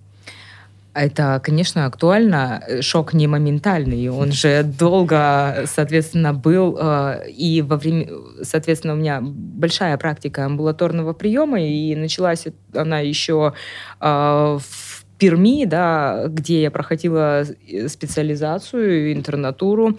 Это, 0.94 1.41
конечно, 1.44 1.86
актуально. 1.86 2.64
Шок 2.82 3.14
не 3.14 3.28
моментальный, 3.28 4.08
он 4.10 4.32
же 4.32 4.64
долго, 4.64 5.64
соответственно, 5.66 6.34
был. 6.34 6.78
Э, 6.80 7.28
и 7.30 7.64
во 7.64 7.78
время, 7.78 8.10
соответственно, 8.44 8.94
у 8.94 8.98
меня 8.98 9.20
большая 9.22 9.98
практика 9.98 10.46
амбулаторного 10.46 11.14
приема, 11.14 11.60
и 11.62 11.96
началась 11.96 12.46
она 12.76 13.00
еще 13.00 13.54
э, 14.00 14.06
в 14.06 14.93
Перми, 15.24 15.63
да, 15.63 16.26
где 16.28 16.63
я 16.63 16.69
проходила 16.69 17.43
э, 17.43 17.88
специализацию, 17.88 19.13
интернатуру, 19.13 19.97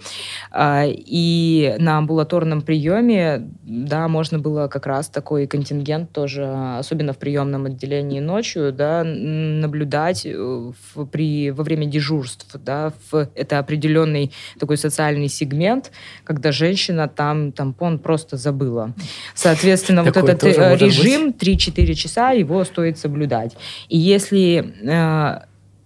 а, 0.51 0.83
и 0.85 1.75
на 1.79 1.97
амбулаторном 1.97 2.61
приеме, 2.61 3.49
да, 3.63 4.07
можно 4.07 4.37
было 4.37 4.67
как 4.67 4.85
раз 4.85 5.09
такой 5.09 5.47
контингент 5.47 6.11
тоже, 6.11 6.45
особенно 6.77 7.11
в 7.13 7.17
приемном 7.17 7.65
отделении 7.65 8.19
ночью, 8.19 8.71
да, 8.71 9.03
наблюдать 9.03 10.27
э, 10.27 10.35
в, 10.37 11.05
при, 11.05 11.49
во 11.49 11.63
время 11.63 11.87
дежурств, 11.87 12.55
да, 12.63 12.93
в, 13.09 13.27
это 13.33 13.57
определенный 13.57 14.31
такой 14.59 14.77
социальный 14.77 15.27
сегмент, 15.27 15.91
когда 16.23 16.51
женщина 16.51 17.07
там 17.07 17.51
тампон 17.51 17.97
просто 17.97 18.37
забыла. 18.37 18.93
Соответственно, 19.33 20.03
вот 20.03 20.15
этот 20.15 20.43
э, 20.43 20.77
режим 20.77 21.29
3-4 21.29 21.93
часа, 21.95 22.29
его 22.29 22.63
стоит 22.63 22.99
соблюдать. 22.99 23.57
И 23.89 23.97
если 23.97 24.75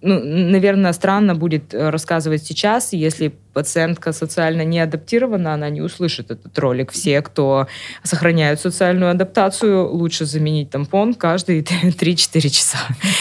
ну, 0.01 0.19
наверное, 0.23 0.93
странно 0.93 1.36
будет 1.36 1.73
э, 1.73 1.89
рассказывать 1.89 2.45
сейчас, 2.45 2.93
если 2.93 3.34
пациентка 3.53 4.13
социально 4.13 4.63
не 4.63 4.80
адаптирована, 4.80 5.53
она 5.53 5.69
не 5.69 5.82
услышит 5.82 6.32
этот 6.32 6.57
ролик. 6.57 6.91
Все, 6.91 7.21
кто 7.21 7.67
сохраняют 8.03 8.61
социальную 8.61 9.11
адаптацию, 9.11 9.89
лучше 9.89 10.25
заменить 10.25 10.69
тампон 10.69 11.13
каждые 11.13 11.61
3-4 11.84 12.49
часа 12.49 12.77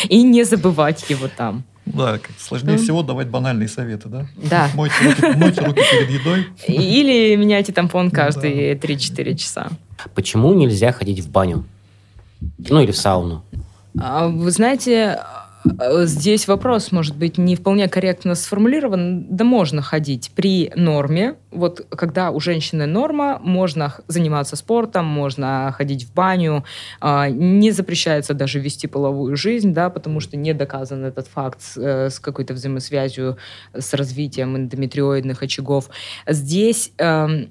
и 0.08 0.22
не 0.22 0.44
забывать 0.44 1.10
его 1.10 1.28
там. 1.36 1.64
Да, 1.84 2.20
сложнее 2.38 2.76
mm. 2.76 2.82
всего 2.82 3.02
давать 3.02 3.28
банальные 3.28 3.68
советы, 3.68 4.08
да? 4.08 4.26
Да. 4.36 4.68
Мойте 4.74 4.94
руки, 5.02 5.36
мойте 5.36 5.60
руки 5.62 5.80
перед 5.90 6.10
едой. 6.10 6.46
Или 6.66 7.34
меняйте 7.34 7.72
тампон 7.72 8.10
каждые 8.10 8.76
да. 8.76 8.88
3-4 8.88 9.34
часа. 9.36 9.68
Почему 10.14 10.54
нельзя 10.54 10.92
ходить 10.92 11.20
в 11.20 11.30
баню? 11.30 11.64
Ну, 12.58 12.80
или 12.82 12.92
в 12.92 12.96
сауну? 12.96 13.42
А, 13.98 14.28
вы 14.28 14.50
знаете, 14.50 15.18
здесь 15.64 16.46
вопрос, 16.46 16.92
может 16.92 17.16
быть, 17.16 17.38
не 17.38 17.56
вполне 17.56 17.88
корректно 17.88 18.34
сформулирован. 18.34 19.26
Да 19.28 19.44
можно 19.44 19.82
ходить 19.82 20.30
при 20.34 20.72
норме. 20.76 21.34
Вот 21.50 21.86
когда 21.90 22.30
у 22.30 22.40
женщины 22.40 22.86
норма, 22.86 23.38
можно 23.42 23.94
заниматься 24.06 24.56
спортом, 24.56 25.06
можно 25.06 25.74
ходить 25.76 26.04
в 26.04 26.12
баню. 26.12 26.64
А, 27.00 27.28
не 27.28 27.70
запрещается 27.70 28.34
даже 28.34 28.60
вести 28.60 28.86
половую 28.86 29.36
жизнь, 29.36 29.72
да, 29.72 29.90
потому 29.90 30.20
что 30.20 30.36
не 30.36 30.52
доказан 30.54 31.04
этот 31.04 31.26
факт 31.26 31.60
с, 31.60 31.76
э, 31.76 32.10
какой-то 32.20 32.54
взаимосвязью 32.54 33.38
с 33.72 33.94
развитием 33.94 34.56
эндометриоидных 34.56 35.42
очагов. 35.42 35.90
Здесь 36.26 36.92
э, 36.98 37.46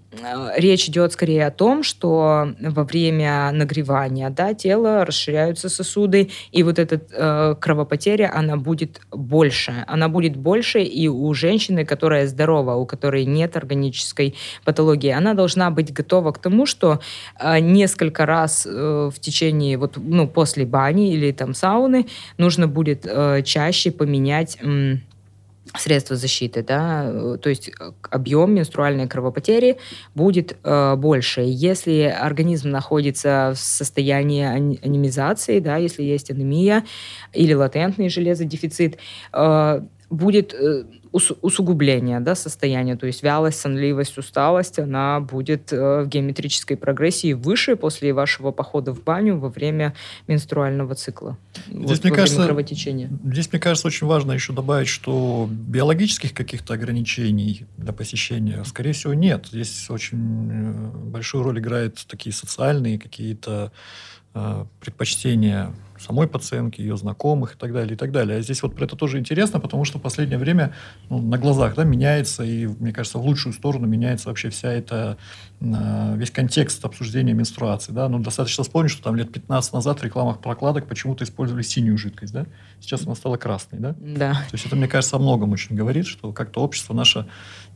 речь 0.55 0.87
идет 0.87 1.13
скорее 1.13 1.47
о 1.47 1.51
том, 1.51 1.83
что 1.83 2.53
во 2.59 2.83
время 2.83 3.51
нагревания 3.51 4.29
да, 4.29 4.53
тела 4.53 5.05
расширяются 5.05 5.69
сосуды, 5.69 6.29
и 6.51 6.63
вот 6.63 6.79
этот 6.79 7.09
э, 7.11 7.55
кровопотек 7.59 7.96
кровопотеря, 7.97 8.31
она 8.33 8.57
будет 8.57 9.01
больше. 9.11 9.83
Она 9.87 10.09
будет 10.09 10.35
больше 10.35 10.81
и 10.81 11.07
у 11.07 11.33
женщины, 11.33 11.85
которая 11.85 12.27
здорова, 12.27 12.75
у 12.75 12.85
которой 12.85 13.25
нет 13.25 13.57
органической 13.57 14.35
патологии. 14.65 15.11
Она 15.11 15.33
должна 15.33 15.71
быть 15.71 15.93
готова 15.93 16.31
к 16.31 16.39
тому, 16.39 16.65
что 16.65 16.99
э, 17.39 17.59
несколько 17.59 18.25
раз 18.25 18.65
э, 18.65 19.09
в 19.13 19.19
течение, 19.19 19.77
вот, 19.77 19.97
ну, 19.97 20.27
после 20.27 20.65
бани 20.65 21.13
или 21.13 21.31
там 21.31 21.53
сауны 21.53 22.05
нужно 22.37 22.67
будет 22.67 23.05
э, 23.05 23.41
чаще 23.43 23.91
поменять... 23.91 24.57
средства 25.79 26.15
защиты, 26.15 26.63
да, 26.63 27.05
э, 27.05 27.37
то 27.41 27.49
есть 27.49 27.69
э, 27.69 27.91
объем 28.09 28.53
менструальной 28.53 29.07
кровопотери 29.07 29.77
будет 30.15 30.57
э, 30.63 30.95
больше. 30.95 31.41
Если 31.45 32.01
организм 32.01 32.69
находится 32.69 33.53
в 33.55 33.59
состоянии 33.59 34.43
анемизации, 34.43 35.59
да, 35.59 35.77
если 35.77 36.03
есть 36.03 36.31
анемия 36.31 36.83
или 37.33 37.53
латентный 37.53 38.09
железодефицит, 38.09 38.97
э, 39.33 39.81
будет 40.09 40.55
э, 41.17 41.33
усугубление 41.41 42.19
да, 42.19 42.35
состояния, 42.35 42.95
то 42.95 43.07
есть 43.07 43.23
вялость, 43.23 43.59
сонливость, 43.59 44.17
усталость, 44.17 44.79
она 44.79 45.19
будет 45.19 45.73
э, 45.73 46.03
в 46.03 46.07
геометрической 46.07 46.77
прогрессии 46.77 47.33
выше 47.33 47.75
после 47.75 48.13
вашего 48.13 48.51
похода 48.51 48.93
в 48.93 49.03
баню 49.03 49.37
во 49.37 49.49
время 49.49 49.93
менструального 50.27 50.95
цикла. 50.95 51.37
Здесь, 51.67 51.89
вот, 51.89 52.03
мне 52.03 52.13
кажется, 52.13 52.45
кровотечения. 52.45 53.09
Здесь, 53.25 53.51
мне 53.51 53.59
кажется, 53.59 53.87
очень 53.87 54.07
важно 54.07 54.31
еще 54.31 54.53
добавить, 54.53 54.87
что 54.87 55.47
биологических 55.51 56.33
каких-то 56.33 56.73
ограничений 56.73 57.65
для 57.77 57.93
посещения, 57.93 58.63
скорее 58.65 58.93
всего, 58.93 59.13
нет. 59.13 59.47
Здесь 59.51 59.89
очень 59.89 60.49
э, 60.51 60.73
большую 61.09 61.43
роль 61.43 61.59
играют 61.59 62.05
такие 62.07 62.33
социальные 62.33 62.99
какие-то 62.99 63.71
э, 64.33 64.65
предпочтения 64.79 65.73
самой 65.99 66.27
пациентки, 66.27 66.81
ее 66.81 66.97
знакомых 66.97 67.55
и 67.55 67.57
так 67.57 67.73
далее, 67.73 67.93
и 67.93 67.97
так 67.97 68.11
далее. 68.11 68.37
А 68.37 68.41
здесь 68.41 68.61
вот 68.63 68.75
про 68.75 68.85
это 68.85 68.95
тоже 68.95 69.19
интересно, 69.19 69.59
потому 69.59 69.85
что 69.85 69.99
в 69.99 70.01
последнее 70.01 70.37
время 70.37 70.73
ну, 71.09 71.21
на 71.21 71.37
глазах 71.37 71.75
да, 71.75 71.83
меняется, 71.83 72.43
и, 72.43 72.67
мне 72.67 72.93
кажется, 72.93 73.17
в 73.17 73.25
лучшую 73.25 73.53
сторону 73.53 73.87
меняется 73.87 74.29
вообще 74.29 74.49
вся 74.49 74.71
эта, 74.71 75.17
э, 75.59 76.15
весь 76.17 76.31
контекст 76.31 76.83
обсуждения 76.85 77.33
менструации. 77.33 77.91
Да? 77.91 78.09
Ну, 78.09 78.19
достаточно 78.19 78.63
вспомнить, 78.63 78.91
что 78.91 79.03
там 79.03 79.15
лет 79.15 79.31
15 79.31 79.73
назад 79.73 79.99
в 79.99 80.03
рекламах 80.03 80.39
прокладок 80.39 80.87
почему-то 80.87 81.23
использовали 81.23 81.63
синюю 81.63 81.97
жидкость, 81.97 82.33
да? 82.33 82.45
Сейчас 82.79 83.05
она 83.05 83.15
стала 83.15 83.37
красной, 83.37 83.79
да? 83.79 83.95
Да. 83.99 84.33
То 84.33 84.53
есть 84.53 84.65
это, 84.65 84.75
мне 84.75 84.87
кажется, 84.87 85.15
о 85.15 85.19
многом 85.19 85.51
очень 85.51 85.75
говорит, 85.75 86.07
что 86.07 86.31
как-то 86.31 86.61
общество 86.61 86.93
наше 86.93 87.27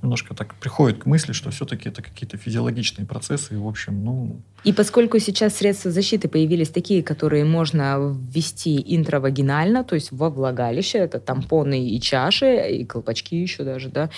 немножко 0.01 0.33
так 0.33 0.55
приходит 0.55 1.03
к 1.03 1.05
мысли, 1.05 1.33
что 1.33 1.51
все-таки 1.51 1.89
это 1.89 2.01
какие-то 2.01 2.37
физиологичные 2.37 3.05
процессы, 3.05 3.53
и, 3.53 3.57
в 3.57 3.67
общем, 3.67 4.03
ну... 4.03 4.41
И 4.63 4.73
поскольку 4.73 5.17
сейчас 5.19 5.55
средства 5.55 5.89
защиты 5.89 6.27
появились 6.27 6.69
такие, 6.69 7.01
которые 7.01 7.45
можно 7.45 8.15
ввести 8.31 8.83
интравагинально, 8.95 9.83
то 9.83 9.95
есть 9.95 10.11
во 10.11 10.29
влагалище, 10.29 10.99
это 10.99 11.19
тампоны 11.19 11.87
и 11.89 11.99
чаши, 11.99 12.69
и 12.69 12.85
колпачки 12.85 13.35
еще 13.35 13.63
даже, 13.63 13.89
да, 13.89 14.09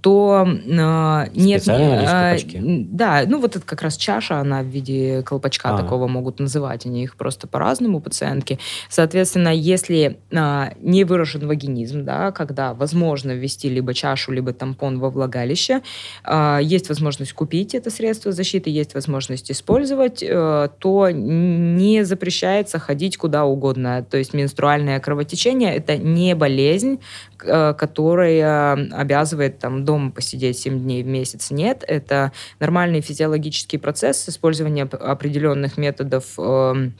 то 0.00 0.46
э, 0.46 1.26
нет... 1.34 1.68
Э, 1.68 2.38
да, 2.54 3.24
ну 3.26 3.38
вот 3.38 3.56
это 3.56 3.66
как 3.66 3.82
раз 3.82 3.96
чаша, 3.96 4.38
она 4.38 4.62
в 4.62 4.66
виде 4.66 5.22
колпачка 5.22 5.70
а. 5.74 5.76
такого 5.76 6.08
могут 6.08 6.40
называть, 6.40 6.86
они 6.86 7.04
их 7.04 7.16
просто 7.16 7.46
по-разному 7.46 8.00
пациентки. 8.00 8.58
Соответственно, 8.88 9.54
если 9.54 10.18
э, 10.30 10.64
не 10.80 11.04
выражен 11.04 11.46
вагинизм, 11.46 12.04
да, 12.04 12.32
когда 12.32 12.72
возможно 12.72 13.32
ввести 13.32 13.68
либо 13.68 13.92
чашу, 13.92 14.32
либо 14.32 14.54
тампон 14.54 14.98
во 14.98 15.10
влагалище, 15.10 15.82
э, 16.24 16.60
есть 16.62 16.88
возможность 16.88 17.34
купить 17.34 17.74
это 17.74 17.90
средство 17.90 18.32
защиты, 18.32 18.70
есть 18.70 18.94
возможность 18.94 19.50
использовать, 19.50 19.81
э, 20.22 20.68
то 20.78 21.10
не 21.10 22.04
запрещается 22.04 22.78
ходить 22.78 23.16
куда 23.16 23.44
угодно. 23.44 24.04
То 24.08 24.18
есть 24.18 24.34
менструальное 24.34 25.00
кровотечение– 25.00 25.74
это 25.76 25.96
не 25.96 26.34
болезнь, 26.34 27.00
э, 27.44 27.74
которая 27.74 28.74
обязывает 28.92 29.58
там 29.58 29.84
дома 29.84 30.10
посидеть 30.10 30.58
7 30.58 30.80
дней 30.80 31.02
в 31.02 31.06
месяц. 31.06 31.50
Нет, 31.50 31.84
это 31.86 32.32
нормальный 32.60 33.00
физиологический 33.00 33.78
процесс 33.78 34.28
использования 34.28 34.84
определенных 34.84 35.78
методов 35.78 36.34
э, 36.38 36.90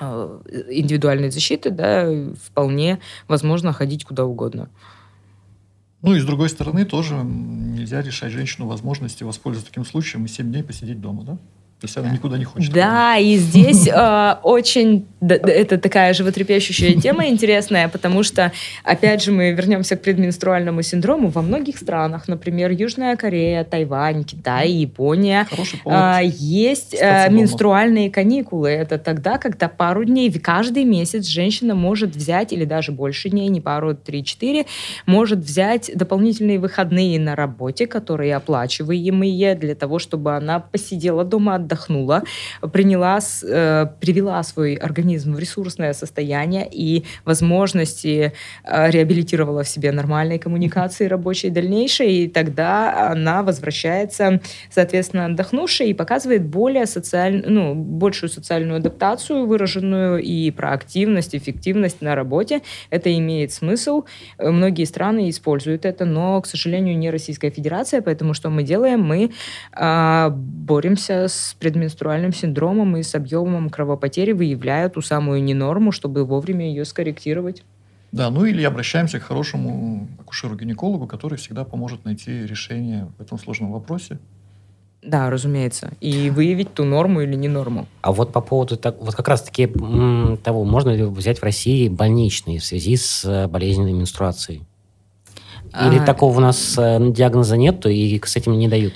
индивидуальной 0.00 1.30
защиты, 1.30 1.70
да, 1.70 2.10
вполне 2.42 3.00
возможно 3.28 3.72
ходить 3.72 4.04
куда 4.04 4.24
угодно. 4.24 4.68
Ну 6.04 6.14
и 6.14 6.20
с 6.20 6.24
другой 6.26 6.50
стороны, 6.50 6.84
тоже 6.84 7.14
нельзя 7.14 8.02
решать 8.02 8.30
женщину 8.30 8.66
возможности 8.66 9.24
воспользоваться 9.24 9.70
таким 9.70 9.86
случаем 9.86 10.26
и 10.26 10.28
7 10.28 10.50
дней 10.52 10.62
посидеть 10.62 11.00
дома, 11.00 11.24
да? 11.24 11.38
То 11.84 11.86
есть 11.86 11.98
она 11.98 12.10
никуда 12.10 12.38
не 12.38 12.44
хочет. 12.44 12.72
Да, 12.72 13.18
и 13.18 13.36
здесь 13.36 13.86
э, 13.94 14.36
очень 14.42 15.04
это 15.28 15.78
такая 15.78 16.12
животрепещущая 16.14 16.94
тема 17.00 17.26
интересная, 17.26 17.88
потому 17.88 18.22
что, 18.22 18.52
опять 18.82 19.22
же, 19.22 19.32
мы 19.32 19.52
вернемся 19.52 19.96
к 19.96 20.02
предменструальному 20.02 20.82
синдрому. 20.82 21.28
Во 21.28 21.42
многих 21.42 21.78
странах, 21.78 22.28
например, 22.28 22.70
Южная 22.70 23.16
Корея, 23.16 23.64
Тайвань, 23.64 24.24
Китай, 24.24 24.70
Япония, 24.70 25.46
э, 25.84 26.20
есть 26.24 26.96
э, 26.98 27.28
менструальные 27.30 28.10
каникулы. 28.10 28.70
Это 28.70 28.98
тогда, 28.98 29.38
когда 29.38 29.68
пару 29.68 30.04
дней, 30.04 30.32
каждый 30.32 30.84
месяц 30.84 31.26
женщина 31.26 31.74
может 31.74 32.16
взять, 32.16 32.52
или 32.52 32.64
даже 32.64 32.92
больше 32.92 33.28
дней, 33.28 33.48
не 33.48 33.60
пару, 33.60 33.94
три-четыре, 33.94 34.66
может 35.06 35.40
взять 35.40 35.90
дополнительные 35.94 36.58
выходные 36.58 37.18
на 37.20 37.36
работе, 37.36 37.86
которые 37.86 38.36
оплачиваемые 38.36 39.54
для 39.54 39.74
того, 39.74 39.98
чтобы 39.98 40.36
она 40.36 40.60
посидела 40.60 41.24
дома, 41.24 41.56
отдохнула, 41.56 41.73
приняла, 42.72 43.20
э, 43.42 43.86
привела 44.00 44.42
свой 44.42 44.74
организм 44.74 45.34
в 45.34 45.38
ресурсное 45.38 45.92
состояние 45.92 46.68
и 46.70 47.04
возможности 47.24 48.32
э, 48.64 48.90
реабилитировала 48.90 49.62
в 49.62 49.68
себе 49.68 49.92
нормальные 49.92 50.38
коммуникации 50.38 51.06
рабочие 51.06 51.52
дальнейшие, 51.52 52.24
и 52.24 52.28
тогда 52.28 53.10
она 53.10 53.42
возвращается, 53.42 54.40
соответственно, 54.70 55.26
отдохнувшей 55.26 55.90
и 55.90 55.94
показывает 55.94 56.44
более 56.44 56.86
социаль... 56.86 57.44
ну, 57.46 57.74
большую 57.74 58.30
социальную 58.30 58.78
адаптацию 58.78 59.46
выраженную 59.46 60.22
и 60.22 60.50
проактивность, 60.50 61.34
эффективность 61.34 62.00
на 62.00 62.14
работе. 62.14 62.62
Это 62.90 63.16
имеет 63.16 63.52
смысл. 63.52 64.04
Многие 64.38 64.84
страны 64.84 65.30
используют 65.30 65.84
это, 65.84 66.04
но, 66.04 66.40
к 66.40 66.46
сожалению, 66.46 66.96
не 66.98 67.10
Российская 67.10 67.50
Федерация, 67.50 68.02
поэтому 68.02 68.34
что 68.34 68.50
мы 68.50 68.62
делаем? 68.62 69.02
Мы 69.02 69.30
э, 69.76 70.30
боремся 70.30 71.28
с 71.28 71.56
предменструальным 71.64 72.34
синдромом 72.34 72.94
и 72.98 73.02
с 73.02 73.14
объемом 73.14 73.70
кровопотери, 73.70 74.32
выявляя 74.32 74.90
ту 74.90 75.00
самую 75.00 75.42
ненорму, 75.42 75.92
чтобы 75.92 76.26
вовремя 76.26 76.66
ее 76.68 76.84
скорректировать. 76.84 77.62
Да, 78.12 78.28
ну 78.28 78.44
или 78.44 78.62
обращаемся 78.62 79.18
к 79.18 79.22
хорошему 79.22 80.06
акушеру-гинекологу, 80.18 81.06
который 81.06 81.38
всегда 81.38 81.64
поможет 81.64 82.04
найти 82.04 82.46
решение 82.46 83.08
в 83.16 83.22
этом 83.22 83.38
сложном 83.38 83.72
вопросе. 83.72 84.18
Да, 85.02 85.30
разумеется. 85.30 85.92
И 86.02 86.28
выявить 86.28 86.74
ту 86.74 86.84
норму 86.84 87.22
или 87.22 87.34
не 87.34 87.48
норму. 87.48 87.86
А 88.02 88.12
вот 88.12 88.30
по 88.30 88.42
поводу 88.42 88.76
так, 88.76 89.00
вот 89.00 89.14
как 89.14 89.26
раз-таки 89.26 89.66
того, 89.66 90.64
можно 90.64 90.90
ли 90.90 91.04
взять 91.04 91.38
в 91.38 91.42
России 91.42 91.88
больничный 91.88 92.58
в 92.58 92.64
связи 92.64 92.96
с 92.96 93.24
э, 93.24 93.48
болезненной 93.48 93.94
менструацией? 93.94 94.64
Или 95.72 95.98
а... 95.98 96.04
такого 96.04 96.36
у 96.36 96.40
нас 96.40 96.76
э, 96.78 96.98
диагноза 97.10 97.56
нет, 97.56 97.86
и 97.86 98.20
с 98.22 98.36
этим 98.36 98.52
не 98.58 98.68
дают? 98.68 98.92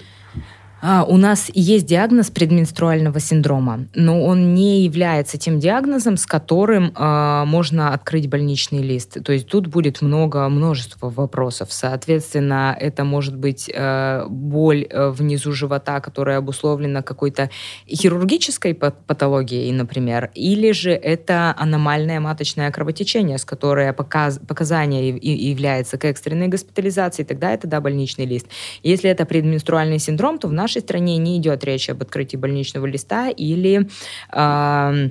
А, 0.80 1.04
у 1.04 1.16
нас 1.16 1.50
есть 1.54 1.86
диагноз 1.86 2.30
предменструального 2.30 3.18
синдрома, 3.18 3.86
но 3.94 4.24
он 4.24 4.54
не 4.54 4.84
является 4.84 5.36
тем 5.36 5.58
диагнозом, 5.58 6.16
с 6.16 6.24
которым 6.24 6.92
э, 6.94 7.44
можно 7.46 7.92
открыть 7.92 8.28
больничный 8.28 8.82
лист. 8.82 9.22
То 9.24 9.32
есть 9.32 9.48
тут 9.48 9.66
будет 9.66 10.02
много, 10.02 10.48
множество 10.48 11.10
вопросов. 11.10 11.72
Соответственно, 11.72 12.76
это 12.78 13.04
может 13.04 13.36
быть 13.36 13.68
э, 13.72 14.26
боль 14.28 14.86
э, 14.88 15.10
внизу 15.10 15.52
живота, 15.52 16.00
которая 16.00 16.38
обусловлена 16.38 17.02
какой-то 17.02 17.50
хирургической 17.88 18.74
патологией, 18.74 19.72
например, 19.72 20.30
или 20.34 20.70
же 20.70 20.92
это 20.92 21.54
аномальное 21.58 22.20
маточное 22.20 22.70
кровотечение, 22.70 23.38
с 23.38 23.44
которое 23.44 23.92
показ, 23.92 24.38
показание 24.46 25.08
является 25.08 25.98
к 25.98 26.04
экстренной 26.04 26.46
госпитализации, 26.46 27.24
тогда 27.24 27.50
это 27.50 27.66
да, 27.66 27.80
больничный 27.80 28.26
лист. 28.26 28.46
Если 28.84 29.10
это 29.10 29.24
предменструальный 29.26 29.98
синдром, 29.98 30.38
то 30.38 30.46
в 30.46 30.52
нашем 30.52 30.67
нашей 30.68 30.82
стране 30.82 31.16
не 31.16 31.38
идет 31.38 31.64
речь 31.64 31.88
об 31.88 32.02
открытии 32.02 32.36
больничного 32.36 32.84
листа 32.84 33.30
или 33.30 33.88
э, 34.32 35.10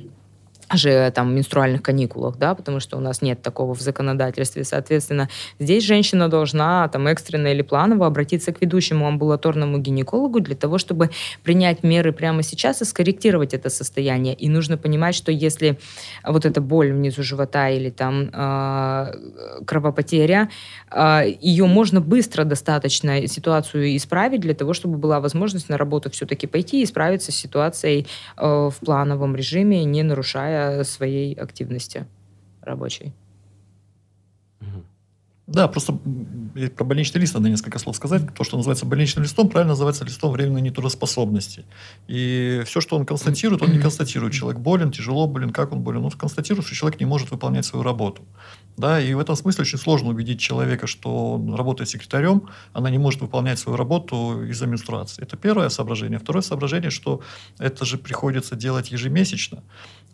же 0.73 1.11
там 1.11 1.33
менструальных 1.35 1.81
каникулах, 1.81 2.37
да, 2.37 2.53
потому 2.53 2.79
что 2.79 2.97
у 2.97 2.99
нас 2.99 3.21
нет 3.21 3.41
такого 3.41 3.73
в 3.73 3.81
законодательстве. 3.81 4.63
Соответственно, 4.63 5.29
здесь 5.59 5.83
женщина 5.83 6.27
должна 6.29 6.87
там 6.89 7.07
экстренно 7.07 7.47
или 7.47 7.61
планово 7.61 8.05
обратиться 8.05 8.51
к 8.51 8.61
ведущему 8.61 9.07
амбулаторному 9.07 9.77
гинекологу 9.77 10.41
для 10.41 10.55
того, 10.55 10.77
чтобы 10.77 11.09
принять 11.43 11.83
меры 11.83 12.11
прямо 12.11 12.43
сейчас 12.43 12.81
и 12.81 12.85
скорректировать 12.85 13.53
это 13.53 13.69
состояние. 13.69 14.33
И 14.33 14.49
нужно 14.49 14.77
понимать, 14.77 15.15
что 15.15 15.31
если 15.31 15.77
вот 16.25 16.45
эта 16.45 16.59
боль 16.59 16.91
внизу 16.91 17.23
живота 17.23 17.69
или 17.69 17.89
там 17.89 18.29
э, 18.33 19.13
кровопотеря, 19.65 20.49
э, 20.91 21.21
ее 21.39 21.65
можно 21.65 22.01
быстро 22.01 22.43
достаточно 22.43 23.27
ситуацию 23.27 23.95
исправить 23.95 24.41
для 24.41 24.53
того, 24.53 24.73
чтобы 24.73 24.97
была 24.97 25.19
возможность 25.19 25.69
на 25.69 25.77
работу 25.77 26.09
все-таки 26.09 26.47
пойти 26.47 26.81
и 26.81 26.85
справиться 26.85 27.31
с 27.31 27.35
ситуацией 27.35 28.07
э, 28.37 28.45
в 28.45 28.75
плановом 28.85 29.35
режиме, 29.35 29.83
не 29.85 30.03
нарушая 30.03 30.56
своей 30.83 31.33
активности 31.33 32.07
рабочей. 32.61 33.13
Да, 35.47 35.69
просто 35.69 35.97
про 36.75 36.83
больничный 36.83 37.21
лист 37.21 37.33
надо 37.33 37.47
несколько 37.47 37.79
слов 37.79 37.95
сказать. 37.95 38.33
То, 38.33 38.43
что 38.43 38.57
называется 38.57 38.85
больничным 38.85 39.23
листом, 39.23 39.47
правильно 39.47 39.71
называется 39.71 40.03
листом 40.03 40.33
временной 40.33 40.61
нетрудоспособности. 40.61 41.63
И 42.09 42.63
все, 42.65 42.81
что 42.81 42.97
он 42.97 43.05
констатирует, 43.05 43.61
он 43.61 43.71
не 43.71 43.79
констатирует. 43.79 44.33
Человек 44.33 44.59
болен, 44.59 44.91
тяжело 44.91 45.25
болен, 45.25 45.51
как 45.51 45.71
он 45.71 45.83
болен. 45.83 46.03
Он 46.03 46.11
констатирует, 46.11 46.65
что 46.65 46.75
человек 46.75 46.99
не 46.99 47.05
может 47.05 47.31
выполнять 47.31 47.65
свою 47.65 47.83
работу. 47.83 48.23
Да, 48.75 48.99
и 48.99 49.13
в 49.13 49.19
этом 49.19 49.37
смысле 49.37 49.61
очень 49.61 49.77
сложно 49.77 50.09
убедить 50.09 50.41
человека, 50.41 50.85
что 50.85 51.35
он 51.35 51.55
работает 51.55 51.89
секретарем, 51.89 52.49
она 52.73 52.89
не 52.89 52.97
может 52.97 53.21
выполнять 53.21 53.57
свою 53.57 53.77
работу 53.77 54.43
из-за 54.43 54.67
менструации. 54.67 55.23
Это 55.23 55.37
первое 55.37 55.69
соображение. 55.69 56.19
Второе 56.19 56.41
соображение, 56.41 56.91
что 56.91 57.21
это 57.57 57.85
же 57.85 57.97
приходится 57.97 58.57
делать 58.57 58.91
ежемесячно. 58.91 59.63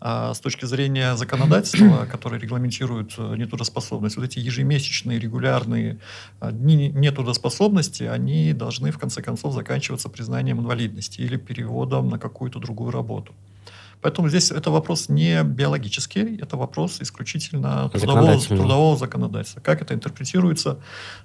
А 0.06 0.34
с 0.34 0.42
точки 0.42 0.66
зрения 0.66 1.16
законодательства, 1.16 2.06
которое 2.12 2.38
регламентирует 2.38 3.14
э, 3.18 3.36
нетрудоспособность, 3.38 4.18
вот 4.18 4.26
эти 4.26 4.38
ежемесячные 4.38 5.18
регулярные 5.18 5.98
а, 6.42 6.52
дни 6.52 6.90
нетрудоспособности, 6.90 8.04
они 8.04 8.52
должны 8.52 8.92
в 8.92 9.00
конце 9.00 9.22
концов 9.22 9.54
заканчиваться 9.54 10.10
признанием 10.10 10.60
инвалидности 10.60 11.22
или 11.22 11.38
переводом 11.38 12.10
на 12.10 12.20
какую-то 12.20 12.60
другую 12.60 12.92
работу. 12.92 13.34
Поэтому 14.04 14.30
здесь 14.30 14.52
это 14.52 14.70
вопрос 14.70 15.10
не 15.10 15.44
биологический, 15.44 16.38
это 16.42 16.58
вопрос 16.58 16.98
исключительно 17.02 17.90
трудового, 17.90 18.40
трудового 18.40 18.98
законодательства. 18.98 19.62
Как 19.62 19.82
это 19.82 19.94
интерпретируется 19.94 20.78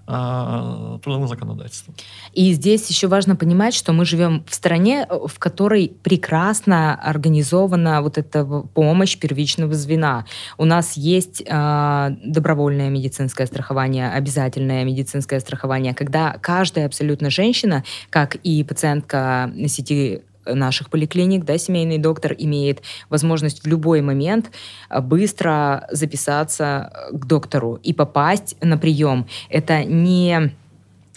э, 0.07 0.99
трудовым 1.03 1.29
законодательством. 1.29 1.95
И 2.33 2.53
здесь 2.53 2.89
еще 2.89 3.09
важно 3.09 3.35
понимать, 3.37 3.75
что 3.75 3.93
мы 3.93 4.05
живем 4.05 4.45
в 4.47 4.55
стране, 4.55 5.07
в 5.11 5.39
которой 5.39 5.93
прекрасно 6.03 6.95
организована 6.95 8.01
вот 8.01 8.17
эта 8.17 8.45
помощь 8.45 9.19
первичного 9.19 9.75
звена. 9.75 10.25
У 10.57 10.65
нас 10.65 10.97
есть 10.97 11.43
э, 11.45 12.17
добровольное 12.25 12.91
медицинское 12.91 13.47
страхование, 13.47 14.11
обязательное 14.11 14.85
медицинское 14.85 15.41
страхование, 15.41 15.95
когда 15.95 16.39
каждая 16.41 16.87
абсолютно 16.87 17.31
женщина, 17.31 17.83
как 18.11 18.37
и 18.37 18.63
пациентка 18.63 19.53
сети 19.67 20.23
наших 20.55 20.91
поликлиник, 20.91 21.45
да, 21.45 21.59
семейный 21.59 21.99
доктор 21.99 22.35
имеет 22.39 22.83
возможность 23.09 23.63
в 23.63 23.67
любой 23.67 24.01
момент 24.01 24.51
а, 24.89 25.01
быстро 25.01 25.87
записаться 25.91 27.09
к 27.13 27.27
доктору 27.27 27.79
и 27.83 27.93
попасть 27.93 28.57
на 28.61 28.79
прием. 28.79 29.27
Это 29.49 29.85
не 29.85 30.53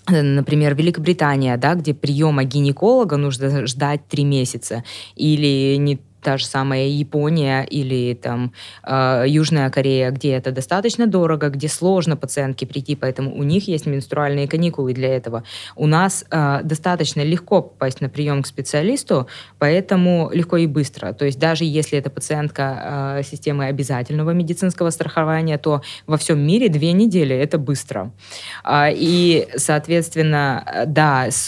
например, 0.08 0.76
Великобритания, 0.76 1.56
да, 1.58 1.76
где 1.76 1.94
приема 1.94 2.44
гинеколога 2.44 3.18
нужно 3.18 3.68
ждать 3.68 4.08
три 4.08 4.24
месяца, 4.24 4.84
или 5.16 5.76
не 5.76 6.00
та 6.22 6.38
же 6.38 6.46
самая 6.46 6.88
Япония 6.88 7.64
или 7.64 8.14
там 8.14 8.54
э, 8.84 9.26
Южная 9.28 9.70
Корея, 9.70 10.12
где 10.12 10.34
это 10.34 10.52
достаточно 10.52 11.08
дорого, 11.08 11.50
где 11.50 11.68
сложно 11.68 12.16
пациентке 12.16 12.66
прийти, 12.66 12.96
поэтому 12.96 13.36
у 13.36 13.44
них 13.44 13.68
есть 13.68 13.86
менструальные 13.86 14.48
каникулы 14.48 14.94
для 14.94 15.16
этого. 15.16 15.44
У 15.76 15.88
нас 15.88 16.26
э, 16.30 16.60
достаточно 16.64 17.22
легко 17.22 17.62
попасть 17.62 18.02
на 18.02 18.10
прием 18.10 18.44
к 18.44 18.48
специалисту, 18.48 19.28
поэтому 19.60 20.30
легко 20.34 20.58
и 20.58 20.68
быстро. 20.68 21.14
То 21.14 21.26
есть 21.26 21.40
даже 21.40 21.66
если 21.66 21.98
это 21.98 22.10
пациентка 22.10 23.18
э, 23.20 23.24
системы 23.24 23.66
обязательного 23.66 24.32
медицинского 24.32 24.92
страхования, 24.92 25.58
то 25.58 25.82
во 26.08 26.18
всем 26.18 26.40
мире 26.40 26.70
две 26.70 26.94
недели 26.94 27.36
это 27.36 27.58
быстро. 27.58 28.12
Э, 28.64 28.90
и, 28.94 29.48
соответственно, 29.56 30.86
да, 30.88 31.28
с, 31.30 31.48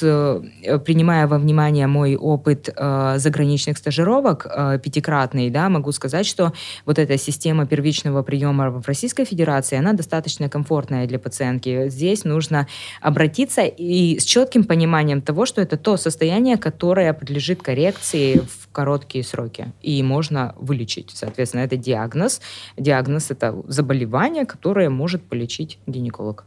принимая 0.86 1.28
во 1.28 1.38
внимание 1.38 1.88
мой 1.88 2.16
опыт 2.16 2.70
э, 2.76 3.16
заграничных 3.18 3.78
стажировок, 3.78 4.48
э, 4.72 4.80
пятикратный, 4.80 5.50
да, 5.50 5.70
могу 5.70 5.92
сказать, 5.92 6.26
что 6.26 6.54
вот 6.86 7.00
эта 7.00 7.18
система 7.18 7.66
первичного 7.66 8.24
приема 8.24 8.70
в 8.70 8.88
Российской 8.88 9.26
Федерации, 9.26 9.78
она 9.78 9.94
достаточно 9.94 10.50
комфортная 10.50 11.08
для 11.08 11.20
пациентки. 11.20 11.90
Здесь 11.90 12.24
нужно 12.24 12.68
обратиться 13.02 13.62
и 13.64 14.20
с 14.20 14.24
четким 14.24 14.64
пониманием 14.64 15.22
того, 15.22 15.46
что 15.46 15.62
это 15.62 15.78
то 15.78 15.98
состояние, 15.98 16.58
которое 16.58 17.14
подлежит 17.14 17.62
коррекции 17.62 18.40
в 18.40 18.72
короткие 18.72 19.24
сроки. 19.24 19.72
И 19.82 20.02
можно 20.04 20.56
вылечить. 20.58 21.12
Соответственно, 21.14 21.62
это 21.62 21.78
диагноз. 21.78 22.42
Диагноз– 22.78 23.28
это 23.32 23.56
заболевание, 23.68 24.46
которое 24.46 24.90
может 24.90 25.24
полечить 25.24 25.80
гинеколог. 25.88 26.46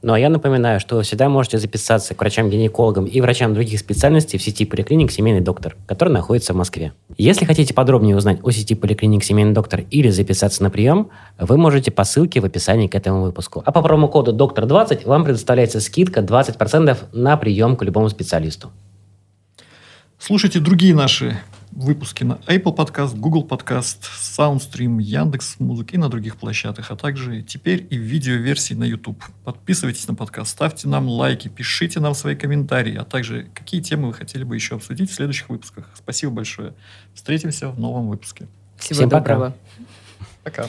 Ну 0.00 0.12
а 0.12 0.18
я 0.18 0.28
напоминаю, 0.28 0.80
что 0.80 0.96
вы 0.96 1.02
всегда 1.02 1.28
можете 1.28 1.58
записаться 1.58 2.14
к 2.14 2.20
врачам-гинекологам 2.20 3.04
и 3.04 3.20
врачам 3.20 3.52
других 3.52 3.80
специальностей 3.80 4.38
в 4.38 4.42
сети 4.42 4.64
поликлиник 4.64 5.10
«Семейный 5.10 5.40
доктор», 5.40 5.76
который 5.86 6.10
находится 6.10 6.52
в 6.52 6.56
Москве. 6.56 6.92
Если 7.16 7.44
хотите 7.44 7.74
подробнее 7.74 8.16
узнать 8.16 8.38
о 8.42 8.50
сети 8.50 8.74
поликлиник 8.74 9.24
«Семейный 9.24 9.54
доктор» 9.54 9.84
или 9.90 10.08
записаться 10.10 10.62
на 10.62 10.70
прием, 10.70 11.10
вы 11.38 11.56
можете 11.56 11.90
по 11.90 12.04
ссылке 12.04 12.40
в 12.40 12.44
описании 12.44 12.86
к 12.86 12.94
этому 12.94 13.22
выпуску. 13.22 13.62
А 13.66 13.72
по 13.72 13.82
промокоду 13.82 14.32
«Доктор20» 14.32 15.06
вам 15.06 15.24
предоставляется 15.24 15.80
скидка 15.80 16.20
20% 16.20 16.96
на 17.12 17.36
прием 17.36 17.76
к 17.76 17.82
любому 17.82 18.08
специалисту. 18.08 18.70
Слушайте 20.18 20.58
другие 20.58 20.96
наши 20.96 21.40
выпуски 21.70 22.24
на 22.24 22.34
Apple 22.48 22.74
Podcast, 22.74 23.16
Google 23.16 23.46
Podcast, 23.46 23.98
SoundStream, 24.20 25.00
Яндекс 25.00 25.60
Музык 25.60 25.94
и 25.94 25.96
на 25.96 26.08
других 26.08 26.36
площадках, 26.36 26.90
а 26.90 26.96
также 26.96 27.42
теперь 27.42 27.86
и 27.88 27.96
в 27.96 28.02
видеоверсии 28.02 28.74
на 28.74 28.82
YouTube. 28.82 29.22
Подписывайтесь 29.44 30.08
на 30.08 30.16
подкаст, 30.16 30.50
ставьте 30.50 30.88
нам 30.88 31.08
лайки, 31.08 31.46
пишите 31.46 32.00
нам 32.00 32.14
свои 32.14 32.34
комментарии, 32.34 32.96
а 32.96 33.04
также 33.04 33.46
какие 33.54 33.80
темы 33.80 34.08
вы 34.08 34.14
хотели 34.14 34.42
бы 34.42 34.56
еще 34.56 34.74
обсудить 34.74 35.08
в 35.08 35.14
следующих 35.14 35.48
выпусках. 35.48 35.88
Спасибо 35.94 36.32
большое. 36.32 36.74
Встретимся 37.14 37.68
в 37.68 37.78
новом 37.78 38.08
выпуске. 38.08 38.48
Всего 38.76 38.96
Всем 38.96 39.08
доброго. 39.08 39.54
Пока. 40.42 40.64
пока. 40.64 40.68